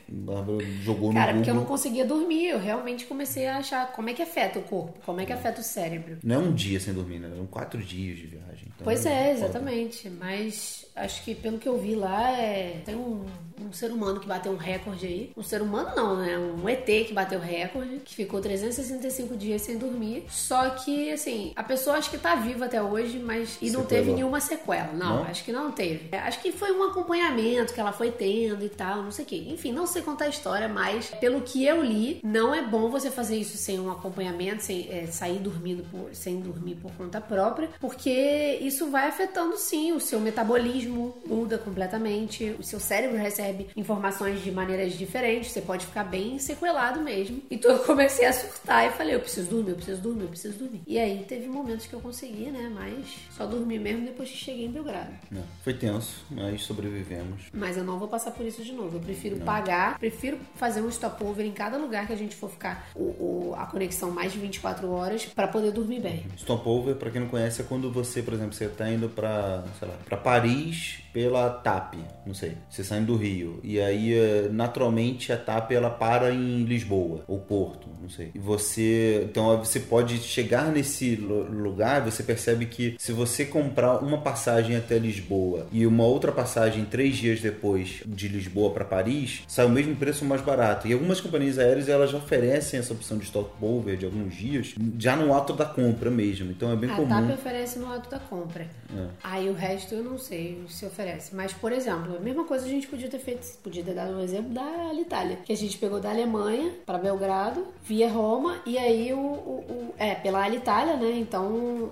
Bárbara 0.09 0.59
jogou 0.83 1.09
no 1.09 1.15
Cara, 1.15 1.33
porque 1.33 1.49
eu 1.49 1.55
não 1.55 1.65
conseguia 1.65 2.05
dormir. 2.05 2.47
Eu 2.47 2.59
realmente 2.59 3.05
comecei 3.05 3.47
a 3.47 3.57
achar 3.57 3.91
como 3.93 4.09
é 4.09 4.13
que 4.13 4.21
afeta 4.43 4.59
o 4.59 4.63
corpo, 4.63 4.99
como 5.05 5.21
é 5.21 5.25
que 5.25 5.33
afeta 5.33 5.61
o 5.61 5.63
cérebro. 5.63 6.17
Não 6.23 6.35
é 6.35 6.37
um 6.39 6.53
dia 6.53 6.79
sem 6.79 6.93
dormir, 6.93 7.19
né? 7.19 7.29
Eram 7.33 7.45
quatro 7.47 7.81
dias 7.81 8.17
de 8.17 8.27
viagem. 8.27 8.65
Então, 8.67 8.83
Pois 8.83 9.05
é, 9.05 9.33
foda. 9.33 9.45
exatamente. 9.45 10.09
Mas 10.09 10.85
acho 10.95 11.23
que 11.23 11.33
pelo 11.35 11.57
que 11.57 11.67
eu 11.67 11.77
vi 11.77 11.95
lá, 11.95 12.31
é... 12.31 12.81
tem 12.85 12.95
um, 12.95 13.25
um 13.61 13.71
ser 13.73 13.91
humano 13.91 14.19
que 14.19 14.27
bateu 14.27 14.51
um 14.51 14.57
recorde 14.57 15.05
aí. 15.05 15.31
Um 15.35 15.43
ser 15.43 15.61
humano 15.61 15.91
não, 15.95 16.17
né? 16.17 16.37
Um 16.37 16.67
ET 16.67 16.85
que 16.85 17.13
bateu 17.13 17.39
recorde, 17.39 18.01
que 18.03 18.13
ficou 18.15 18.41
365 18.41 19.35
dias 19.35 19.61
sem 19.61 19.77
dormir. 19.77 20.25
Só 20.29 20.69
que, 20.71 21.11
assim, 21.11 21.51
a 21.55 21.63
pessoa 21.63 21.97
acho 21.97 22.09
que 22.09 22.17
tá 22.17 22.35
viva 22.35 22.65
até 22.65 22.81
hoje, 22.81 23.19
mas. 23.19 23.57
E 23.61 23.65
não 23.69 23.81
Sequelou. 23.81 23.85
teve 23.87 24.11
nenhuma 24.13 24.39
sequela. 24.39 24.91
Não, 24.93 25.17
Não? 25.17 25.23
acho 25.23 25.43
que 25.43 25.51
não 25.51 25.71
teve. 25.71 26.09
É, 26.11 26.19
Acho 26.19 26.41
que 26.41 26.51
foi 26.51 26.71
um 26.71 26.83
acompanhamento 26.83 27.73
que 27.73 27.79
ela 27.79 27.91
foi 27.91 28.11
tendo 28.11 28.63
e 28.65 28.69
tal, 28.69 29.03
não 29.03 29.11
sei 29.11 29.25
o 29.25 29.27
quê. 29.27 29.43
Enfim, 29.49 29.71
não 29.71 29.85
sei 29.85 30.01
contar 30.01 30.25
a 30.25 30.29
história, 30.29 30.67
mas 30.67 31.09
pelo 31.19 31.41
que 31.41 31.65
eu 31.65 31.83
li, 31.83 32.19
não 32.23 32.53
é 32.53 32.61
bom 32.61 32.89
você 32.89 33.11
fazer 33.11 33.37
isso 33.37 33.57
sem 33.57 33.79
um 33.79 33.91
acompanhamento, 33.91 34.63
sem 34.63 34.87
é, 34.89 35.05
sair 35.07 35.39
dormindo 35.39 35.83
por, 35.91 36.13
sem 36.13 36.39
dormir 36.39 36.75
por 36.75 36.91
conta 36.93 37.19
própria, 37.21 37.69
porque 37.79 38.57
isso 38.61 38.89
vai 38.89 39.07
afetando 39.07 39.57
sim 39.57 39.91
o 39.91 39.99
seu 39.99 40.19
metabolismo, 40.19 40.82
muda 40.87 41.57
completamente, 41.57 42.55
o 42.59 42.63
seu 42.63 42.79
cérebro 42.79 43.17
recebe 43.17 43.67
informações 43.75 44.41
de 44.43 44.51
maneiras 44.51 44.93
diferentes, 44.93 45.51
você 45.51 45.61
pode 45.61 45.85
ficar 45.85 46.03
bem 46.03 46.39
sequelado 46.39 47.01
mesmo. 47.01 47.41
Então 47.49 47.71
eu 47.71 47.79
comecei 47.79 48.25
a 48.25 48.33
surtar 48.33 48.87
e 48.87 48.91
falei, 48.91 49.15
eu 49.15 49.19
preciso 49.19 49.49
dormir, 49.49 49.71
eu 49.71 49.75
preciso 49.75 50.01
dormir, 50.01 50.23
eu 50.23 50.29
preciso 50.29 50.57
dormir. 50.57 50.81
E 50.87 50.97
aí 50.99 51.25
teve 51.27 51.47
momentos 51.47 51.85
que 51.85 51.93
eu 51.93 51.99
consegui, 51.99 52.45
né, 52.51 52.71
mas 52.73 53.05
só 53.35 53.45
dormi 53.45 53.77
mesmo 53.79 54.05
depois 54.05 54.29
que 54.29 54.37
cheguei 54.37 54.65
em 54.65 54.71
Belgrado. 54.71 55.11
Não, 55.31 55.43
foi 55.63 55.73
tenso, 55.73 56.23
mas 56.29 56.63
sobrevivemos. 56.63 57.43
Mas 57.53 57.77
eu 57.77 57.83
não 57.83 57.99
vou 57.99 58.07
passar 58.07 58.31
por 58.31 58.45
isso 58.45 58.63
de 58.63 58.71
novo. 58.73 58.97
Eu 58.97 59.01
prefiro 59.01 59.37
pagar, 59.37 59.97
prefiro 59.99 60.37
fazer 60.55 60.81
um 60.81 60.89
stopover 60.91 61.45
em 61.45 61.51
cada 61.51 61.77
lugar 61.77 62.07
que 62.07 62.13
a 62.13 62.17
gente 62.17 62.35
for 62.35 62.49
ficar 62.49 62.89
o, 62.95 63.01
o- 63.49 63.55
a 63.57 63.65
conexão 63.65 64.11
mais 64.11 64.31
de 64.33 64.39
24 64.39 64.89
horas 64.91 65.25
pra 65.25 65.47
poder 65.47 65.71
dormir 65.71 65.99
bem. 66.01 66.25
Stopover, 66.37 66.95
pra 66.95 67.09
quem 67.11 67.21
não 67.21 67.27
conhece, 67.27 67.61
é 67.61 67.65
quando 67.65 67.91
você, 67.91 68.21
por 68.21 68.33
exemplo, 68.33 68.53
você 68.53 68.67
tá 68.67 68.89
indo 68.89 69.09
pra, 69.09 69.63
sei 69.79 69.87
lá, 69.87 69.95
pra 70.05 70.17
Paris 70.17 70.72
pela 71.13 71.49
TAP, 71.49 71.95
não 72.25 72.33
sei. 72.33 72.53
Você 72.69 72.83
saindo 72.83 73.07
do 73.07 73.15
Rio. 73.15 73.59
E 73.63 73.79
aí, 73.79 74.13
eh, 74.13 74.49
naturalmente, 74.51 75.31
a 75.31 75.37
TAP 75.37 75.71
ela 75.71 75.89
para 75.89 76.31
em 76.33 76.63
Lisboa 76.63 77.23
ou 77.27 77.39
Porto, 77.39 77.87
não 78.01 78.09
sei. 78.09 78.31
E 78.33 78.39
você, 78.39 79.27
então 79.29 79.57
você 79.59 79.79
pode 79.79 80.17
chegar 80.19 80.71
nesse 80.71 81.15
lu- 81.15 81.43
lugar, 81.51 82.01
você 82.01 82.23
percebe 82.23 82.65
que 82.65 82.95
se 82.97 83.11
você 83.11 83.45
comprar 83.45 83.99
uma 83.99 84.17
passagem 84.21 84.75
até 84.75 84.97
Lisboa 84.97 85.67
e 85.71 85.85
uma 85.85 86.03
outra 86.03 86.31
passagem 86.31 86.83
três 86.85 87.15
dias 87.15 87.39
depois 87.41 88.01
de 88.05 88.27
Lisboa 88.27 88.71
pra 88.71 88.83
Paris, 88.83 89.43
sai 89.47 89.65
o 89.65 89.69
mesmo 89.69 89.95
preço 89.95 90.25
mais 90.25 90.41
barato. 90.41 90.87
E 90.87 90.93
algumas 90.93 91.21
companhias 91.21 91.59
aéreas 91.59 91.87
elas 91.89 92.09
já 92.09 92.17
oferecem 92.17 92.79
essa 92.79 92.91
opção 92.93 93.17
de 93.19 93.25
stopover 93.25 93.97
de 93.97 94.05
alguns 94.05 94.33
dias, 94.35 94.73
já 94.97 95.15
no 95.15 95.31
ato 95.35 95.53
da 95.53 95.65
compra 95.65 96.09
mesmo. 96.09 96.49
Então 96.49 96.71
é 96.71 96.75
bem 96.75 96.89
A 96.89 96.95
comum. 96.95 97.07
TAP 97.09 97.33
oferece 97.39 97.77
no 97.77 97.93
ato 97.93 98.09
da 98.09 98.17
compra. 98.19 98.63
É. 98.97 99.07
Aí 99.23 99.49
o 99.49 99.53
resto 99.53 99.93
eu 99.93 100.03
não 100.03 100.17
sei 100.17 100.62
se 100.69 100.85
oferece. 100.85 101.35
Mas, 101.35 101.53
por 101.53 101.71
exemplo, 101.71 102.15
a 102.15 102.19
mesma 102.19 102.43
coisa 102.45 102.65
a 102.65 102.69
gente 102.69 102.87
podia 102.87 103.09
ter 103.09 103.19
feito, 103.19 103.45
podia 103.63 103.83
ter 103.83 103.93
dado 103.93 104.13
um 104.13 104.21
exemplo 104.21 104.51
da 104.51 104.93
Itália. 104.93 105.37
Que 105.45 105.53
a 105.53 105.57
gente 105.57 105.77
pegou 105.77 105.99
da 105.99 106.09
Alemanha 106.09 106.71
pra 106.85 106.97
Belgrado, 106.97 107.67
via 107.83 108.09
Roma, 108.09 108.57
e 108.65 108.77
aí 108.77 109.13
o. 109.13 109.17
o- 109.17 109.65
o- 109.69 109.93
é, 109.97 110.15
pela 110.15 110.43
Alitalia, 110.43 110.95
né? 110.97 111.11
Então 111.19 111.45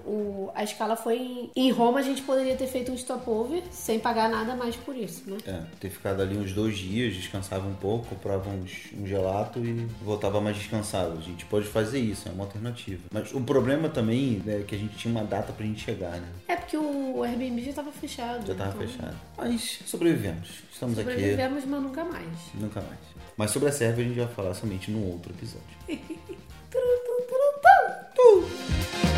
o, 0.05 0.49
a 0.55 0.63
escala 0.63 0.95
foi 0.95 1.17
em, 1.17 1.51
em 1.55 1.72
Roma, 1.72 1.99
a 1.99 2.01
gente 2.01 2.22
poderia 2.24 2.55
ter 2.55 2.67
feito 2.67 2.91
um 2.91 2.97
stopover 2.97 3.61
sem 3.72 3.99
pagar 3.99 4.30
nada 4.30 4.55
mais 4.55 4.76
por 4.76 4.95
isso, 4.95 5.24
né? 5.30 5.38
É, 5.45 5.61
ter 5.80 5.89
ficado 5.89 6.22
ali 6.22 6.38
uns 6.38 6.51
dois 6.53 6.78
dias, 6.78 7.13
descansava 7.13 7.67
um 7.67 7.76
pouco, 7.76 8.07
comprava 8.07 8.49
uns, 8.49 8.88
um 8.97 9.05
gelato 9.05 9.59
e 9.59 9.86
voltava 10.03 10.41
mais 10.41 10.57
descansado. 10.57 11.17
A 11.17 11.22
gente 11.22 11.45
pode 11.45 11.67
fazer 11.67 11.99
isso, 11.99 12.28
é 12.28 12.32
uma 12.32 12.43
alternativa. 12.43 13.03
Mas 13.11 13.34
o 13.34 13.41
problema 13.41 13.88
também 13.89 14.41
é 14.47 14.63
que 14.67 14.76
a 14.76 14.78
gente 14.78 14.95
tinha 14.97 15.11
uma 15.13 15.24
data 15.24 15.53
pra 15.53 15.65
gente 15.65 15.82
chegar, 15.82 16.11
né? 16.19 16.28
É 16.47 16.55
porque 16.55 16.78
o 16.78 17.24
Airbnb 17.24 17.61
já 17.63 17.74
tava 17.74 17.91
fechado. 17.91 18.45
Já 18.47 18.55
estava 18.70 18.86
fechado. 18.86 19.16
Mas 19.38 19.80
sobrevivemos. 19.86 20.49
Estamos 20.72 20.95
sobrevivemos, 20.95 20.97
aqui. 20.97 21.03
Sobrevivemos, 21.03 21.66
mas 21.66 21.82
nunca 21.82 22.05
mais. 22.05 22.38
Nunca 22.55 22.82
mais. 22.82 22.99
Mas 23.38 23.51
sobre 23.51 23.70
a 23.70 23.72
Sérvia 23.72 24.05
a 24.05 24.07
gente 24.07 24.20
vai 24.20 24.28
falar 24.28 24.53
somente 24.53 24.91
num 24.91 25.09
outro 25.09 25.34
episódio. 25.34 25.68